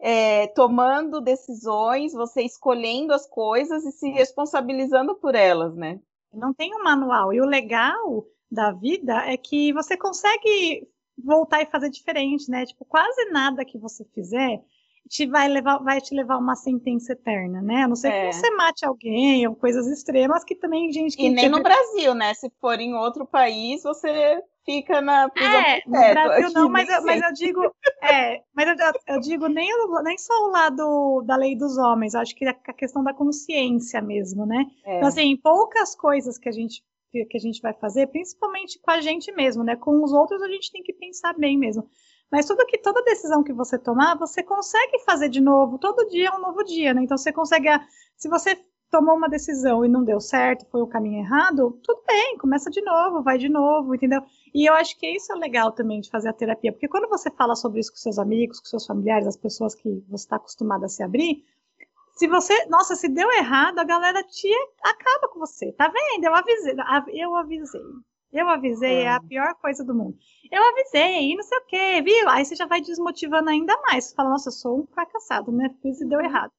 é, 0.00 0.46
tomando 0.48 1.20
decisões, 1.20 2.12
você 2.12 2.42
escolhendo 2.42 3.12
as 3.12 3.26
coisas 3.28 3.84
e 3.84 3.92
se 3.92 4.08
responsabilizando 4.10 5.14
por 5.16 5.34
elas, 5.34 5.74
né? 5.74 6.00
Não 6.32 6.52
tem 6.54 6.74
um 6.74 6.82
manual. 6.82 7.32
E 7.32 7.40
o 7.40 7.46
legal 7.46 8.24
da 8.50 8.70
vida 8.72 9.14
é 9.26 9.36
que 9.36 9.72
você 9.72 9.96
consegue 9.96 10.86
voltar 11.22 11.62
e 11.62 11.66
fazer 11.66 11.90
diferente, 11.90 12.50
né? 12.50 12.64
Tipo, 12.64 12.84
quase 12.84 13.24
nada 13.30 13.64
que 13.64 13.78
você 13.78 14.04
fizer 14.14 14.62
te 15.08 15.26
vai 15.26 15.48
levar, 15.48 15.78
vai 15.78 16.00
te 16.00 16.14
levar 16.14 16.36
uma 16.36 16.54
sentença 16.54 17.12
eterna, 17.12 17.62
né? 17.62 17.82
A 17.84 17.88
não 17.88 17.96
ser 17.96 18.08
é. 18.08 18.28
que 18.28 18.34
você 18.34 18.50
mate 18.50 18.84
alguém 18.84 19.46
ou 19.48 19.56
coisas 19.56 19.86
extremas 19.86 20.44
que 20.44 20.54
também 20.54 20.92
gente 20.92 21.16
que 21.16 21.26
E 21.26 21.30
nem 21.30 21.48
no 21.48 21.62
Brasil, 21.62 22.14
né? 22.14 22.34
Se 22.34 22.50
for 22.60 22.78
em 22.78 22.94
outro 22.94 23.26
país, 23.26 23.82
você 23.82 24.40
fica 24.68 25.00
na 25.00 25.30
prisão 25.30 25.50
é, 25.50 25.82
no 25.86 25.92
Brasil 25.92 26.50
não, 26.52 26.68
mas 26.68 26.90
eu, 26.90 27.02
mas 27.02 27.22
eu 27.22 27.32
digo, 27.32 27.74
é, 28.02 28.42
mas 28.54 28.68
eu, 28.68 29.14
eu, 29.14 29.20
digo 29.20 29.48
nem, 29.48 29.70
nem 30.04 30.18
só 30.18 30.34
o 30.44 30.50
lado 30.50 31.22
da 31.22 31.36
lei 31.36 31.56
dos 31.56 31.78
homens, 31.78 32.14
acho 32.14 32.36
que 32.36 32.44
a 32.46 32.52
questão 32.74 33.02
da 33.02 33.14
consciência 33.14 34.02
mesmo, 34.02 34.44
né? 34.44 34.66
É. 34.84 34.98
Então, 34.98 35.08
assim, 35.08 35.34
poucas 35.38 35.94
coisas 35.94 36.36
que 36.36 36.50
a 36.50 36.52
gente 36.52 36.84
que 37.10 37.38
a 37.38 37.40
gente 37.40 37.62
vai 37.62 37.72
fazer, 37.72 38.06
principalmente 38.08 38.78
com 38.80 38.90
a 38.90 39.00
gente 39.00 39.32
mesmo, 39.32 39.64
né? 39.64 39.76
Com 39.76 40.04
os 40.04 40.12
outros 40.12 40.42
a 40.42 40.48
gente 40.48 40.70
tem 40.70 40.82
que 40.82 40.92
pensar 40.92 41.32
bem 41.32 41.56
mesmo. 41.56 41.88
Mas 42.30 42.44
tudo 42.44 42.66
que 42.66 42.76
toda 42.76 43.02
decisão 43.02 43.42
que 43.42 43.54
você 43.54 43.78
tomar, 43.78 44.14
você 44.18 44.42
consegue 44.42 44.98
fazer 45.06 45.30
de 45.30 45.40
novo. 45.40 45.78
Todo 45.78 46.06
dia 46.10 46.28
é 46.28 46.36
um 46.36 46.40
novo 46.42 46.62
dia, 46.62 46.92
né? 46.92 47.02
Então 47.02 47.16
você 47.16 47.32
consegue. 47.32 47.68
Se 48.14 48.28
você 48.28 48.62
tomou 48.90 49.16
uma 49.16 49.28
decisão 49.28 49.84
e 49.84 49.88
não 49.88 50.04
deu 50.04 50.20
certo, 50.20 50.66
foi 50.70 50.80
o 50.80 50.86
caminho 50.86 51.20
errado, 51.20 51.78
tudo 51.82 52.02
bem, 52.06 52.38
começa 52.38 52.70
de 52.70 52.80
novo, 52.80 53.22
vai 53.22 53.38
de 53.38 53.48
novo, 53.48 53.94
entendeu? 53.94 54.22
E 54.54 54.68
eu 54.68 54.74
acho 54.74 54.98
que 54.98 55.06
isso 55.06 55.32
é 55.32 55.36
legal 55.36 55.72
também 55.72 56.00
de 56.00 56.10
fazer 56.10 56.28
a 56.28 56.32
terapia, 56.32 56.72
porque 56.72 56.88
quando 56.88 57.08
você 57.08 57.30
fala 57.30 57.54
sobre 57.54 57.80
isso 57.80 57.90
com 57.90 57.98
seus 57.98 58.18
amigos, 58.18 58.60
com 58.60 58.66
seus 58.66 58.86
familiares, 58.86 59.26
as 59.26 59.36
pessoas 59.36 59.74
que 59.74 60.02
você 60.08 60.24
está 60.24 60.36
acostumado 60.36 60.84
a 60.84 60.88
se 60.88 61.02
abrir, 61.02 61.44
se 62.18 62.26
você, 62.26 62.66
nossa, 62.66 62.96
se 62.96 63.08
deu 63.08 63.30
errado, 63.30 63.78
a 63.78 63.84
galera 63.84 64.24
te 64.24 64.50
acaba 64.82 65.28
com 65.28 65.38
você. 65.38 65.70
Tá 65.70 65.86
vendo? 65.86 66.24
Eu 66.24 66.34
avisei, 66.34 66.74
eu 67.12 67.36
avisei. 67.36 67.80
Eu 68.32 68.48
avisei, 68.48 68.96
é. 68.96 69.02
é 69.04 69.08
a 69.08 69.20
pior 69.20 69.54
coisa 69.54 69.84
do 69.84 69.94
mundo. 69.94 70.18
Eu 70.50 70.62
avisei, 70.68 71.30
e 71.30 71.36
não 71.36 71.42
sei 71.44 71.58
o 71.58 71.64
quê, 71.66 72.02
viu? 72.02 72.28
Aí 72.28 72.44
você 72.44 72.56
já 72.56 72.66
vai 72.66 72.80
desmotivando 72.80 73.48
ainda 73.48 73.80
mais. 73.82 74.06
Você 74.06 74.14
fala, 74.16 74.30
nossa, 74.30 74.48
eu 74.48 74.52
sou 74.52 74.80
um 74.80 74.86
fracassado, 74.86 75.52
né? 75.52 75.74
Fiz 75.80 76.00
e 76.00 76.08
deu 76.08 76.20
errado. 76.20 76.52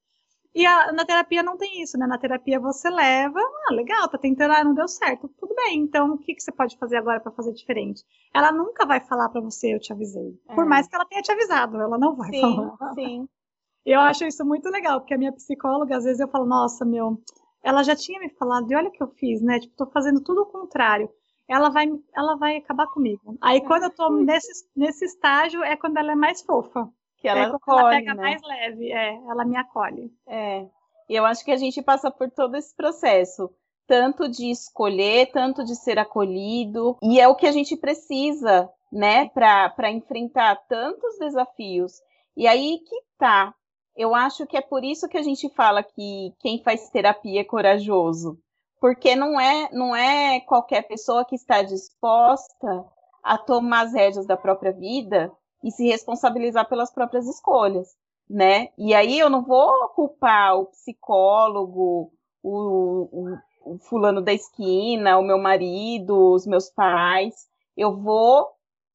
E 0.54 0.66
a, 0.66 0.92
na 0.92 1.06
terapia 1.06 1.44
não 1.44 1.58
tem 1.58 1.82
isso, 1.82 1.98
né? 1.98 2.08
Na 2.08 2.18
terapia 2.18 2.60
você 2.60 2.90
leva, 2.90 3.40
ah, 3.40 3.74
legal, 3.74 4.08
tá 4.10 4.18
tentando, 4.18 4.54
ah, 4.54 4.64
não 4.64 4.74
deu 4.74 4.88
certo. 4.88 5.30
Tudo 5.40 5.54
bem, 5.56 5.80
então 5.80 6.14
o 6.14 6.18
que, 6.18 6.34
que 6.34 6.42
você 6.42 6.52
pode 6.52 6.78
fazer 6.78 6.98
agora 6.98 7.20
para 7.20 7.32
fazer 7.32 7.54
diferente? 7.54 8.04
Ela 8.34 8.52
nunca 8.52 8.86
vai 8.86 9.00
falar 9.00 9.30
para 9.30 9.42
você, 9.42 9.74
eu 9.74 9.80
te 9.80 9.94
avisei. 9.94 10.40
É. 10.48 10.56
Por 10.56 10.66
mais 10.66 10.88
que 10.88 10.96
ela 10.96 11.06
tenha 11.06 11.22
te 11.22 11.32
avisado, 11.32 11.80
ela 11.80 11.98
não 11.98 12.16
vai 12.16 12.32
sim, 12.32 12.42
falar. 12.42 12.94
Sim. 12.94 13.28
Eu 13.86 14.02
acho 14.02 14.26
isso 14.26 14.46
muito 14.46 14.70
legal, 14.70 15.00
porque 15.00 15.14
a 15.14 15.18
minha 15.18 15.32
psicóloga, 15.32 15.98
às 15.98 16.04
vezes 16.04 16.20
eu 16.20 16.28
falo, 16.28 16.46
nossa, 16.46 16.86
meu, 16.86 17.20
ela 17.64 17.82
já 17.82 17.96
tinha 17.96 18.20
me 18.20 18.30
falado, 18.30 18.70
e 18.70 18.76
olha 18.76 18.90
o 18.90 18.92
que 18.92 19.02
eu 19.02 19.08
fiz, 19.08 19.42
né? 19.42 19.58
Tipo, 19.58 19.74
tô 19.74 19.86
fazendo 19.88 20.22
tudo 20.22 20.42
o 20.42 20.46
contrário 20.46 21.10
ela 21.50 21.70
vai, 21.70 21.88
ela 22.16 22.36
vai 22.36 22.58
acabar 22.58 22.86
comigo. 22.88 23.36
Aí 23.42 23.60
quando 23.62 23.84
eu 23.84 23.90
tô 23.90 24.10
nesse, 24.12 24.70
nesse 24.76 25.04
estágio 25.06 25.64
é 25.64 25.76
quando 25.76 25.98
ela 25.98 26.12
é 26.12 26.16
mais 26.16 26.44
fofa. 26.44 26.88
Que 27.19 27.27
ela 27.27 27.41
é, 27.41 27.45
acolhe, 27.45 27.79
ela 27.79 27.89
pega 27.89 28.13
né? 28.13 28.21
mais 28.21 28.41
leve, 28.41 28.91
é, 28.91 29.15
ela 29.27 29.45
me 29.45 29.58
acolhe. 29.58 30.12
É. 30.27 30.65
E 31.10 31.15
eu 31.15 31.25
acho 31.25 31.43
que 31.43 31.51
a 31.51 31.58
gente 31.58 31.82
passa 31.82 32.12
por 32.12 32.29
todo 32.29 32.55
esse 32.55 32.73
processo, 32.75 33.49
tanto 33.88 34.29
de 34.29 34.51
escolher, 34.51 35.32
tanto 35.32 35.63
de 35.65 35.75
ser 35.75 35.97
acolhido, 35.97 36.97
e 37.01 37.19
é 37.19 37.27
o 37.27 37.36
que 37.36 37.47
a 37.47 37.51
gente 37.51 37.75
precisa, 37.75 38.69
né, 38.91 39.27
para 39.29 39.91
enfrentar 39.91 40.55
tantos 40.67 41.17
desafios. 41.17 41.93
E 42.38 42.47
aí 42.47 42.79
que 42.88 42.95
tá. 43.17 43.53
Eu 43.95 44.15
acho 44.15 44.45
que 44.47 44.55
é 44.55 44.62
por 44.62 44.84
isso 44.84 45.10
que 45.10 45.17
a 45.17 45.21
gente 45.21 45.49
fala 45.49 45.84
que 45.84 46.34
quem 46.39 46.63
faz 46.63 46.89
terapia 46.89 47.41
é 47.41 47.43
corajoso, 47.43 48.39
porque 48.79 49.15
não 49.15 49.39
é 49.39 49.69
não 49.73 49.95
é 49.95 50.39
qualquer 50.39 50.84
pessoa 50.84 51.25
que 51.25 51.36
está 51.36 51.63
disposta 51.63 52.86
a 53.21 53.38
tomar 53.38 53.88
as 53.88 53.93
rédeas 53.93 54.25
da 54.25 54.38
própria 54.38 54.71
vida 54.71 55.32
e 55.63 55.72
se 55.72 55.88
responsabilizar 55.88 56.67
pelas 56.67 56.91
próprias 56.91 57.28
escolhas, 57.28 57.95
né? 58.30 58.69
E 58.78 58.93
aí 58.93 59.19
eu 59.19 59.30
não 59.30 59.43
vou 59.43 59.89
culpar 59.89 60.58
o 60.58 60.67
psicólogo, 60.67 62.12
o, 62.41 63.10
o, 63.12 63.38
o 63.65 63.80
fulano 63.80 64.22
da 64.22 64.34
esquina, 64.34 65.17
o 65.17 65.24
meu 65.24 65.38
marido, 65.38 66.34
os 66.34 66.45
meus 66.45 66.69
pais. 66.69 67.48
Eu 67.76 67.95
vou 67.95 68.48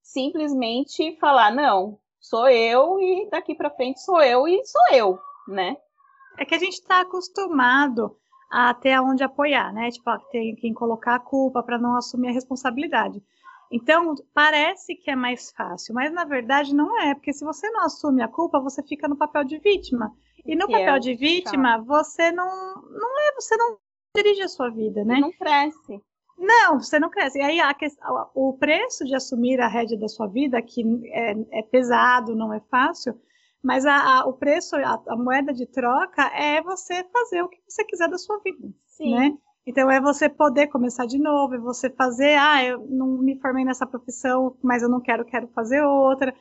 simplesmente 0.03 1.16
falar, 1.18 1.50
não, 1.50 1.98
sou 2.20 2.48
eu 2.48 3.00
e 3.00 3.29
daqui 3.31 3.55
para 3.55 3.70
frente 3.70 4.00
sou 4.00 4.22
eu 4.22 4.46
e 4.48 4.64
sou 4.64 4.83
eu, 4.92 5.18
né? 5.48 5.77
É 6.38 6.44
que 6.44 6.55
a 6.55 6.59
gente 6.59 6.74
está 6.74 7.00
acostumado 7.00 8.16
a 8.50 8.72
ter 8.72 8.98
onde 9.00 9.24
apoiar, 9.24 9.72
né? 9.72 9.90
Tipo, 9.90 10.18
tem 10.31 10.55
quem 10.57 10.72
colocar 10.72 11.16
a 11.16 11.20
culpa 11.20 11.62
para 11.62 11.79
não 11.79 11.96
assumir 11.96 12.29
a 12.29 12.33
responsabilidade. 12.33 13.22
Então, 13.70 14.14
parece 14.33 14.94
que 14.94 15.11
é 15.11 15.16
mais 15.16 15.50
fácil, 15.53 15.94
mas 15.94 16.12
na 16.12 16.24
verdade 16.24 16.74
não 16.74 17.00
é, 17.00 17.14
porque 17.14 17.33
se 17.33 17.44
você 17.44 17.68
não 17.70 17.85
assume 17.85 18.22
a 18.22 18.29
culpa, 18.29 18.61
você 18.61 18.83
fica 18.83 19.09
no 19.09 19.16
papel 19.16 19.44
de 19.44 19.59
vítima. 19.59 20.12
E 20.46 20.55
no 20.55 20.66
que 20.66 20.72
papel 20.72 20.96
é 20.96 20.98
de 20.98 21.14
vítima, 21.14 21.79
você 21.79 22.31
não, 22.31 22.46
não 22.46 23.20
é, 23.20 23.35
você 23.35 23.57
não 23.57 23.79
dirige 24.14 24.42
a 24.42 24.48
sua 24.48 24.70
vida, 24.70 25.05
né? 25.05 25.18
Não 25.18 25.33
cresce. 25.33 26.00
Não, 26.37 26.81
você 26.81 26.98
não 26.98 27.11
cresce. 27.11 27.38
E 27.38 27.42
aí 27.42 27.61
a, 27.61 27.74
o 28.35 28.57
preço 28.59 29.05
de 29.05 29.14
assumir 29.14 29.61
a 29.61 29.68
rédea 29.68 29.98
da 29.98 30.09
sua 30.09 30.27
vida, 30.27 30.61
que 30.61 30.83
é, 31.07 31.35
é 31.59 31.62
pesado, 31.62 32.37
não 32.37 32.53
é 32.53 32.61
fácil, 32.70 33.18
mas 33.62 33.87
a, 33.87 34.20
a, 34.20 34.27
o 34.27 34.35
preço, 34.35 34.77
a, 34.77 35.03
a, 35.09 35.16
moeda 35.16 35.53
de 35.53 35.66
troca 35.66 36.27
é 36.35 36.61
você 36.62 37.03
fazer 37.05 37.42
o 37.42 37.48
que 37.48 37.59
você 37.66 37.85
quiser 37.85 38.09
da 38.09 38.18
sua 38.18 38.38
vida, 38.40 38.68
Sim. 38.87 39.14
né? 39.14 39.33
Então 39.66 39.90
é 39.90 40.00
você 40.00 40.29
poder 40.29 40.66
começar 40.66 41.07
de 41.07 41.18
novo, 41.18 41.55
é 41.55 41.59
você 41.59 41.88
fazer, 41.88 42.37
ah, 42.38 42.62
eu 42.62 42.87
não 42.87 43.07
me 43.18 43.38
formei 43.40 43.64
nessa 43.64 43.87
profissão, 43.87 44.57
mas 44.62 44.83
eu 44.83 44.88
não 44.88 45.00
quero, 45.00 45.24
quero 45.24 45.48
fazer 45.48 45.83
outra. 45.83 46.35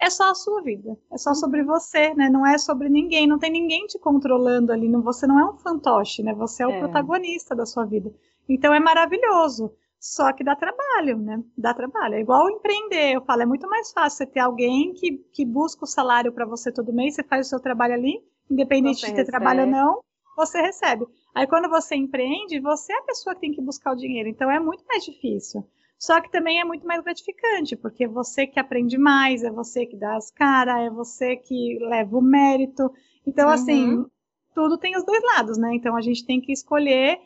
É 0.00 0.08
só 0.08 0.30
a 0.30 0.34
sua 0.34 0.62
vida, 0.62 0.96
é 1.10 1.18
só 1.18 1.34
sobre 1.34 1.64
você, 1.64 2.14
né? 2.14 2.30
Não 2.30 2.46
é 2.46 2.56
sobre 2.56 2.88
ninguém, 2.88 3.26
não 3.26 3.38
tem 3.38 3.50
ninguém 3.50 3.84
te 3.86 3.98
controlando 3.98 4.72
ali, 4.72 4.88
não, 4.88 5.02
você 5.02 5.26
não 5.26 5.40
é 5.40 5.44
um 5.44 5.56
fantoche, 5.56 6.22
né? 6.22 6.32
Você 6.34 6.62
é 6.62 6.68
o 6.68 6.70
é. 6.70 6.78
protagonista 6.78 7.54
da 7.54 7.66
sua 7.66 7.84
vida. 7.84 8.12
Então 8.48 8.72
é 8.72 8.78
maravilhoso, 8.78 9.74
só 9.98 10.32
que 10.32 10.44
dá 10.44 10.54
trabalho, 10.54 11.18
né? 11.18 11.42
Dá 11.56 11.74
trabalho. 11.74 12.14
É 12.14 12.20
igual 12.20 12.48
empreender, 12.48 13.16
eu 13.16 13.22
falo, 13.22 13.42
é 13.42 13.46
muito 13.46 13.68
mais 13.68 13.90
fácil 13.90 14.18
você 14.18 14.26
ter 14.26 14.38
alguém 14.38 14.94
que, 14.94 15.18
que 15.32 15.44
busca 15.44 15.82
o 15.82 15.88
salário 15.88 16.32
para 16.32 16.46
você 16.46 16.70
todo 16.70 16.92
mês, 16.92 17.16
você 17.16 17.24
faz 17.24 17.46
o 17.46 17.50
seu 17.50 17.58
trabalho 17.58 17.94
ali, 17.94 18.22
independente 18.48 19.00
você 19.00 19.06
de 19.06 19.12
ter 19.14 19.18
recebe. 19.22 19.36
trabalho 19.36 19.62
ou 19.62 19.66
não, 19.66 20.00
você 20.38 20.60
recebe. 20.60 21.04
Aí 21.34 21.46
quando 21.46 21.68
você 21.68 21.96
empreende, 21.96 22.60
você 22.60 22.92
é 22.92 22.98
a 22.98 23.02
pessoa 23.02 23.34
que 23.34 23.40
tem 23.40 23.52
que 23.52 23.60
buscar 23.60 23.92
o 23.92 23.96
dinheiro, 23.96 24.28
então 24.28 24.50
é 24.50 24.58
muito 24.58 24.84
mais 24.86 25.04
difícil. 25.04 25.66
Só 25.98 26.20
que 26.20 26.30
também 26.30 26.60
é 26.60 26.64
muito 26.64 26.86
mais 26.86 27.02
gratificante, 27.02 27.76
porque 27.76 28.04
é 28.04 28.08
você 28.08 28.46
que 28.46 28.60
aprende 28.60 28.96
mais, 28.96 29.42
é 29.42 29.50
você 29.50 29.84
que 29.84 29.96
dá 29.96 30.16
as 30.16 30.30
caras, 30.30 30.86
é 30.86 30.90
você 30.90 31.36
que 31.36 31.76
leva 31.80 32.16
o 32.16 32.22
mérito. 32.22 32.88
Então, 33.26 33.48
assim, 33.48 33.88
uhum. 33.88 34.00
assim, 34.02 34.10
tudo 34.54 34.78
tem 34.78 34.96
os 34.96 35.04
dois 35.04 35.22
lados, 35.34 35.58
né? 35.58 35.74
Então 35.74 35.96
a 35.96 36.00
gente 36.00 36.24
tem 36.24 36.40
que 36.40 36.52
escolher 36.52 37.18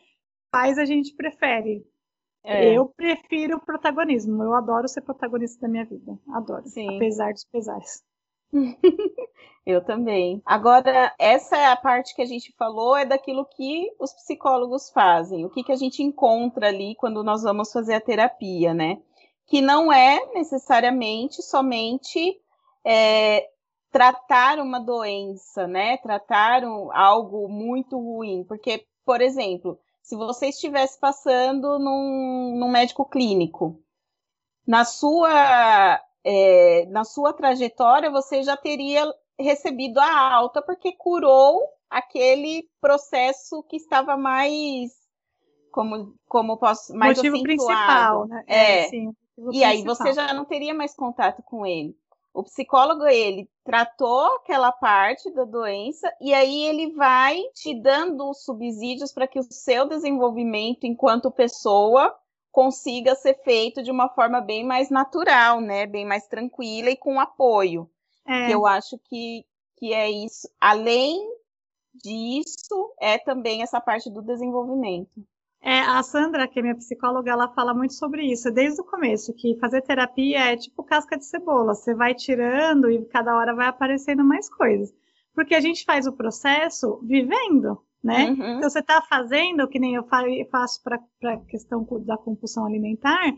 quais 0.50 0.78
a 0.78 0.86
gente 0.86 1.14
prefere. 1.14 1.84
É. 2.44 2.76
Eu 2.76 2.86
prefiro 2.86 3.58
o 3.58 3.60
protagonismo. 3.60 4.42
Eu 4.42 4.54
adoro 4.54 4.88
ser 4.88 5.02
protagonista 5.02 5.60
da 5.60 5.68
minha 5.68 5.84
vida. 5.84 6.18
Adoro. 6.30 6.66
Sim. 6.66 6.96
Apesar 6.96 7.32
dos 7.32 7.44
pesares. 7.44 8.02
Eu 9.64 9.84
também. 9.84 10.42
Agora, 10.44 11.14
essa 11.18 11.56
é 11.56 11.66
a 11.66 11.76
parte 11.76 12.14
que 12.16 12.22
a 12.22 12.26
gente 12.26 12.52
falou, 12.58 12.96
é 12.96 13.04
daquilo 13.04 13.46
que 13.46 13.92
os 13.98 14.12
psicólogos 14.12 14.90
fazem, 14.90 15.44
o 15.44 15.50
que, 15.50 15.62
que 15.62 15.70
a 15.70 15.76
gente 15.76 16.02
encontra 16.02 16.68
ali 16.68 16.96
quando 16.96 17.22
nós 17.22 17.42
vamos 17.42 17.72
fazer 17.72 17.94
a 17.94 18.00
terapia, 18.00 18.74
né? 18.74 19.00
Que 19.46 19.60
não 19.60 19.92
é 19.92 20.32
necessariamente 20.34 21.42
somente 21.42 22.40
é, 22.84 23.48
tratar 23.92 24.58
uma 24.58 24.80
doença, 24.80 25.68
né? 25.68 25.96
Tratar 25.98 26.64
um, 26.64 26.90
algo 26.92 27.48
muito 27.48 27.96
ruim. 27.96 28.44
Porque, 28.44 28.84
por 29.04 29.20
exemplo, 29.20 29.78
se 30.02 30.16
você 30.16 30.48
estivesse 30.48 30.98
passando 30.98 31.78
num, 31.78 32.56
num 32.58 32.68
médico 32.68 33.04
clínico, 33.04 33.80
na 34.66 34.84
sua, 34.84 36.00
é, 36.24 36.86
na 36.86 37.04
sua 37.04 37.32
trajetória, 37.32 38.10
você 38.10 38.42
já 38.42 38.56
teria 38.56 39.12
recebido 39.38 39.98
a 39.98 40.32
alta 40.34 40.62
porque 40.62 40.92
curou 40.92 41.68
aquele 41.90 42.68
processo 42.80 43.62
que 43.64 43.76
estava 43.76 44.16
mais 44.16 44.92
como 45.70 46.14
como 46.28 46.56
posso 46.58 46.94
mais 46.94 47.16
motivo 47.16 47.36
acentuado. 47.36 47.66
principal, 47.66 48.26
né? 48.26 48.44
É. 48.46 48.80
é 48.80 48.88
sim, 48.88 49.14
e 49.50 49.64
aí 49.64 49.82
você 49.82 50.12
já 50.12 50.32
não 50.32 50.44
teria 50.44 50.74
mais 50.74 50.94
contato 50.94 51.42
com 51.42 51.66
ele. 51.66 51.96
O 52.34 52.42
psicólogo 52.42 53.06
ele 53.06 53.48
tratou 53.62 54.36
aquela 54.36 54.72
parte 54.72 55.30
da 55.32 55.44
doença 55.44 56.10
e 56.20 56.32
aí 56.32 56.64
ele 56.64 56.92
vai 56.94 57.42
te 57.54 57.74
dando 57.74 58.32
subsídios 58.32 59.12
para 59.12 59.26
que 59.26 59.38
o 59.38 59.42
seu 59.42 59.86
desenvolvimento 59.86 60.84
enquanto 60.84 61.30
pessoa 61.30 62.14
consiga 62.52 63.14
ser 63.14 63.34
feito 63.42 63.82
de 63.82 63.90
uma 63.90 64.10
forma 64.10 64.40
bem 64.40 64.64
mais 64.64 64.90
natural, 64.90 65.60
né? 65.60 65.86
Bem 65.86 66.04
mais 66.04 66.28
tranquila 66.28 66.90
e 66.90 66.96
com 66.96 67.18
apoio. 67.18 67.90
É. 68.26 68.46
Que 68.46 68.52
eu 68.52 68.66
acho 68.66 68.98
que, 69.08 69.44
que 69.78 69.92
é 69.92 70.10
isso. 70.10 70.48
Além 70.60 71.18
disso, 71.94 72.94
é 73.00 73.18
também 73.18 73.62
essa 73.62 73.80
parte 73.80 74.10
do 74.10 74.22
desenvolvimento. 74.22 75.10
É, 75.64 75.78
a 75.78 76.02
Sandra, 76.02 76.48
que 76.48 76.58
é 76.58 76.62
minha 76.62 76.74
psicóloga, 76.74 77.30
ela 77.30 77.48
fala 77.48 77.72
muito 77.72 77.94
sobre 77.94 78.24
isso 78.24 78.50
desde 78.50 78.80
o 78.80 78.84
começo, 78.84 79.32
que 79.32 79.56
fazer 79.60 79.80
terapia 79.82 80.52
é 80.52 80.56
tipo 80.56 80.82
casca 80.82 81.16
de 81.16 81.24
cebola, 81.24 81.74
você 81.74 81.94
vai 81.94 82.14
tirando 82.14 82.90
e 82.90 83.04
cada 83.04 83.36
hora 83.36 83.54
vai 83.54 83.68
aparecendo 83.68 84.24
mais 84.24 84.52
coisas. 84.52 84.92
Porque 85.32 85.54
a 85.54 85.60
gente 85.60 85.84
faz 85.84 86.06
o 86.06 86.12
processo 86.12 86.98
vivendo, 87.04 87.80
né? 88.02 88.30
Uhum. 88.30 88.56
Então 88.56 88.68
você 88.68 88.80
está 88.80 89.00
fazendo, 89.02 89.68
que 89.68 89.78
nem 89.78 89.94
eu 89.94 90.04
faço 90.50 90.82
para 90.82 90.98
a 91.24 91.36
questão 91.48 91.86
da 92.04 92.16
compulsão 92.16 92.66
alimentar, 92.66 93.32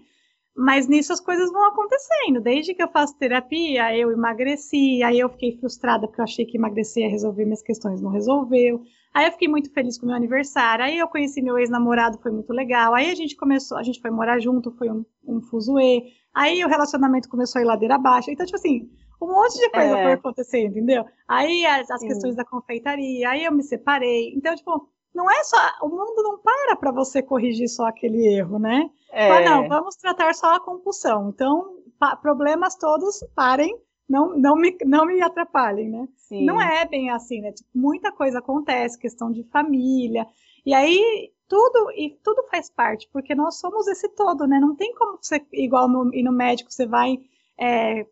mas 0.57 0.87
nisso 0.87 1.12
as 1.12 1.20
coisas 1.20 1.50
vão 1.50 1.66
acontecendo. 1.66 2.40
Desde 2.40 2.74
que 2.74 2.83
eu 2.83 2.88
faço 2.88 3.18
terapia, 3.18 3.96
eu 3.96 4.12
emagreci, 4.12 5.03
aí 5.03 5.18
eu 5.18 5.29
fiquei 5.29 5.59
frustrada 5.59 6.07
porque 6.07 6.20
eu 6.20 6.24
achei 6.24 6.46
que 6.46 6.57
emagrecer 6.57 7.05
ia 7.05 7.11
resolver 7.11 7.44
minhas 7.44 7.62
questões, 7.62 8.00
não 8.00 8.11
resolveu. 8.11 8.83
Aí 9.12 9.27
eu 9.27 9.33
fiquei 9.33 9.48
muito 9.48 9.72
feliz 9.72 9.98
com 9.98 10.07
o 10.07 10.09
meu 10.09 10.16
aniversário. 10.16 10.85
Aí 10.85 10.98
eu 10.98 11.09
conheci 11.09 11.42
meu 11.42 11.59
ex-namorado, 11.59 12.18
foi 12.18 12.31
muito 12.31 12.53
legal. 12.53 12.94
Aí 12.94 13.11
a 13.11 13.14
gente 13.14 13.37
começou, 13.37 13.77
a 13.79 13.83
gente 13.83 14.00
foi 14.00 14.11
morar 14.11 14.38
junto, 14.40 14.72
foi 14.72 14.90
um, 14.90 15.05
um 15.27 15.40
fuzuê. 15.40 16.05
Aí 16.33 16.64
o 16.64 16.68
relacionamento 16.68 17.29
começou 17.29 17.61
a 17.61 17.62
ir 17.62 17.66
ladeira 17.66 17.96
abaixo. 17.96 18.31
Então, 18.31 18.46
tipo 18.46 18.57
assim, 18.57 18.88
um 19.20 19.27
monte 19.27 19.59
de 19.59 19.70
coisa 19.70 19.98
é. 19.98 20.03
foi 20.03 20.12
acontecendo, 20.12 20.70
entendeu? 20.70 21.05
Aí 21.27 21.64
as, 21.66 21.90
as 21.90 22.00
questões 22.00 22.37
da 22.37 22.44
confeitaria, 22.44 23.29
aí 23.29 23.44
eu 23.44 23.53
me 23.53 23.62
separei. 23.62 24.33
Então, 24.35 24.55
tipo, 24.55 24.88
não 25.14 25.31
é 25.31 25.44
só. 25.44 25.57
O 25.83 25.88
mundo 25.88 26.22
não 26.22 26.38
para 26.38 26.77
para 26.77 26.90
você 26.90 27.22
corrigir 27.22 27.68
só 27.68 27.87
aquele 27.87 28.27
erro, 28.27 28.59
né? 28.59 28.90
É. 29.12 29.31
Ah, 29.31 29.40
não, 29.40 29.68
vamos 29.68 29.94
tratar 29.96 30.35
só 30.35 30.55
a 30.55 30.61
compulsão. 30.61 31.29
Então, 31.29 31.79
problemas 32.20 32.74
todos 32.74 33.24
parem, 33.35 33.79
não, 34.09 34.37
não, 34.37 34.57
me, 34.57 34.77
não 34.85 35.07
me 35.07 35.22
atrapalhem, 35.22 35.88
né? 35.88 36.09
Sim. 36.16 36.44
Não 36.44 36.61
é 36.61 36.85
bem 36.85 37.11
assim, 37.11 37.40
né? 37.40 37.53
Tipo, 37.53 37.70
muita 37.74 38.11
coisa 38.11 38.40
acontece, 38.40 38.98
questão 38.98 39.31
de 39.31 39.44
família. 39.44 40.27
E 40.66 40.74
aí, 40.74 41.31
tudo, 41.48 41.90
e 41.92 42.18
tudo 42.22 42.42
faz 42.50 42.68
parte, 42.68 43.09
porque 43.12 43.35
nós 43.35 43.61
somos 43.61 43.87
esse 43.87 44.09
todo, 44.09 44.46
né? 44.46 44.59
Não 44.59 44.74
tem 44.74 44.92
como 44.94 45.18
você, 45.20 45.40
igual 45.53 45.88
no, 45.88 46.12
ir 46.12 46.22
no 46.22 46.33
médico, 46.33 46.72
você 46.72 46.87
vai 46.87 47.18
é, 47.59 48.05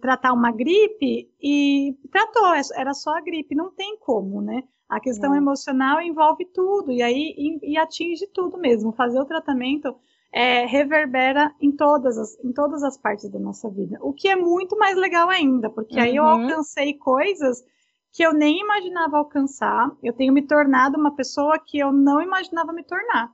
tratar 0.00 0.32
uma 0.32 0.50
gripe 0.50 1.30
e 1.40 1.96
tratou, 2.10 2.54
é, 2.54 2.60
era 2.74 2.94
só 2.94 3.16
a 3.16 3.20
gripe, 3.20 3.54
não 3.54 3.70
tem 3.70 3.96
como, 3.98 4.40
né? 4.40 4.62
A 4.88 5.00
questão 5.00 5.34
é. 5.34 5.38
emocional 5.38 6.00
envolve 6.00 6.44
tudo, 6.46 6.92
e 6.92 7.02
aí 7.02 7.34
e, 7.36 7.72
e, 7.72 7.78
atinge 7.78 8.26
tudo 8.28 8.56
mesmo. 8.56 8.92
Fazer 8.92 9.20
o 9.20 9.24
tratamento 9.24 9.94
é, 10.32 10.64
reverbera 10.64 11.52
em 11.60 11.72
todas, 11.72 12.16
as, 12.16 12.38
em 12.44 12.52
todas 12.52 12.82
as 12.84 12.96
partes 12.96 13.28
da 13.28 13.38
nossa 13.38 13.68
vida. 13.68 13.98
O 14.00 14.12
que 14.12 14.28
é 14.28 14.36
muito 14.36 14.78
mais 14.78 14.96
legal 14.96 15.28
ainda, 15.28 15.68
porque 15.68 15.96
uhum. 15.96 16.02
aí 16.02 16.16
eu 16.16 16.22
uhum. 16.22 16.42
alcancei 16.42 16.94
coisas 16.94 17.64
que 18.12 18.22
eu 18.22 18.32
nem 18.32 18.60
imaginava 18.60 19.18
alcançar. 19.18 19.90
Eu 20.02 20.12
tenho 20.12 20.32
me 20.32 20.42
tornado 20.42 20.96
uma 20.98 21.14
pessoa 21.14 21.58
que 21.58 21.78
eu 21.78 21.92
não 21.92 22.22
imaginava 22.22 22.72
me 22.72 22.82
tornar. 22.82 23.30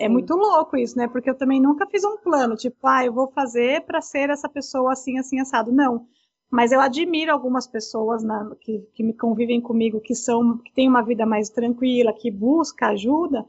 É 0.00 0.08
muito 0.08 0.34
louco 0.34 0.76
isso, 0.76 0.96
né? 0.96 1.06
Porque 1.06 1.28
eu 1.28 1.34
também 1.34 1.60
nunca 1.60 1.86
fiz 1.86 2.02
um 2.04 2.16
plano, 2.16 2.56
tipo, 2.56 2.86
ah, 2.86 3.04
eu 3.04 3.12
vou 3.12 3.30
fazer 3.30 3.82
para 3.82 4.00
ser 4.00 4.30
essa 4.30 4.48
pessoa 4.48 4.92
assim, 4.92 5.18
assim, 5.18 5.38
assado. 5.38 5.70
Não 5.70 6.06
Mas 6.50 6.72
eu 6.72 6.80
admiro 6.80 7.30
algumas 7.30 7.66
pessoas 7.66 8.24
na, 8.24 8.50
que, 8.60 8.78
que 8.94 9.02
me 9.02 9.12
convivem 9.12 9.60
comigo, 9.60 10.00
que 10.00 10.14
são, 10.14 10.58
que 10.58 10.72
têm 10.72 10.88
uma 10.88 11.02
vida 11.02 11.26
mais 11.26 11.50
tranquila, 11.50 12.14
que 12.14 12.30
busca 12.30 12.88
ajuda 12.88 13.46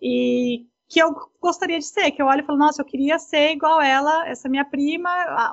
e 0.00 0.66
que 0.88 1.00
eu 1.00 1.14
gostaria 1.40 1.78
de 1.78 1.86
ser, 1.86 2.10
que 2.10 2.20
eu 2.20 2.26
olho 2.26 2.42
e 2.42 2.44
falo, 2.44 2.58
nossa, 2.58 2.82
eu 2.82 2.86
queria 2.86 3.18
ser 3.18 3.52
igual 3.52 3.80
ela, 3.80 4.28
essa 4.28 4.46
minha 4.46 4.64
prima, 4.64 5.08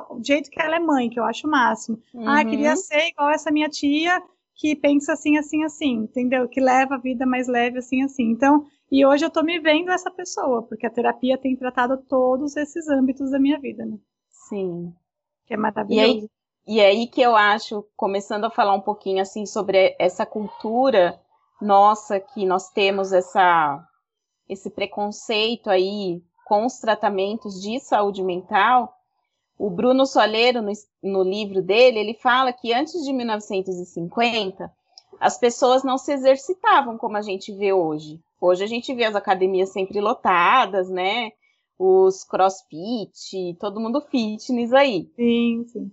o 0.09 0.21
jeito 0.21 0.49
que 0.49 0.61
ela 0.61 0.75
é 0.75 0.79
mãe, 0.79 1.09
que 1.09 1.17
eu 1.17 1.23
acho 1.23 1.47
o 1.47 1.49
máximo. 1.49 1.97
Uhum. 2.13 2.27
Ah, 2.27 2.41
eu 2.41 2.49
queria 2.49 2.71
uhum. 2.71 2.75
ser 2.75 3.07
igual 3.07 3.29
essa 3.29 3.49
minha 3.49 3.69
tia, 3.69 4.21
que 4.53 4.75
pensa 4.75 5.13
assim, 5.13 5.37
assim, 5.37 5.63
assim, 5.63 5.93
entendeu? 5.93 6.49
Que 6.49 6.59
leva 6.59 6.95
a 6.95 6.97
vida 6.97 7.25
mais 7.25 7.47
leve, 7.47 7.77
assim, 7.77 8.03
assim. 8.03 8.23
Então, 8.23 8.65
e 8.91 9.05
hoje 9.05 9.25
eu 9.25 9.29
tô 9.29 9.43
me 9.43 9.59
vendo 9.59 9.91
essa 9.91 10.09
pessoa, 10.09 10.63
porque 10.63 10.85
a 10.85 10.89
terapia 10.89 11.37
tem 11.37 11.55
tratado 11.55 11.97
todos 11.97 12.55
esses 12.57 12.87
âmbitos 12.89 13.31
da 13.31 13.39
minha 13.39 13.59
vida, 13.59 13.85
né? 13.85 13.97
Sim. 14.29 14.93
Que 15.45 15.53
é 15.53 15.57
maravilhoso. 15.57 16.29
E 16.65 16.79
aí, 16.79 16.91
e 16.91 17.01
aí 17.01 17.07
que 17.07 17.21
eu 17.21 17.35
acho, 17.35 17.85
começando 17.95 18.45
a 18.45 18.51
falar 18.51 18.73
um 18.73 18.81
pouquinho 18.81 19.21
assim 19.21 19.45
sobre 19.45 19.95
essa 19.99 20.25
cultura 20.25 21.19
nossa 21.61 22.19
que 22.19 22.45
nós 22.45 22.69
temos 22.69 23.11
essa 23.11 23.85
esse 24.47 24.69
preconceito 24.69 25.69
aí 25.69 26.23
com 26.45 26.65
os 26.65 26.79
tratamentos 26.79 27.61
de 27.61 27.79
saúde 27.79 28.23
mental, 28.23 28.97
o 29.59 29.69
Bruno 29.69 30.05
Soleiro, 30.05 30.61
no, 30.61 30.71
no 31.03 31.21
livro 31.21 31.61
dele, 31.61 31.99
ele 31.99 32.13
fala 32.15 32.51
que 32.51 32.73
antes 32.73 33.03
de 33.03 33.13
1950, 33.13 34.73
as 35.19 35.37
pessoas 35.37 35.83
não 35.83 35.97
se 35.97 36.13
exercitavam 36.13 36.97
como 36.97 37.17
a 37.17 37.21
gente 37.21 37.53
vê 37.53 37.71
hoje. 37.71 38.19
Hoje 38.41 38.63
a 38.63 38.67
gente 38.67 38.93
vê 38.93 39.05
as 39.05 39.15
academias 39.15 39.69
sempre 39.69 39.99
lotadas, 39.99 40.89
né? 40.89 41.31
Os 41.77 42.23
crossfit, 42.23 43.55
todo 43.59 43.79
mundo 43.79 44.01
fitness 44.01 44.73
aí. 44.73 45.11
Sim, 45.15 45.65
sim. 45.67 45.91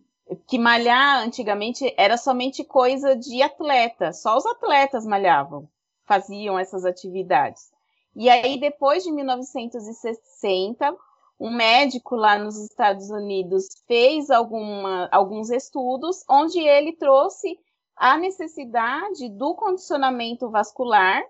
Que 0.49 0.59
malhar 0.59 1.25
antigamente 1.25 1.93
era 1.97 2.17
somente 2.17 2.65
coisa 2.65 3.15
de 3.15 3.43
atleta, 3.43 4.13
só 4.13 4.37
os 4.37 4.45
atletas 4.45 5.07
malhavam, 5.07 5.69
faziam 6.05 6.59
essas 6.59 6.85
atividades. 6.85 7.71
E 8.15 8.29
aí, 8.29 8.59
depois 8.59 9.05
de 9.05 9.13
1960, 9.13 10.97
um 11.39 11.55
médico 11.55 12.17
lá 12.17 12.39
nos 12.39 12.57
Estados 12.57 13.11
Unidos 13.11 13.67
fez 13.87 14.31
alguma, 14.31 15.09
alguns 15.13 15.51
estudos 15.51 16.25
onde 16.29 16.59
ele 16.59 16.93
trouxe 16.95 17.59
a 17.95 18.17
necessidade 18.17 19.29
do 19.29 19.55
condicionamento 19.55 20.49
vascular 20.51 21.23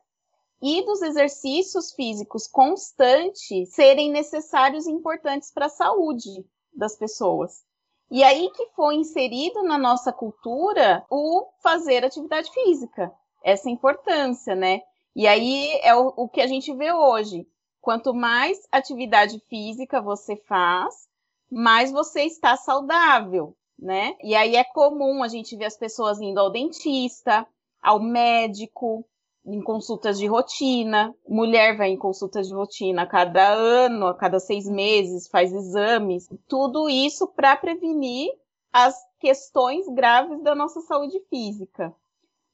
e 0.60 0.84
dos 0.84 1.02
exercícios 1.02 1.92
físicos 1.92 2.46
constantes 2.46 3.72
serem 3.74 4.10
necessários 4.10 4.86
e 4.86 4.90
importantes 4.90 5.52
para 5.52 5.66
a 5.66 5.70
saúde 5.70 6.44
das 6.72 6.96
pessoas. 6.96 7.64
E 8.10 8.22
aí 8.22 8.50
que 8.50 8.66
foi 8.74 8.94
inserido 8.94 9.62
na 9.62 9.76
nossa 9.76 10.12
cultura 10.12 11.04
o 11.10 11.46
fazer 11.62 12.04
atividade 12.04 12.50
física, 12.52 13.12
essa 13.42 13.68
importância, 13.68 14.54
né? 14.54 14.82
E 15.14 15.26
aí 15.26 15.78
é 15.82 15.94
o, 15.94 16.12
o 16.16 16.28
que 16.28 16.40
a 16.40 16.46
gente 16.46 16.72
vê 16.74 16.92
hoje. 16.92 17.46
Quanto 17.80 18.14
mais 18.14 18.58
atividade 18.70 19.40
física 19.48 20.00
você 20.00 20.36
faz, 20.36 21.08
mais 21.50 21.90
você 21.90 22.22
está 22.22 22.56
saudável, 22.56 23.56
né? 23.78 24.16
E 24.22 24.34
aí 24.34 24.56
é 24.56 24.64
comum 24.64 25.22
a 25.22 25.28
gente 25.28 25.56
ver 25.56 25.66
as 25.66 25.76
pessoas 25.76 26.20
indo 26.20 26.38
ao 26.38 26.50
dentista, 26.50 27.46
ao 27.80 28.00
médico, 28.00 29.04
em 29.46 29.62
consultas 29.62 30.18
de 30.18 30.26
rotina. 30.26 31.14
Mulher 31.28 31.76
vai 31.76 31.90
em 31.90 31.96
consultas 31.96 32.48
de 32.48 32.54
rotina 32.54 33.02
a 33.02 33.06
cada 33.06 33.48
ano, 33.48 34.06
a 34.06 34.14
cada 34.14 34.40
seis 34.40 34.68
meses, 34.68 35.28
faz 35.28 35.52
exames. 35.52 36.28
Tudo 36.48 36.88
isso 36.88 37.26
para 37.28 37.56
prevenir 37.56 38.30
as 38.72 38.96
questões 39.20 39.86
graves 39.88 40.42
da 40.42 40.54
nossa 40.54 40.80
saúde 40.82 41.18
física. 41.30 41.94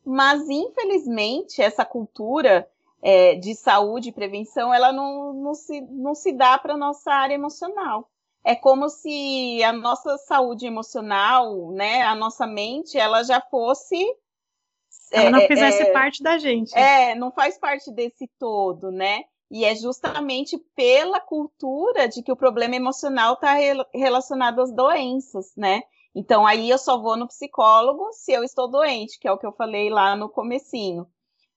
Mas, 0.04 0.48
infelizmente, 0.48 1.62
essa 1.62 1.84
cultura 1.84 2.68
é, 3.00 3.34
de 3.34 3.54
saúde 3.54 4.10
e 4.10 4.12
prevenção, 4.12 4.72
ela 4.72 4.92
não, 4.92 5.32
não, 5.32 5.54
se, 5.54 5.80
não 5.80 6.14
se 6.14 6.32
dá 6.32 6.58
para 6.58 6.74
a 6.74 6.78
nossa 6.78 7.10
área 7.12 7.34
emocional. 7.34 8.08
É 8.44 8.54
como 8.54 8.88
se 8.88 9.62
a 9.62 9.72
nossa 9.72 10.18
saúde 10.18 10.66
emocional, 10.66 11.70
né, 11.70 12.02
a 12.02 12.14
nossa 12.14 12.46
mente, 12.46 12.98
ela 12.98 13.22
já 13.22 13.40
fosse 13.40 14.04
ela 15.12 15.30
não 15.30 15.38
é, 15.40 15.46
fizesse 15.46 15.82
é, 15.82 15.92
parte 15.92 16.22
da 16.22 16.38
gente. 16.38 16.76
É, 16.76 17.14
não 17.14 17.30
faz 17.30 17.58
parte 17.58 17.92
desse 17.92 18.28
todo, 18.38 18.90
né? 18.90 19.22
E 19.50 19.64
é 19.64 19.74
justamente 19.74 20.56
pela 20.74 21.20
cultura 21.20 22.08
de 22.08 22.22
que 22.22 22.32
o 22.32 22.36
problema 22.36 22.74
emocional 22.74 23.34
está 23.34 23.54
relacionado 23.92 24.62
às 24.62 24.72
doenças, 24.72 25.52
né? 25.56 25.82
Então 26.14 26.46
aí 26.46 26.70
eu 26.70 26.78
só 26.78 26.98
vou 26.98 27.16
no 27.16 27.28
psicólogo 27.28 28.10
se 28.12 28.32
eu 28.32 28.42
estou 28.42 28.68
doente, 28.68 29.18
que 29.18 29.28
é 29.28 29.32
o 29.32 29.38
que 29.38 29.46
eu 29.46 29.52
falei 29.52 29.90
lá 29.90 30.16
no 30.16 30.28
comecinho. 30.28 31.06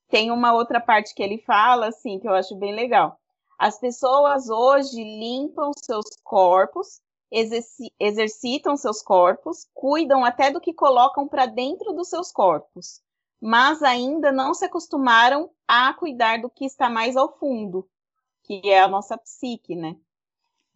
Tem 0.09 0.29
uma 0.29 0.53
outra 0.53 0.79
parte 0.79 1.13
que 1.15 1.23
ele 1.23 1.37
fala 1.39 1.87
assim, 1.87 2.19
que 2.19 2.27
eu 2.27 2.33
acho 2.33 2.55
bem 2.55 2.75
legal. 2.75 3.17
As 3.57 3.79
pessoas 3.79 4.49
hoje 4.49 5.01
limpam 5.01 5.71
seus 5.77 6.05
corpos, 6.23 6.99
exerci 7.31 7.91
exercitam 7.99 8.75
seus 8.77 9.01
corpos, 9.01 9.67
cuidam 9.73 10.23
até 10.23 10.51
do 10.51 10.61
que 10.61 10.73
colocam 10.73 11.27
para 11.27 11.45
dentro 11.45 11.93
dos 11.93 12.09
seus 12.09 12.31
corpos, 12.31 13.01
mas 13.41 13.83
ainda 13.83 14.31
não 14.31 14.53
se 14.53 14.65
acostumaram 14.65 15.49
a 15.67 15.93
cuidar 15.93 16.41
do 16.41 16.49
que 16.49 16.65
está 16.65 16.89
mais 16.89 17.15
ao 17.15 17.37
fundo, 17.37 17.87
que 18.43 18.61
é 18.69 18.81
a 18.81 18.87
nossa 18.87 19.17
psique, 19.17 19.75
né? 19.75 19.95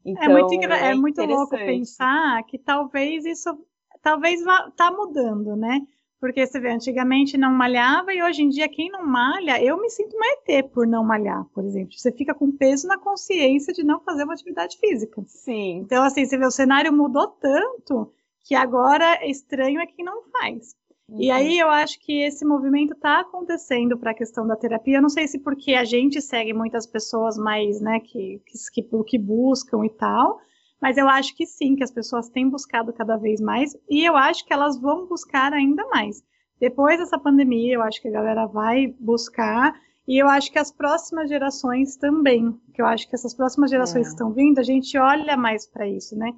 Então, 0.05 0.23
é 0.23 0.27
muito, 0.29 0.53
então, 0.53 0.71
é, 0.71 0.91
é 0.91 0.95
muito 0.95 1.21
louco 1.23 1.57
pensar 1.57 2.43
que 2.43 2.57
talvez 2.57 3.25
isso 3.25 3.57
talvez 4.01 4.43
vá 4.43 4.71
tá 4.71 4.91
mudando, 4.91 5.55
né? 5.55 5.81
Porque 6.19 6.45
você 6.45 6.59
vê, 6.59 6.69
antigamente 6.69 7.37
não 7.37 7.53
malhava 7.53 8.13
e 8.13 8.21
hoje 8.21 8.43
em 8.43 8.49
dia 8.49 8.67
quem 8.67 8.89
não 8.91 9.05
malha, 9.05 9.63
eu 9.63 9.79
me 9.79 9.89
sinto 9.89 10.15
uma 10.17 10.25
ET 10.25 10.69
por 10.69 10.85
não 10.85 11.01
malhar, 11.01 11.45
por 11.53 11.63
exemplo. 11.63 11.93
Você 11.97 12.11
fica 12.11 12.33
com 12.33 12.51
peso 12.51 12.87
na 12.87 12.97
consciência 12.97 13.73
de 13.73 13.83
não 13.83 14.01
fazer 14.01 14.25
uma 14.25 14.33
atividade 14.33 14.77
física. 14.77 15.23
Sim. 15.27 15.77
Então, 15.77 16.03
assim, 16.03 16.25
você 16.25 16.37
vê, 16.37 16.45
o 16.45 16.51
cenário 16.51 16.91
mudou 16.91 17.27
tanto 17.27 18.11
que 18.43 18.53
agora 18.53 19.25
estranho 19.25 19.79
é 19.79 19.87
quem 19.87 20.03
não 20.03 20.23
faz. 20.23 20.75
Uhum. 21.09 21.21
E 21.21 21.31
aí 21.31 21.57
eu 21.57 21.69
acho 21.69 21.99
que 21.99 22.21
esse 22.21 22.45
movimento 22.45 22.93
está 22.93 23.21
acontecendo 23.21 23.97
para 23.97 24.11
a 24.11 24.13
questão 24.13 24.45
da 24.45 24.55
terapia. 24.55 24.97
Eu 24.97 25.01
não 25.01 25.09
sei 25.09 25.27
se 25.27 25.39
porque 25.39 25.73
a 25.73 25.83
gente 25.83 26.21
segue 26.21 26.53
muitas 26.53 26.85
pessoas 26.85 27.37
mais, 27.37 27.81
né, 27.81 27.99
que, 27.99 28.41
que, 28.45 28.83
que 29.07 29.17
buscam 29.17 29.85
e 29.85 29.89
tal, 29.89 30.39
mas 30.81 30.97
eu 30.97 31.09
acho 31.09 31.35
que 31.35 31.45
sim, 31.45 31.75
que 31.75 31.83
as 31.83 31.91
pessoas 31.91 32.29
têm 32.29 32.47
buscado 32.47 32.93
cada 32.93 33.17
vez 33.17 33.41
mais 33.41 33.75
e 33.89 34.05
eu 34.05 34.15
acho 34.15 34.45
que 34.45 34.53
elas 34.53 34.79
vão 34.79 35.07
buscar 35.07 35.51
ainda 35.51 35.85
mais. 35.87 36.23
Depois 36.59 36.99
dessa 36.99 37.17
pandemia, 37.17 37.75
eu 37.75 37.81
acho 37.81 38.01
que 38.01 38.07
a 38.07 38.11
galera 38.11 38.45
vai 38.45 38.93
buscar 38.99 39.73
e 40.07 40.21
eu 40.21 40.27
acho 40.27 40.51
que 40.51 40.59
as 40.59 40.71
próximas 40.71 41.29
gerações 41.29 41.95
também, 41.95 42.59
que 42.73 42.81
eu 42.81 42.85
acho 42.85 43.07
que 43.07 43.15
essas 43.15 43.33
próximas 43.33 43.71
gerações 43.71 44.05
é. 44.05 44.09
que 44.09 44.13
estão 44.13 44.31
vindo, 44.31 44.59
a 44.59 44.63
gente 44.63 44.97
olha 44.97 45.37
mais 45.37 45.65
para 45.65 45.87
isso, 45.87 46.15
né? 46.15 46.33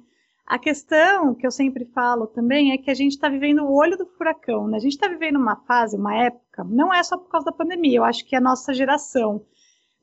A 0.46 0.58
questão 0.58 1.34
que 1.34 1.46
eu 1.46 1.50
sempre 1.50 1.84
falo 1.86 2.26
também 2.26 2.72
é 2.72 2.78
que 2.78 2.90
a 2.90 2.94
gente 2.94 3.12
está 3.12 3.28
vivendo 3.28 3.62
o 3.62 3.72
olho 3.72 3.96
do 3.96 4.06
furacão, 4.06 4.66
né? 4.66 4.76
A 4.76 4.80
gente 4.80 4.92
está 4.92 5.08
vivendo 5.08 5.36
uma 5.36 5.56
fase, 5.56 5.96
uma 5.96 6.14
época, 6.14 6.64
não 6.64 6.92
é 6.92 7.02
só 7.02 7.16
por 7.16 7.28
causa 7.28 7.46
da 7.46 7.52
pandemia, 7.52 7.98
eu 7.98 8.04
acho 8.04 8.24
que 8.26 8.36
a 8.36 8.40
nossa 8.40 8.74
geração 8.74 9.44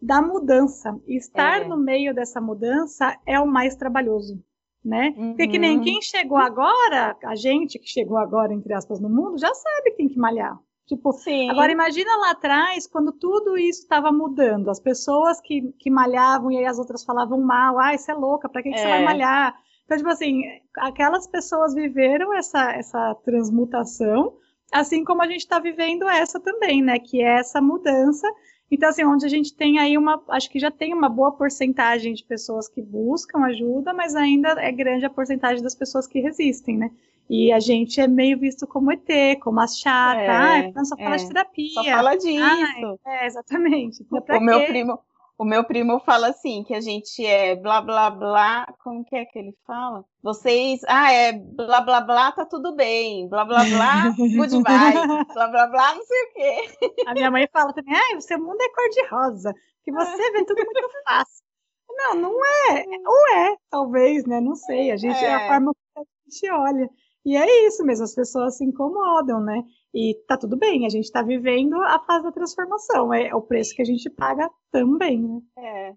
da 0.02 0.22
mudança. 0.22 0.98
E 1.06 1.18
estar 1.18 1.62
é. 1.62 1.68
no 1.68 1.78
meio 1.78 2.14
dessa 2.14 2.40
mudança 2.40 3.18
é 3.26 3.40
o 3.40 3.48
mais 3.48 3.76
trabalhoso, 3.76 4.42
né? 4.84 5.14
Uhum. 5.18 5.30
Porque 5.30 5.48
que 5.50 5.60
nem 5.60 5.78
uhum. 5.78 5.84
quem 5.84 6.02
chegou 6.02 6.38
agora, 6.38 7.18
a 7.24 7.36
gente 7.36 7.78
que 7.78 7.88
chegou 7.88 8.18
agora, 8.18 8.54
entre 8.54 8.74
aspas, 8.74 9.00
no 9.00 9.10
mundo, 9.10 9.38
já 9.38 9.54
sabe 9.54 9.92
que 9.92 9.98
tem 9.98 10.08
que 10.08 10.18
malhar. 10.18 10.58
Tipo, 10.88 11.12
Sim. 11.14 11.52
agora 11.52 11.72
imagina 11.72 12.16
lá 12.18 12.32
atrás, 12.32 12.88
quando 12.88 13.12
tudo 13.12 13.56
isso 13.56 13.82
estava 13.82 14.12
mudando, 14.12 14.70
as 14.70 14.80
pessoas 14.80 15.40
que, 15.40 15.72
que 15.78 15.92
malhavam 15.92 16.52
e 16.52 16.58
aí 16.58 16.66
as 16.66 16.80
outras 16.80 17.04
falavam 17.04 17.40
mal, 17.40 17.78
ah, 17.78 17.96
você 17.96 18.12
é 18.12 18.16
louca, 18.16 18.50
pra 18.50 18.64
que, 18.64 18.70
que 18.70 18.76
é. 18.76 18.80
você 18.80 18.88
vai 18.88 19.02
é. 19.04 19.06
malhar? 19.06 19.56
Então, 19.90 19.98
tipo 19.98 20.10
assim, 20.10 20.44
aquelas 20.78 21.26
pessoas 21.26 21.74
viveram 21.74 22.32
essa, 22.36 22.74
essa 22.74 23.16
transmutação, 23.26 24.38
assim 24.72 25.04
como 25.04 25.24
a 25.24 25.28
gente 25.28 25.40
está 25.40 25.58
vivendo 25.58 26.08
essa 26.08 26.40
também, 26.40 26.80
né? 26.80 27.00
Que 27.00 27.24
é 27.24 27.40
essa 27.40 27.60
mudança 27.60 28.28
então, 28.72 28.90
assim, 28.90 29.04
onde 29.04 29.26
a 29.26 29.30
gente 29.30 29.54
tem 29.56 29.80
aí 29.80 29.98
uma, 29.98 30.22
acho 30.30 30.50
que 30.50 30.60
já 30.60 30.70
tem 30.70 30.94
uma 30.94 31.10
boa 31.10 31.32
porcentagem 31.32 32.14
de 32.14 32.24
pessoas 32.24 32.68
que 32.68 32.82
buscam 32.82 33.40
ajuda, 33.46 33.94
mas 33.94 34.16
ainda 34.16 34.50
é 34.60 34.72
grande 34.72 35.06
a 35.06 35.10
porcentagem 35.10 35.64
das 35.64 35.74
pessoas 35.74 36.06
que 36.06 36.20
resistem, 36.20 36.78
né? 36.78 36.92
E 37.28 37.52
a 37.52 37.60
gente 37.60 38.00
é 38.00 38.08
meio 38.08 38.40
visto 38.40 38.68
como 38.68 38.92
ET, 38.92 39.40
como 39.42 39.60
as 39.60 39.78
chatas, 39.78 40.24
é, 40.24 40.74
ah, 40.76 40.86
só 40.86 40.96
fala 40.98 41.16
é, 41.16 41.18
de 41.18 41.28
terapia. 41.28 41.70
Só 41.74 41.84
fala 41.84 42.16
disso. 42.16 42.44
Ah, 42.44 42.96
é, 43.08 43.28
exatamente. 43.28 44.06
Então, 44.12 44.38
o 44.38 44.42
meu 44.42 44.66
primo, 44.66 45.00
o 45.40 45.46
meu 45.46 45.64
primo 45.64 46.02
fala 46.02 46.28
assim, 46.28 46.66
que 46.66 46.74
a 46.74 46.82
gente 46.82 47.26
é 47.26 47.56
blá 47.56 47.80
blá 47.82 48.10
blá, 48.10 48.76
como 48.84 49.06
que 49.06 49.16
é 49.16 49.24
que 49.24 49.40
ele 49.40 49.58
fala? 49.66 50.04
Vocês, 50.22 50.82
ah, 50.86 51.14
é 51.14 51.32
blá 51.32 51.80
blá 51.80 52.02
blá, 52.02 52.32
tá 52.34 52.46
tudo 52.46 52.76
bem, 52.76 53.30
blá 53.30 53.46
blá 53.46 53.64
blá, 53.64 54.10
goodbye, 54.36 55.26
blá 55.34 55.48
blá 55.48 55.68
blá, 55.68 55.96
não 55.96 56.04
sei 56.04 56.24
o 56.24 56.34
quê. 56.34 57.04
A 57.08 57.14
minha 57.14 57.32
mãe 57.32 57.48
fala 57.54 57.72
também, 57.72 57.96
ah, 57.96 58.18
o 58.18 58.22
seu 58.22 58.38
mundo 58.38 58.62
é 58.62 58.68
cor-de-rosa, 58.68 59.54
que 59.86 59.94
você 59.94 60.32
vê 60.32 60.44
tudo 60.44 60.62
muito 60.66 60.90
fácil. 61.08 61.46
Não, 61.90 62.16
não 62.16 62.46
é, 62.46 62.84
ou 63.08 63.28
é, 63.38 63.56
talvez, 63.70 64.26
né, 64.26 64.42
não 64.42 64.56
sei, 64.56 64.92
a 64.92 64.98
gente, 64.98 65.24
é, 65.24 65.28
é 65.28 65.36
a 65.36 65.48
forma 65.48 65.74
que 65.74 66.02
a 66.02 66.04
gente 66.30 66.52
olha. 66.52 66.90
E 67.26 67.38
é 67.38 67.68
isso 67.68 67.86
mesmo, 67.86 68.04
as 68.04 68.14
pessoas 68.14 68.58
se 68.58 68.66
incomodam, 68.66 69.40
né? 69.40 69.64
E 69.94 70.16
tá 70.28 70.38
tudo 70.38 70.56
bem, 70.56 70.86
a 70.86 70.90
gente 70.90 71.06
está 71.06 71.22
vivendo 71.22 71.74
a 71.82 72.00
fase 72.00 72.24
da 72.24 72.32
transformação, 72.32 73.14
é 73.14 73.34
o 73.34 73.42
preço 73.42 73.76
que 73.76 73.82
a 73.82 73.86
gente 73.86 74.10
paga 74.10 74.50
também, 74.72 75.22
né? 75.22 75.42
É. 75.58 75.94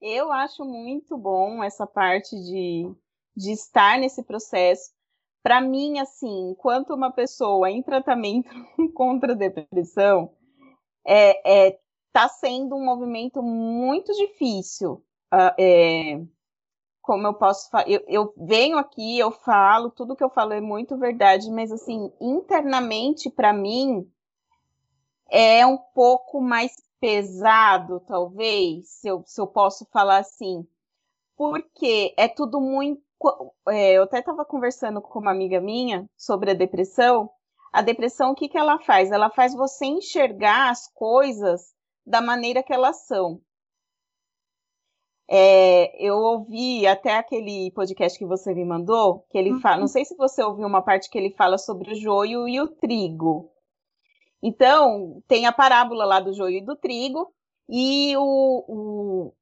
Eu 0.00 0.32
acho 0.32 0.64
muito 0.64 1.16
bom 1.16 1.62
essa 1.62 1.86
parte 1.86 2.34
de, 2.34 2.90
de 3.36 3.52
estar 3.52 3.98
nesse 3.98 4.22
processo. 4.22 4.90
Para 5.42 5.60
mim, 5.60 5.98
assim, 5.98 6.50
enquanto 6.50 6.94
uma 6.94 7.12
pessoa 7.12 7.70
em 7.70 7.82
tratamento 7.82 8.48
contra 8.94 9.32
a 9.32 9.36
depressão, 9.36 10.34
é, 11.06 11.68
é, 11.68 11.78
tá 12.12 12.28
sendo 12.28 12.76
um 12.76 12.84
movimento 12.84 13.42
muito 13.42 14.12
difícil. 14.12 15.04
Uh, 15.32 15.54
é, 15.58 16.20
como 17.00 17.26
eu 17.26 17.34
posso 17.34 17.68
eu, 17.86 18.02
eu 18.06 18.34
venho 18.36 18.78
aqui, 18.78 19.18
eu 19.18 19.30
falo, 19.30 19.90
tudo 19.90 20.16
que 20.16 20.24
eu 20.24 20.30
falo 20.30 20.52
é 20.52 20.60
muito 20.60 20.96
verdade, 20.96 21.50
mas 21.50 21.72
assim, 21.72 22.12
internamente 22.20 23.30
para 23.30 23.52
mim 23.52 24.06
é 25.30 25.64
um 25.64 25.78
pouco 25.78 26.40
mais 26.40 26.72
pesado, 27.00 28.00
talvez, 28.00 28.88
se 28.88 29.08
eu, 29.08 29.22
se 29.24 29.40
eu 29.40 29.46
posso 29.46 29.86
falar 29.90 30.18
assim, 30.18 30.66
porque 31.36 32.14
é 32.18 32.28
tudo 32.28 32.60
muito. 32.60 33.02
É, 33.68 33.92
eu 33.92 34.02
até 34.02 34.18
estava 34.18 34.44
conversando 34.44 35.00
com 35.00 35.18
uma 35.18 35.30
amiga 35.30 35.60
minha 35.60 36.06
sobre 36.16 36.50
a 36.50 36.54
depressão. 36.54 37.30
A 37.72 37.80
depressão, 37.80 38.32
o 38.32 38.34
que, 38.34 38.48
que 38.48 38.58
ela 38.58 38.78
faz? 38.80 39.10
Ela 39.10 39.30
faz 39.30 39.54
você 39.54 39.86
enxergar 39.86 40.70
as 40.70 40.86
coisas 40.92 41.72
da 42.04 42.20
maneira 42.20 42.62
que 42.62 42.72
elas 42.72 43.06
são. 43.06 43.40
É, 45.32 45.94
eu 46.04 46.16
ouvi 46.16 46.84
até 46.88 47.16
aquele 47.16 47.70
podcast 47.70 48.18
que 48.18 48.26
você 48.26 48.52
me 48.52 48.64
mandou, 48.64 49.24
que 49.30 49.38
ele 49.38 49.52
uhum. 49.52 49.60
fala, 49.60 49.78
não 49.78 49.86
sei 49.86 50.04
se 50.04 50.16
você 50.16 50.42
ouviu 50.42 50.66
uma 50.66 50.82
parte 50.82 51.08
que 51.08 51.16
ele 51.16 51.30
fala 51.30 51.56
sobre 51.56 51.92
o 51.92 51.94
joio 51.94 52.48
e 52.48 52.60
o 52.60 52.66
trigo. 52.66 53.48
Então, 54.42 55.22
tem 55.28 55.46
a 55.46 55.52
parábola 55.52 56.04
lá 56.04 56.18
do 56.18 56.32
joio 56.32 56.56
e 56.56 56.64
do 56.64 56.74
trigo, 56.74 57.32
e 57.68 58.16
o, 58.16 58.64
o, 58.66 59.34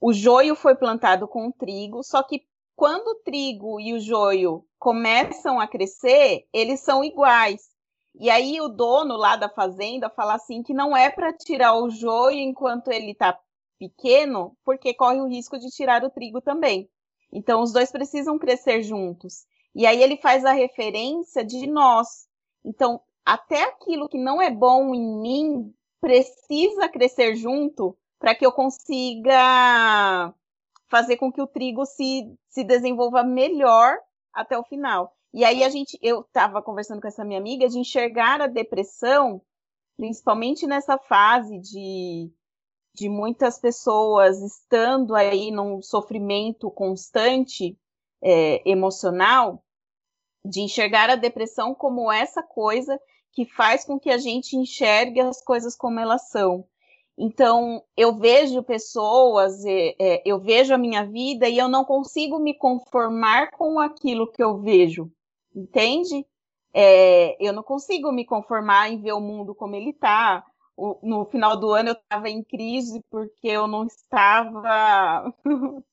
o 0.00 0.12
joio 0.14 0.54
foi 0.54 0.74
plantado 0.74 1.28
com 1.28 1.48
o 1.48 1.52
trigo, 1.52 2.02
só 2.02 2.22
que 2.22 2.42
quando 2.74 3.08
o 3.08 3.16
trigo 3.16 3.78
e 3.78 3.92
o 3.92 4.00
joio 4.00 4.64
começam 4.78 5.60
a 5.60 5.68
crescer, 5.68 6.46
eles 6.54 6.80
são 6.80 7.04
iguais. 7.04 7.68
E 8.14 8.30
aí 8.30 8.62
o 8.62 8.68
dono 8.68 9.14
lá 9.14 9.36
da 9.36 9.50
fazenda 9.50 10.08
fala 10.08 10.36
assim 10.36 10.62
que 10.62 10.72
não 10.72 10.96
é 10.96 11.10
para 11.10 11.34
tirar 11.34 11.74
o 11.74 11.90
joio 11.90 12.38
enquanto 12.38 12.88
ele 12.88 13.10
está 13.10 13.38
pequeno, 13.78 14.56
porque 14.64 14.94
corre 14.94 15.20
o 15.20 15.28
risco 15.28 15.58
de 15.58 15.68
tirar 15.68 16.04
o 16.04 16.10
trigo 16.10 16.40
também. 16.40 16.88
Então, 17.32 17.62
os 17.62 17.72
dois 17.72 17.90
precisam 17.90 18.38
crescer 18.38 18.82
juntos. 18.82 19.44
E 19.74 19.86
aí 19.86 20.02
ele 20.02 20.16
faz 20.16 20.44
a 20.44 20.52
referência 20.52 21.44
de 21.44 21.66
nós. 21.66 22.28
Então, 22.64 23.00
até 23.24 23.64
aquilo 23.64 24.08
que 24.08 24.18
não 24.18 24.40
é 24.40 24.50
bom 24.50 24.94
em 24.94 25.20
mim 25.20 25.74
precisa 26.00 26.88
crescer 26.88 27.34
junto 27.34 27.96
para 28.18 28.34
que 28.34 28.44
eu 28.44 28.52
consiga 28.52 30.32
fazer 30.86 31.16
com 31.16 31.32
que 31.32 31.42
o 31.42 31.46
trigo 31.46 31.84
se, 31.84 32.32
se 32.48 32.62
desenvolva 32.62 33.24
melhor 33.24 33.98
até 34.32 34.56
o 34.56 34.64
final. 34.64 35.12
E 35.32 35.44
aí 35.44 35.64
a 35.64 35.68
gente, 35.68 35.98
eu 36.00 36.20
estava 36.20 36.62
conversando 36.62 37.00
com 37.00 37.08
essa 37.08 37.24
minha 37.24 37.40
amiga 37.40 37.68
de 37.68 37.78
enxergar 37.78 38.40
a 38.40 38.46
depressão, 38.46 39.42
principalmente 39.96 40.66
nessa 40.66 40.96
fase 40.96 41.58
de 41.58 42.30
de 42.94 43.08
muitas 43.08 43.58
pessoas 43.58 44.40
estando 44.40 45.14
aí 45.14 45.50
num 45.50 45.82
sofrimento 45.82 46.70
constante 46.70 47.76
é, 48.22 48.62
emocional, 48.68 49.62
de 50.44 50.60
enxergar 50.60 51.10
a 51.10 51.16
depressão 51.16 51.74
como 51.74 52.10
essa 52.12 52.42
coisa 52.42 53.00
que 53.32 53.44
faz 53.44 53.84
com 53.84 53.98
que 53.98 54.10
a 54.10 54.18
gente 54.18 54.56
enxergue 54.56 55.20
as 55.20 55.42
coisas 55.42 55.76
como 55.76 55.98
elas 55.98 56.28
são. 56.30 56.64
Então, 57.18 57.82
eu 57.96 58.16
vejo 58.16 58.62
pessoas, 58.62 59.64
é, 59.64 59.94
é, 60.00 60.22
eu 60.24 60.40
vejo 60.40 60.74
a 60.74 60.78
minha 60.78 61.04
vida 61.04 61.48
e 61.48 61.58
eu 61.58 61.68
não 61.68 61.84
consigo 61.84 62.38
me 62.38 62.54
conformar 62.54 63.50
com 63.52 63.78
aquilo 63.78 64.30
que 64.30 64.42
eu 64.42 64.60
vejo, 64.60 65.10
entende? 65.54 66.26
É, 66.72 67.36
eu 67.44 67.52
não 67.52 67.62
consigo 67.62 68.10
me 68.10 68.24
conformar 68.24 68.90
em 68.90 69.00
ver 69.00 69.12
o 69.12 69.20
mundo 69.20 69.54
como 69.54 69.76
ele 69.76 69.90
está, 69.90 70.44
o, 70.76 70.98
no 71.02 71.24
final 71.26 71.56
do 71.58 71.70
ano 71.70 71.90
eu 71.90 71.94
estava 71.94 72.28
em 72.28 72.42
crise 72.42 73.02
porque 73.10 73.48
eu 73.48 73.66
não 73.66 73.84
estava. 73.84 75.32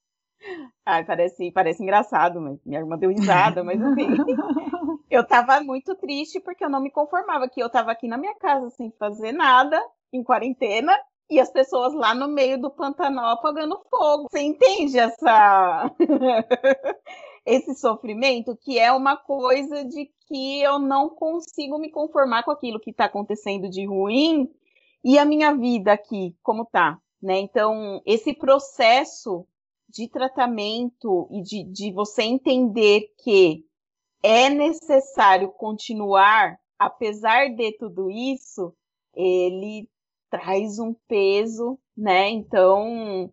Ai, 0.84 1.06
parece, 1.06 1.52
parece 1.52 1.84
engraçado, 1.84 2.42
mas 2.42 2.60
minha 2.66 2.80
irmã 2.80 2.98
deu 2.98 3.12
risada, 3.12 3.64
mas 3.64 3.80
assim. 3.82 4.08
eu 5.10 5.22
estava 5.22 5.62
muito 5.62 5.96
triste 5.96 6.40
porque 6.40 6.66
eu 6.66 6.70
não 6.70 6.82
me 6.82 6.90
conformava 6.90 7.48
que 7.48 7.62
eu 7.62 7.68
estava 7.68 7.92
aqui 7.92 8.08
na 8.08 8.18
minha 8.18 8.34
casa 8.36 8.70
sem 8.72 8.92
fazer 8.98 9.32
nada, 9.32 9.80
em 10.12 10.24
quarentena, 10.24 10.98
e 11.30 11.40
as 11.40 11.52
pessoas 11.52 11.94
lá 11.94 12.16
no 12.16 12.28
meio 12.28 12.60
do 12.60 12.72
Pantanal 12.72 13.30
apagando 13.30 13.80
fogo. 13.90 14.28
Você 14.30 14.42
entende 14.42 14.98
essa 14.98 15.92
esse 17.46 17.76
sofrimento 17.76 18.58
que 18.58 18.78
é 18.78 18.92
uma 18.92 19.16
coisa 19.16 19.86
de 19.86 20.10
que 20.28 20.62
eu 20.62 20.80
não 20.80 21.10
consigo 21.10 21.78
me 21.78 21.92
conformar 21.92 22.44
com 22.44 22.52
aquilo 22.52 22.80
que 22.80 22.92
está 22.92 23.06
acontecendo 23.06 23.70
de 23.70 23.86
ruim 23.86 24.52
e 25.04 25.18
a 25.18 25.26
minha 25.26 25.56
vida 25.56 25.94
aqui, 25.94 26.36
como 26.42 26.66
tá? 26.66 27.00
Né? 27.22 27.40
Então, 27.40 28.02
esse 28.06 28.34
processo 28.34 29.46
de 29.90 30.08
tratamento 30.08 31.28
e 31.32 31.42
de, 31.42 31.64
de 31.64 31.92
você 31.92 32.24
entender 32.24 33.14
que 33.24 33.66
é 34.24 34.50
necessário 34.50 35.50
continuar, 35.52 36.58
apesar 36.80 37.50
de 37.50 37.72
tudo 37.74 38.10
isso, 38.10 38.74
ele 39.14 39.90
traz 40.30 40.80
um 40.80 40.94
peso, 41.08 41.78
né? 41.98 42.30
Então, 42.30 43.32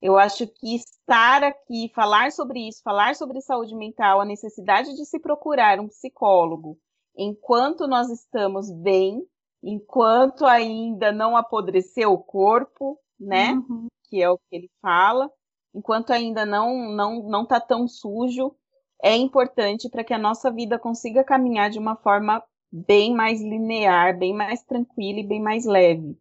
eu 0.00 0.16
acho 0.16 0.46
que 0.46 0.76
estar 0.76 1.42
aqui, 1.44 1.92
falar 1.94 2.32
sobre 2.32 2.66
isso, 2.68 2.82
falar 2.82 3.14
sobre 3.14 3.40
saúde 3.40 3.74
mental, 3.74 4.20
a 4.20 4.24
necessidade 4.24 4.94
de 4.94 5.04
se 5.04 5.18
procurar 5.18 5.78
um 5.78 5.88
psicólogo 5.88 6.78
enquanto 7.18 7.88
nós 7.88 8.08
estamos 8.08 8.70
bem, 8.70 9.26
enquanto 9.62 10.46
ainda 10.46 11.12
não 11.12 11.36
apodreceu 11.36 12.12
o 12.12 12.18
corpo, 12.18 12.98
né? 13.18 13.52
Uhum. 13.52 13.86
Que 14.08 14.22
é 14.22 14.30
o 14.30 14.38
que 14.38 14.56
ele 14.56 14.70
fala, 14.80 15.30
enquanto 15.74 16.12
ainda 16.12 16.46
não 16.46 16.94
não 16.94 17.22
não 17.28 17.46
tá 17.46 17.60
tão 17.60 17.86
sujo, 17.86 18.54
é 19.02 19.16
importante 19.16 19.88
para 19.88 20.04
que 20.04 20.14
a 20.14 20.18
nossa 20.18 20.50
vida 20.50 20.78
consiga 20.78 21.24
caminhar 21.24 21.70
de 21.70 21.78
uma 21.78 21.96
forma 21.96 22.42
bem 22.70 23.14
mais 23.14 23.40
linear, 23.40 24.18
bem 24.18 24.34
mais 24.34 24.62
tranquila 24.62 25.20
e 25.20 25.26
bem 25.26 25.40
mais 25.40 25.64
leve. 25.64 26.16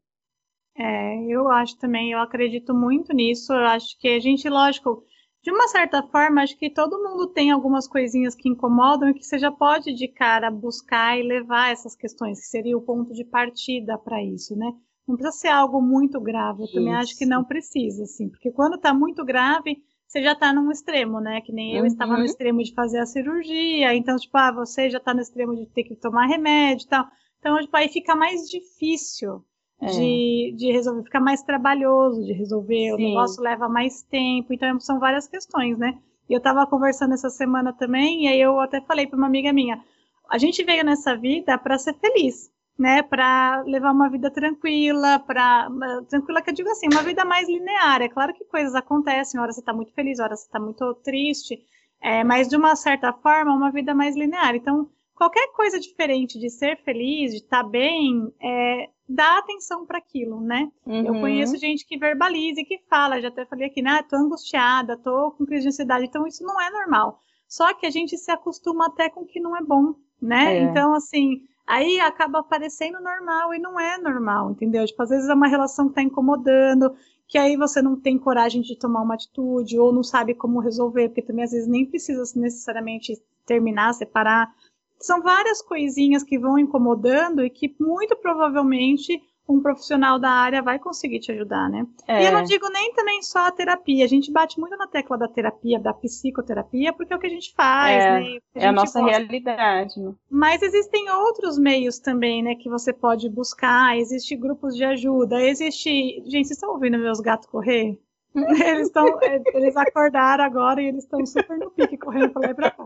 É, 0.77 1.23
eu 1.23 1.49
acho 1.49 1.77
também, 1.79 2.11
eu 2.11 2.19
acredito 2.19 2.73
muito 2.73 3.13
nisso. 3.13 3.51
Eu 3.51 3.65
acho 3.65 3.97
que 3.99 4.07
a 4.09 4.19
gente, 4.19 4.47
lógico, 4.47 5.03
de 5.47 5.51
uma 5.51 5.69
certa 5.69 6.03
forma, 6.03 6.41
acho 6.41 6.57
que 6.57 6.69
todo 6.69 7.01
mundo 7.01 7.25
tem 7.27 7.51
algumas 7.51 7.87
coisinhas 7.87 8.35
que 8.35 8.49
incomodam 8.49 9.07
e 9.07 9.13
que 9.13 9.23
você 9.23 9.39
já 9.39 9.49
pode 9.49 9.93
de 9.93 10.05
cara 10.05 10.51
buscar 10.51 11.17
e 11.17 11.23
levar 11.23 11.71
essas 11.71 11.95
questões, 11.95 12.41
que 12.41 12.47
seria 12.47 12.77
o 12.77 12.81
ponto 12.81 13.13
de 13.13 13.23
partida 13.23 13.97
para 13.97 14.21
isso, 14.21 14.57
né? 14.57 14.73
Não 15.07 15.15
precisa 15.15 15.37
ser 15.37 15.47
algo 15.47 15.81
muito 15.81 16.19
grave, 16.19 16.63
eu 16.63 16.65
isso. 16.65 16.73
também 16.73 16.93
acho 16.93 17.17
que 17.17 17.25
não 17.25 17.45
precisa, 17.45 18.03
assim, 18.03 18.27
porque 18.27 18.51
quando 18.51 18.75
está 18.75 18.93
muito 18.93 19.23
grave, 19.23 19.81
você 20.05 20.21
já 20.21 20.33
está 20.33 20.51
num 20.51 20.69
extremo, 20.69 21.21
né? 21.21 21.39
Que 21.39 21.53
nem 21.53 21.75
eu 21.75 21.83
uhum. 21.83 21.87
estava 21.87 22.17
no 22.17 22.25
extremo 22.25 22.61
de 22.61 22.73
fazer 22.73 22.99
a 22.99 23.05
cirurgia, 23.05 23.95
então, 23.95 24.17
tipo, 24.17 24.37
ah, 24.37 24.51
você 24.51 24.89
já 24.89 24.97
está 24.97 25.13
no 25.13 25.21
extremo 25.21 25.55
de 25.55 25.65
ter 25.67 25.83
que 25.83 25.95
tomar 25.95 26.25
remédio 26.25 26.83
e 26.83 26.89
tal. 26.89 27.07
Então, 27.39 27.57
tipo, 27.61 27.77
aí 27.77 27.87
fica 27.87 28.17
mais 28.17 28.49
difícil 28.49 29.45
é. 29.81 29.85
de, 29.87 30.55
de 30.57 30.71
resolver, 30.71 31.03
fica 31.03 31.19
mais 31.19 31.41
trabalhoso 31.43 32.23
de 32.23 32.33
resolver, 32.33 32.89
Sim. 32.89 32.93
o 32.93 32.97
negócio 32.97 33.41
leva 33.41 33.69
mais 33.69 34.01
tempo, 34.03 34.53
então 34.53 34.79
são 34.79 34.99
várias 34.99 35.27
questões, 35.27 35.77
né? 35.77 35.97
E 36.29 36.33
eu 36.33 36.39
estava 36.39 36.65
conversando 36.65 37.13
essa 37.13 37.29
semana 37.29 37.71
também, 37.71 38.25
e 38.25 38.27
aí 38.27 38.41
eu 38.41 38.59
até 38.59 38.81
falei 38.81 39.07
para 39.07 39.17
uma 39.17 39.27
amiga 39.27 39.53
minha, 39.53 39.81
a 40.29 40.37
gente 40.37 40.63
veio 40.63 40.83
nessa 40.83 41.15
vida 41.15 41.57
para 41.57 41.77
ser 41.77 41.93
feliz, 41.95 42.51
né? 42.77 43.01
Para 43.01 43.61
levar 43.65 43.91
uma 43.91 44.09
vida 44.09 44.29
tranquila, 44.29 45.19
para 45.19 45.69
tranquila 46.09 46.41
que 46.41 46.49
eu 46.49 46.53
digo 46.53 46.69
assim, 46.69 46.87
uma 46.91 47.01
vida 47.01 47.23
mais 47.23 47.47
linear. 47.47 48.01
É 48.01 48.09
claro 48.09 48.33
que 48.33 48.43
coisas 48.45 48.75
acontecem, 48.75 49.39
hora 49.39 49.51
você 49.51 49.61
está 49.61 49.73
muito 49.73 49.93
feliz, 49.93 50.19
hora 50.19 50.35
você 50.35 50.45
está 50.45 50.59
muito 50.59 50.93
triste, 50.95 51.59
é, 52.01 52.23
mas 52.23 52.47
de 52.47 52.55
uma 52.55 52.75
certa 52.75 53.13
forma, 53.13 53.53
uma 53.55 53.71
vida 53.71 53.93
mais 53.93 54.15
linear. 54.15 54.55
Então, 54.55 54.89
qualquer 55.17 55.51
coisa 55.53 55.79
diferente 55.79 56.39
de 56.39 56.49
ser 56.49 56.77
feliz, 56.83 57.31
de 57.31 57.37
estar 57.37 57.63
tá 57.63 57.69
bem, 57.69 58.31
é, 58.39 58.89
dá 59.09 59.39
atenção 59.39 59.85
para 59.85 59.97
aquilo, 59.97 60.39
né? 60.39 60.71
Uhum. 60.85 61.05
Eu 61.05 61.13
conheço 61.19 61.57
gente 61.57 61.85
que 61.85 61.97
verbaliza 61.97 62.61
e 62.61 62.65
que 62.65 62.79
fala, 62.87 63.19
já 63.19 63.29
até 63.29 63.45
falei 63.45 63.67
aqui, 63.67 63.81
né? 63.81 64.03
Tô 64.07 64.15
angustiada, 64.15 64.95
tô 64.95 65.31
com 65.31 65.45
crise 65.45 65.63
de 65.63 65.69
ansiedade, 65.69 66.05
então 66.05 66.27
isso 66.27 66.43
não 66.43 66.61
é 66.61 66.69
normal. 66.69 67.19
Só 67.47 67.73
que 67.73 67.87
a 67.87 67.89
gente 67.89 68.15
se 68.15 68.29
acostuma 68.29 68.87
até 68.87 69.09
com 69.09 69.21
o 69.21 69.25
que 69.25 69.39
não 69.39 69.57
é 69.57 69.61
bom, 69.61 69.95
né? 70.21 70.57
É. 70.57 70.61
Então, 70.61 70.93
assim, 70.93 71.41
aí 71.65 71.99
acaba 71.99 72.43
parecendo 72.43 73.01
normal 73.01 73.55
e 73.55 73.59
não 73.59 73.79
é 73.79 73.97
normal, 73.97 74.51
entendeu? 74.51 74.85
Tipo, 74.85 75.01
às 75.01 75.09
vezes 75.09 75.27
é 75.27 75.33
uma 75.33 75.47
relação 75.47 75.89
que 75.89 75.95
tá 75.95 76.03
incomodando, 76.03 76.93
que 77.27 77.39
aí 77.39 77.57
você 77.57 77.81
não 77.81 77.99
tem 77.99 78.19
coragem 78.19 78.61
de 78.61 78.77
tomar 78.77 79.01
uma 79.01 79.15
atitude 79.15 79.79
ou 79.79 79.91
não 79.91 80.03
sabe 80.03 80.35
como 80.35 80.59
resolver, 80.59 81.09
porque 81.09 81.23
também 81.23 81.43
às 81.43 81.51
vezes 81.51 81.67
nem 81.67 81.85
precisa 81.85 82.21
necessariamente 82.39 83.13
terminar, 83.47 83.93
separar. 83.93 84.53
São 84.99 85.21
várias 85.21 85.61
coisinhas 85.61 86.23
que 86.23 86.39
vão 86.39 86.57
incomodando 86.57 87.43
e 87.43 87.49
que 87.49 87.75
muito 87.79 88.15
provavelmente 88.15 89.21
um 89.47 89.61
profissional 89.61 90.19
da 90.19 90.29
área 90.29 90.61
vai 90.61 90.77
conseguir 90.77 91.19
te 91.19 91.31
ajudar, 91.31 91.69
né? 91.69 91.87
É. 92.05 92.21
E 92.21 92.25
eu 92.25 92.33
não 92.33 92.43
digo 92.43 92.67
nem 92.69 92.93
também 92.93 93.21
só 93.21 93.47
a 93.47 93.51
terapia. 93.51 94.03
A 94.03 94.07
gente 94.07 94.31
bate 94.31 94.59
muito 94.59 94.75
na 94.75 94.87
tecla 94.87 95.17
da 95.17 95.27
terapia, 95.27 95.79
da 95.79 95.93
psicoterapia, 95.93 96.91
porque 96.91 97.13
é 97.13 97.15
o 97.15 97.19
que 97.19 97.27
a 97.27 97.29
gente 97.29 97.53
faz, 97.55 98.03
é, 98.03 98.19
né? 98.19 98.37
A 98.55 98.59
é 98.59 98.67
a 98.67 98.71
nossa 98.71 98.99
gosta. 98.99 99.17
realidade. 99.17 99.93
Mas 100.29 100.61
existem 100.61 101.09
outros 101.09 101.57
meios 101.57 101.97
também, 101.97 102.43
né, 102.43 102.55
que 102.55 102.69
você 102.69 102.91
pode 102.91 103.29
buscar. 103.29 103.97
Existem 103.97 104.37
grupos 104.37 104.75
de 104.75 104.83
ajuda. 104.83 105.41
Existe. 105.41 105.89
Gente, 106.25 106.47
vocês 106.47 106.51
estão 106.51 106.71
ouvindo 106.71 106.97
meus 106.97 107.21
gatos 107.21 107.47
correr? 107.47 107.97
Eles 108.35 108.87
estão. 108.87 109.17
eles 109.53 109.75
acordaram 109.75 110.43
agora 110.43 110.81
e 110.81 110.87
eles 110.87 111.05
estão 111.05 111.25
super 111.25 111.57
no 111.57 111.71
pique 111.71 111.97
correndo 111.97 112.29
pra 112.31 112.41
lá 112.41 112.51
e 112.51 112.53
pra 112.53 112.71
cá. 112.71 112.85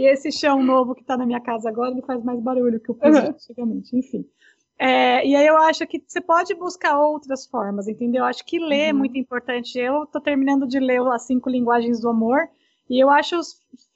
E 0.00 0.06
esse 0.06 0.32
chão 0.32 0.62
novo 0.62 0.94
que 0.94 1.04
tá 1.04 1.14
na 1.14 1.26
minha 1.26 1.42
casa 1.42 1.68
agora, 1.68 1.90
ele 1.90 2.00
faz 2.00 2.24
mais 2.24 2.40
barulho 2.40 2.80
que 2.80 2.90
o 2.90 2.94
piso 2.94 3.20
uhum. 3.20 3.28
antigamente. 3.28 3.94
Enfim. 3.94 4.24
É, 4.78 5.26
e 5.26 5.36
aí 5.36 5.46
eu 5.46 5.58
acho 5.58 5.86
que 5.86 6.02
você 6.06 6.22
pode 6.22 6.54
buscar 6.54 6.98
outras 6.98 7.46
formas, 7.46 7.86
entendeu? 7.86 8.20
Eu 8.20 8.24
acho 8.24 8.42
que 8.46 8.58
ler 8.58 8.76
é 8.76 8.82
uhum. 8.84 8.88
é 8.88 8.92
muito 8.94 9.18
importante. 9.18 9.78
Eu 9.78 10.04
estou 10.04 10.18
terminando 10.22 10.66
de 10.66 10.80
ler 10.80 11.02
as 11.08 11.26
cinco 11.26 11.50
linguagens 11.50 12.00
do 12.00 12.08
amor 12.08 12.48
e 12.88 12.98
eu 12.98 13.10
acho 13.10 13.36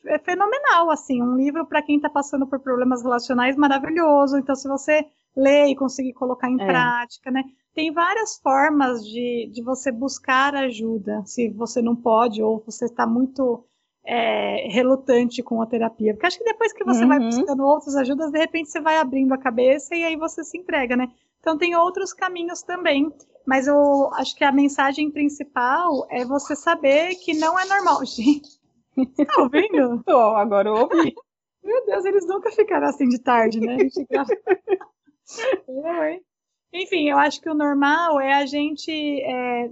é 0.04 0.18
fenomenal, 0.18 0.90
assim, 0.90 1.22
um 1.22 1.36
livro 1.36 1.64
para 1.64 1.80
quem 1.80 1.96
está 1.96 2.10
passando 2.10 2.46
por 2.46 2.60
problemas 2.60 3.02
relacionais 3.02 3.56
maravilhoso. 3.56 4.36
Então, 4.36 4.54
se 4.54 4.68
você 4.68 5.06
ler 5.34 5.68
e 5.68 5.74
conseguir 5.74 6.12
colocar 6.12 6.50
em 6.50 6.60
é. 6.60 6.66
prática, 6.66 7.30
né? 7.30 7.44
Tem 7.74 7.90
várias 7.90 8.36
formas 8.36 9.02
de, 9.02 9.50
de 9.50 9.62
você 9.62 9.90
buscar 9.90 10.54
ajuda, 10.54 11.22
se 11.24 11.48
você 11.48 11.80
não 11.80 11.96
pode 11.96 12.42
ou 12.42 12.62
você 12.66 12.84
está 12.84 13.06
muito 13.06 13.64
é, 14.04 14.68
relutante 14.68 15.42
com 15.42 15.62
a 15.62 15.66
terapia. 15.66 16.12
Porque 16.12 16.26
acho 16.26 16.38
que 16.38 16.44
depois 16.44 16.72
que 16.72 16.84
você 16.84 17.02
uhum. 17.02 17.08
vai 17.08 17.18
buscando 17.18 17.64
outras 17.64 17.96
ajudas, 17.96 18.30
de 18.30 18.38
repente 18.38 18.70
você 18.70 18.80
vai 18.80 18.98
abrindo 18.98 19.32
a 19.32 19.38
cabeça 19.38 19.94
e 19.94 20.04
aí 20.04 20.16
você 20.16 20.44
se 20.44 20.58
entrega, 20.58 20.96
né? 20.96 21.08
Então 21.40 21.56
tem 21.58 21.74
outros 21.74 22.12
caminhos 22.12 22.62
também. 22.62 23.12
Mas 23.46 23.66
eu 23.66 24.10
acho 24.14 24.34
que 24.36 24.44
a 24.44 24.52
mensagem 24.52 25.10
principal 25.10 26.06
é 26.10 26.24
você 26.24 26.56
saber 26.56 27.14
que 27.16 27.34
não 27.34 27.58
é 27.58 27.66
normal, 27.66 28.04
gente. 28.06 28.58
Tá 29.26 29.42
ouvindo? 29.42 30.02
Tô, 30.06 30.18
agora 30.18 30.68
eu 30.68 30.74
ouvi. 30.74 31.14
Meu 31.62 31.86
Deus, 31.86 32.04
eles 32.04 32.26
nunca 32.26 32.50
ficaram 32.50 32.86
assim 32.86 33.08
de 33.08 33.18
tarde, 33.18 33.60
né? 33.60 33.76
Enfim, 36.72 37.08
eu 37.08 37.16
acho 37.18 37.40
que 37.40 37.48
o 37.48 37.54
normal 37.54 38.20
é 38.20 38.34
a 38.34 38.44
gente 38.46 38.90
é, 38.90 39.70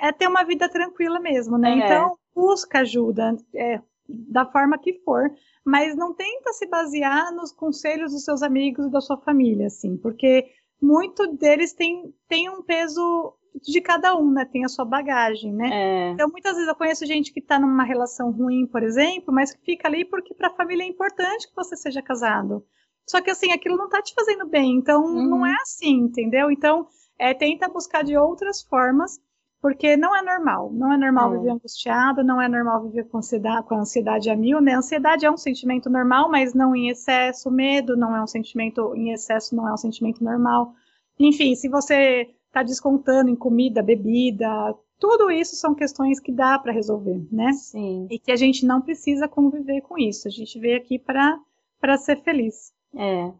é 0.00 0.10
ter 0.12 0.26
uma 0.26 0.42
vida 0.44 0.68
tranquila 0.68 1.20
mesmo, 1.20 1.58
né? 1.58 1.70
É. 1.70 1.76
Então, 1.76 2.16
busca 2.34 2.80
ajuda, 2.80 3.36
é, 3.54 3.80
da 4.08 4.46
forma 4.46 4.78
que 4.78 4.94
for, 5.04 5.30
mas 5.64 5.94
não 5.94 6.14
tenta 6.14 6.52
se 6.52 6.66
basear 6.66 7.32
nos 7.34 7.52
conselhos 7.52 8.12
dos 8.12 8.24
seus 8.24 8.42
amigos 8.42 8.86
e 8.86 8.90
da 8.90 9.00
sua 9.00 9.18
família, 9.18 9.66
assim, 9.66 9.96
porque 9.96 10.46
muito 10.80 11.26
deles 11.36 11.72
tem, 11.74 12.14
tem 12.26 12.48
um 12.48 12.62
peso 12.62 13.34
de 13.62 13.80
cada 13.80 14.16
um, 14.16 14.30
né? 14.30 14.44
Tem 14.44 14.64
a 14.64 14.68
sua 14.68 14.84
bagagem, 14.84 15.52
né? 15.52 15.70
É. 15.72 16.10
Então, 16.10 16.28
muitas 16.30 16.54
vezes 16.54 16.68
eu 16.68 16.74
conheço 16.74 17.04
gente 17.04 17.32
que 17.32 17.40
está 17.40 17.58
numa 17.58 17.84
relação 17.84 18.30
ruim, 18.30 18.66
por 18.66 18.82
exemplo, 18.82 19.34
mas 19.34 19.52
que 19.52 19.60
fica 19.62 19.88
ali 19.88 20.04
porque 20.04 20.32
para 20.34 20.48
a 20.48 20.54
família 20.54 20.84
é 20.84 20.86
importante 20.86 21.48
que 21.48 21.54
você 21.54 21.76
seja 21.76 22.00
casado. 22.00 22.64
Só 23.06 23.20
que 23.20 23.30
assim, 23.30 23.52
aquilo 23.52 23.76
não 23.76 23.86
está 23.86 24.00
te 24.00 24.14
fazendo 24.14 24.46
bem, 24.46 24.76
então 24.76 25.02
uhum. 25.02 25.28
não 25.28 25.46
é 25.46 25.54
assim, 25.62 25.94
entendeu? 25.94 26.50
Então, 26.50 26.86
é, 27.18 27.34
tenta 27.34 27.68
buscar 27.68 28.04
de 28.04 28.16
outras 28.16 28.62
formas 28.62 29.20
porque 29.60 29.96
não 29.96 30.16
é 30.16 30.22
normal. 30.22 30.70
Não 30.72 30.92
é 30.92 30.96
normal 30.96 31.34
é. 31.34 31.38
viver 31.38 31.50
angustiado, 31.50 32.24
não 32.24 32.40
é 32.40 32.48
normal 32.48 32.82
viver 32.84 33.04
com 33.04 33.18
ansiedade, 33.18 33.66
com 33.66 33.76
ansiedade 33.76 34.30
a 34.30 34.36
mil, 34.36 34.60
né? 34.60 34.74
Ansiedade 34.74 35.26
é 35.26 35.30
um 35.30 35.36
sentimento 35.36 35.90
normal, 35.90 36.30
mas 36.30 36.54
não 36.54 36.74
em 36.74 36.88
excesso. 36.88 37.50
Medo 37.50 37.96
não 37.96 38.16
é 38.16 38.22
um 38.22 38.26
sentimento 38.26 38.94
em 38.96 39.12
excesso, 39.12 39.54
não 39.54 39.68
é 39.68 39.72
um 39.72 39.76
sentimento 39.76 40.24
normal. 40.24 40.74
Enfim, 41.18 41.54
se 41.54 41.68
você 41.68 42.30
está 42.46 42.62
descontando 42.62 43.30
em 43.30 43.36
comida, 43.36 43.82
bebida, 43.82 44.74
tudo 44.98 45.30
isso 45.30 45.56
são 45.56 45.74
questões 45.74 46.18
que 46.18 46.32
dá 46.32 46.58
para 46.58 46.72
resolver, 46.72 47.26
né? 47.30 47.52
Sim. 47.52 48.06
E 48.10 48.18
que 48.18 48.32
a 48.32 48.36
gente 48.36 48.64
não 48.64 48.80
precisa 48.80 49.28
conviver 49.28 49.82
com 49.82 49.98
isso. 49.98 50.26
A 50.26 50.30
gente 50.30 50.58
veio 50.58 50.78
aqui 50.78 50.98
para 50.98 51.96
ser 51.98 52.22
feliz. 52.22 52.72
É. 52.94 53.30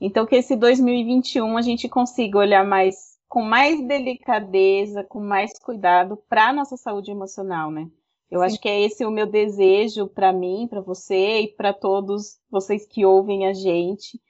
Então 0.00 0.24
que 0.24 0.36
esse 0.36 0.56
2021 0.56 1.56
a 1.56 1.62
gente 1.62 1.88
consiga 1.88 2.38
olhar 2.38 2.64
mais 2.64 3.09
com 3.30 3.42
mais 3.42 3.80
delicadeza, 3.86 5.04
com 5.04 5.20
mais 5.20 5.56
cuidado 5.56 6.16
para 6.28 6.48
a 6.48 6.52
nossa 6.52 6.76
saúde 6.76 7.12
emocional, 7.12 7.70
né? 7.70 7.88
Eu 8.28 8.40
Sim. 8.40 8.46
acho 8.46 8.60
que 8.60 8.68
é 8.68 8.80
esse 8.80 9.06
o 9.06 9.10
meu 9.10 9.24
desejo 9.24 10.08
para 10.08 10.32
mim, 10.32 10.66
para 10.68 10.80
você 10.80 11.42
e 11.42 11.48
para 11.48 11.72
todos 11.72 12.40
vocês 12.50 12.84
que 12.84 13.06
ouvem 13.06 13.46
a 13.46 13.52
gente, 13.52 14.20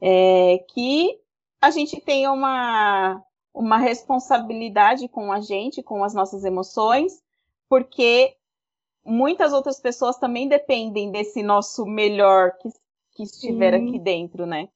é 0.00 0.58
que 0.74 1.20
a 1.60 1.70
gente 1.70 2.00
tenha 2.00 2.32
uma, 2.32 3.22
uma 3.54 3.78
responsabilidade 3.78 5.06
com 5.06 5.32
a 5.32 5.40
gente, 5.40 5.80
com 5.80 6.02
as 6.02 6.12
nossas 6.12 6.44
emoções, 6.44 7.22
porque 7.68 8.34
muitas 9.04 9.52
outras 9.52 9.78
pessoas 9.80 10.18
também 10.18 10.48
dependem 10.48 11.12
desse 11.12 11.44
nosso 11.44 11.86
melhor 11.86 12.56
que, 12.58 12.70
que 13.12 13.22
estiver 13.22 13.78
Sim. 13.78 13.88
aqui 13.88 13.98
dentro, 14.00 14.46
né? 14.46 14.68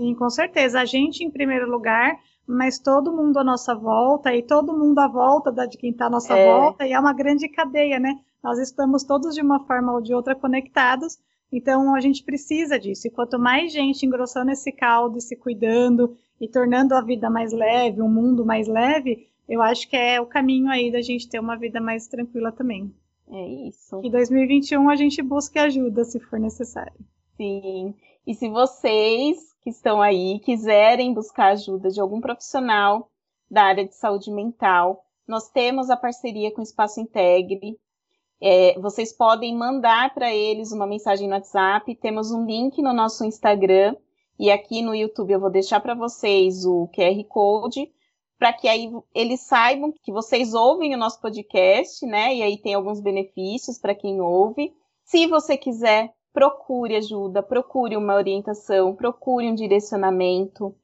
Sim, 0.00 0.14
com 0.14 0.30
certeza. 0.30 0.80
A 0.80 0.86
gente, 0.86 1.22
em 1.22 1.30
primeiro 1.30 1.70
lugar, 1.70 2.18
mas 2.46 2.78
todo 2.78 3.12
mundo 3.12 3.38
à 3.38 3.44
nossa 3.44 3.74
volta 3.74 4.34
e 4.34 4.42
todo 4.42 4.72
mundo 4.72 4.98
à 4.98 5.06
volta 5.06 5.52
de 5.66 5.76
quem 5.76 5.90
está 5.90 6.06
à 6.06 6.10
nossa 6.10 6.34
é. 6.34 6.46
volta, 6.46 6.86
e 6.86 6.92
é 6.94 6.98
uma 6.98 7.12
grande 7.12 7.46
cadeia, 7.50 8.00
né? 8.00 8.18
Nós 8.42 8.58
estamos 8.58 9.04
todos 9.04 9.34
de 9.34 9.42
uma 9.42 9.60
forma 9.66 9.92
ou 9.92 10.00
de 10.00 10.14
outra 10.14 10.34
conectados, 10.34 11.18
então 11.52 11.94
a 11.94 12.00
gente 12.00 12.24
precisa 12.24 12.78
disso. 12.78 13.08
E 13.08 13.10
quanto 13.10 13.38
mais 13.38 13.70
gente 13.70 14.06
engrossando 14.06 14.50
esse 14.50 14.72
caldo 14.72 15.18
e 15.18 15.20
se 15.20 15.36
cuidando 15.36 16.16
e 16.40 16.48
tornando 16.48 16.94
a 16.94 17.02
vida 17.02 17.28
mais 17.28 17.52
leve, 17.52 18.00
um 18.00 18.08
mundo 18.08 18.42
mais 18.42 18.66
leve, 18.66 19.28
eu 19.46 19.60
acho 19.60 19.86
que 19.86 19.96
é 19.96 20.18
o 20.18 20.24
caminho 20.24 20.70
aí 20.70 20.90
da 20.90 21.02
gente 21.02 21.28
ter 21.28 21.38
uma 21.38 21.58
vida 21.58 21.78
mais 21.78 22.08
tranquila 22.08 22.50
também. 22.50 22.90
É 23.30 23.68
isso. 23.68 24.00
E 24.02 24.10
2021 24.10 24.88
a 24.88 24.96
gente 24.96 25.20
busque 25.20 25.58
ajuda 25.58 26.04
se 26.04 26.18
for 26.18 26.40
necessário. 26.40 26.98
Sim. 27.36 27.94
E 28.26 28.34
se 28.34 28.48
vocês 28.48 29.38
que 29.62 29.70
estão 29.70 30.00
aí 30.00 30.38
quiserem 30.40 31.12
buscar 31.12 31.52
ajuda 31.52 31.90
de 31.90 32.00
algum 32.00 32.20
profissional 32.20 33.10
da 33.50 33.64
área 33.64 33.86
de 33.86 33.94
saúde 33.94 34.30
mental, 34.30 35.04
nós 35.26 35.48
temos 35.48 35.90
a 35.90 35.96
parceria 35.96 36.52
com 36.52 36.60
o 36.60 36.64
Espaço 36.64 37.00
Integre. 37.00 37.78
É, 38.40 38.78
vocês 38.80 39.12
podem 39.12 39.54
mandar 39.56 40.14
para 40.14 40.34
eles 40.34 40.72
uma 40.72 40.86
mensagem 40.86 41.28
no 41.28 41.34
WhatsApp. 41.34 41.94
Temos 41.96 42.30
um 42.30 42.44
link 42.46 42.80
no 42.80 42.92
nosso 42.92 43.24
Instagram 43.24 43.96
e 44.38 44.50
aqui 44.50 44.82
no 44.82 44.94
YouTube 44.94 45.32
eu 45.32 45.40
vou 45.40 45.50
deixar 45.50 45.80
para 45.80 45.94
vocês 45.94 46.64
o 46.64 46.88
QR 46.88 47.22
Code 47.28 47.90
para 48.40 48.54
que 48.54 48.66
aí 48.66 48.90
eles 49.14 49.40
saibam 49.40 49.92
que 50.02 50.10
vocês 50.10 50.54
ouvem 50.54 50.94
o 50.94 50.98
nosso 50.98 51.20
podcast, 51.20 52.06
né? 52.06 52.34
E 52.34 52.42
aí 52.42 52.56
tem 52.56 52.72
alguns 52.72 52.98
benefícios 52.98 53.78
para 53.78 53.94
quem 53.94 54.18
ouve. 54.22 54.72
Se 55.04 55.26
você 55.26 55.58
quiser 55.58 56.10
procure 56.32 56.96
ajuda, 56.96 57.42
procure 57.42 57.96
uma 57.96 58.14
orientação, 58.14 58.94
procure 58.94 59.50
um 59.50 59.54
direcionamento. 59.54 60.74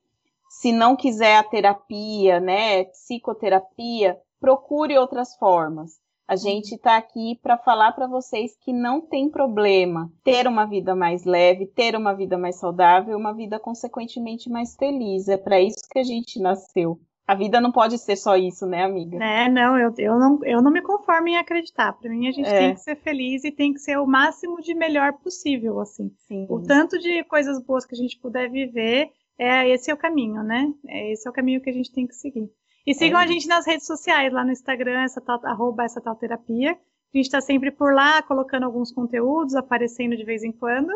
Se 0.48 0.72
não 0.72 0.96
quiser 0.96 1.36
a 1.36 1.42
terapia, 1.42 2.40
né, 2.40 2.84
psicoterapia, 2.84 4.20
procure 4.40 4.96
outras 4.98 5.36
formas. 5.36 6.00
A 6.28 6.34
gente 6.34 6.74
está 6.74 6.96
aqui 6.96 7.38
para 7.40 7.56
falar 7.56 7.92
para 7.92 8.08
vocês 8.08 8.56
que 8.60 8.72
não 8.72 9.00
tem 9.00 9.30
problema 9.30 10.12
ter 10.24 10.48
uma 10.48 10.64
vida 10.64 10.92
mais 10.92 11.24
leve, 11.24 11.66
ter 11.66 11.94
uma 11.94 12.14
vida 12.14 12.36
mais 12.36 12.56
saudável, 12.56 13.16
uma 13.16 13.32
vida 13.32 13.60
consequentemente 13.60 14.50
mais 14.50 14.74
feliz. 14.74 15.28
É 15.28 15.36
para 15.36 15.60
isso 15.60 15.88
que 15.88 16.00
a 16.00 16.02
gente 16.02 16.40
nasceu. 16.40 16.98
A 17.26 17.34
vida 17.34 17.60
não 17.60 17.72
pode 17.72 17.98
ser 17.98 18.14
só 18.14 18.36
isso, 18.36 18.66
né, 18.66 18.84
amiga? 18.84 19.16
É, 19.22 19.48
não, 19.48 19.76
eu, 19.76 19.92
eu 19.98 20.16
não, 20.18 20.38
eu 20.44 20.62
não 20.62 20.70
me 20.70 20.80
conformo 20.80 21.26
em 21.26 21.36
acreditar. 21.36 21.92
Para 21.92 22.08
mim, 22.08 22.28
a 22.28 22.32
gente 22.32 22.48
é. 22.48 22.58
tem 22.58 22.74
que 22.74 22.80
ser 22.80 22.96
feliz 22.96 23.42
e 23.42 23.50
tem 23.50 23.72
que 23.72 23.80
ser 23.80 23.98
o 23.98 24.06
máximo 24.06 24.60
de 24.62 24.74
melhor 24.74 25.12
possível, 25.14 25.80
assim. 25.80 26.12
Sim. 26.28 26.46
O 26.48 26.62
tanto 26.62 26.98
de 26.98 27.24
coisas 27.24 27.60
boas 27.60 27.84
que 27.84 27.96
a 27.96 27.98
gente 27.98 28.16
puder 28.20 28.48
viver, 28.48 29.10
é 29.36 29.68
esse 29.68 29.90
é 29.90 29.94
o 29.94 29.98
caminho, 29.98 30.42
né? 30.44 30.72
É, 30.86 31.12
esse 31.12 31.26
é 31.26 31.30
o 31.30 31.34
caminho 31.34 31.60
que 31.60 31.68
a 31.68 31.72
gente 31.72 31.92
tem 31.92 32.06
que 32.06 32.14
seguir. 32.14 32.48
E 32.86 32.94
sigam 32.94 33.20
é. 33.20 33.24
a 33.24 33.26
gente 33.26 33.48
nas 33.48 33.66
redes 33.66 33.86
sociais, 33.86 34.32
lá 34.32 34.44
no 34.44 34.52
Instagram, 34.52 35.02
essa 35.02 35.20
tal, 35.20 35.44
arroba 35.44 35.84
essa 35.84 36.00
tal 36.00 36.14
terapia. 36.14 36.72
A 36.72 37.16
gente 37.16 37.26
está 37.26 37.40
sempre 37.40 37.72
por 37.72 37.92
lá, 37.92 38.22
colocando 38.22 38.64
alguns 38.64 38.92
conteúdos, 38.92 39.56
aparecendo 39.56 40.16
de 40.16 40.24
vez 40.24 40.44
em 40.44 40.52
quando. 40.52 40.92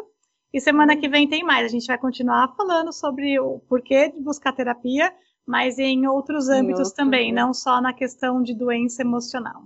E 0.53 0.61
semana 0.61 0.97
que 0.97 1.09
vem 1.09 1.29
tem 1.29 1.43
mais. 1.43 1.65
A 1.65 1.69
gente 1.69 1.87
vai 1.87 1.99
continuar 1.99 2.55
falando 2.57 2.93
sobre 2.93 3.39
o 3.41 3.61
porquê 3.69 4.11
de 4.11 4.21
buscar 4.21 4.53
terapia, 4.53 5.13
mas 5.47 5.79
em 5.79 6.07
outros 6.07 6.49
âmbitos 6.49 6.89
outro, 6.89 6.97
também, 6.97 7.33
não 7.33 7.53
só 7.53 7.81
na 7.81 7.93
questão 7.93 8.43
de 8.43 8.55
doença 8.55 9.03
emocional. 9.03 9.63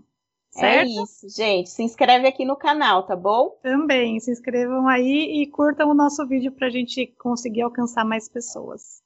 É 0.57 0.61
certo? 0.61 0.89
É 0.89 1.03
isso, 1.03 1.29
gente. 1.29 1.70
Se 1.70 1.83
inscreve 1.83 2.29
aqui 2.29 2.45
no 2.45 2.57
canal, 2.57 3.05
tá 3.05 3.16
bom? 3.16 3.59
Também, 3.62 4.20
se 4.20 4.31
inscrevam 4.31 4.87
aí 4.87 5.43
e 5.43 5.47
curtam 5.51 5.91
o 5.91 5.95
nosso 5.95 6.27
vídeo 6.27 6.53
para 6.53 6.68
a 6.68 6.70
gente 6.70 7.07
conseguir 7.18 7.62
alcançar 7.62 8.05
mais 8.05 8.29
pessoas. 8.29 9.03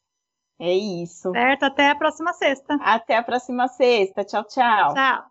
É 0.60 0.72
isso. 0.72 1.30
Certo, 1.30 1.62
até 1.62 1.88
a 1.88 1.94
próxima 1.94 2.32
sexta. 2.32 2.74
Até 2.82 3.16
a 3.16 3.22
próxima 3.22 3.68
sexta. 3.68 4.24
Tchau, 4.24 4.44
tchau. 4.44 4.94
Tchau. 4.94 5.24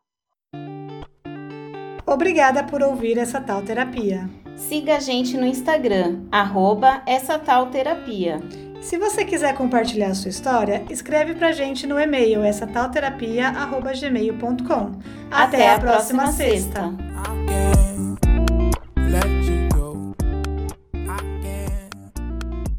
Obrigada 2.06 2.64
por 2.64 2.82
ouvir 2.82 3.18
essa 3.18 3.42
tal 3.42 3.62
terapia. 3.62 4.30
Siga 4.56 4.96
a 4.96 5.00
gente 5.00 5.38
no 5.38 5.46
Instagram, 5.46 6.26
arroba 6.32 7.04
essa 7.06 7.38
tal 7.38 7.70
terapia. 7.70 8.40
Se 8.82 8.98
você 8.98 9.26
quiser 9.26 9.54
compartilhar 9.56 10.14
sua 10.14 10.30
história, 10.30 10.84
escreve 10.90 11.34
pra 11.36 11.52
gente 11.52 11.86
no 11.86 12.00
e-mail 12.00 12.42
essa 12.44 12.66
tal 12.66 12.90
terapia@gmail.com. 12.90 14.92
Até, 15.30 15.58
Até, 15.58 15.74
a 15.74 15.80
próxima, 15.80 16.24
próxima 16.24 16.32
sexta. 16.32 16.90
sexta. 16.90 18.07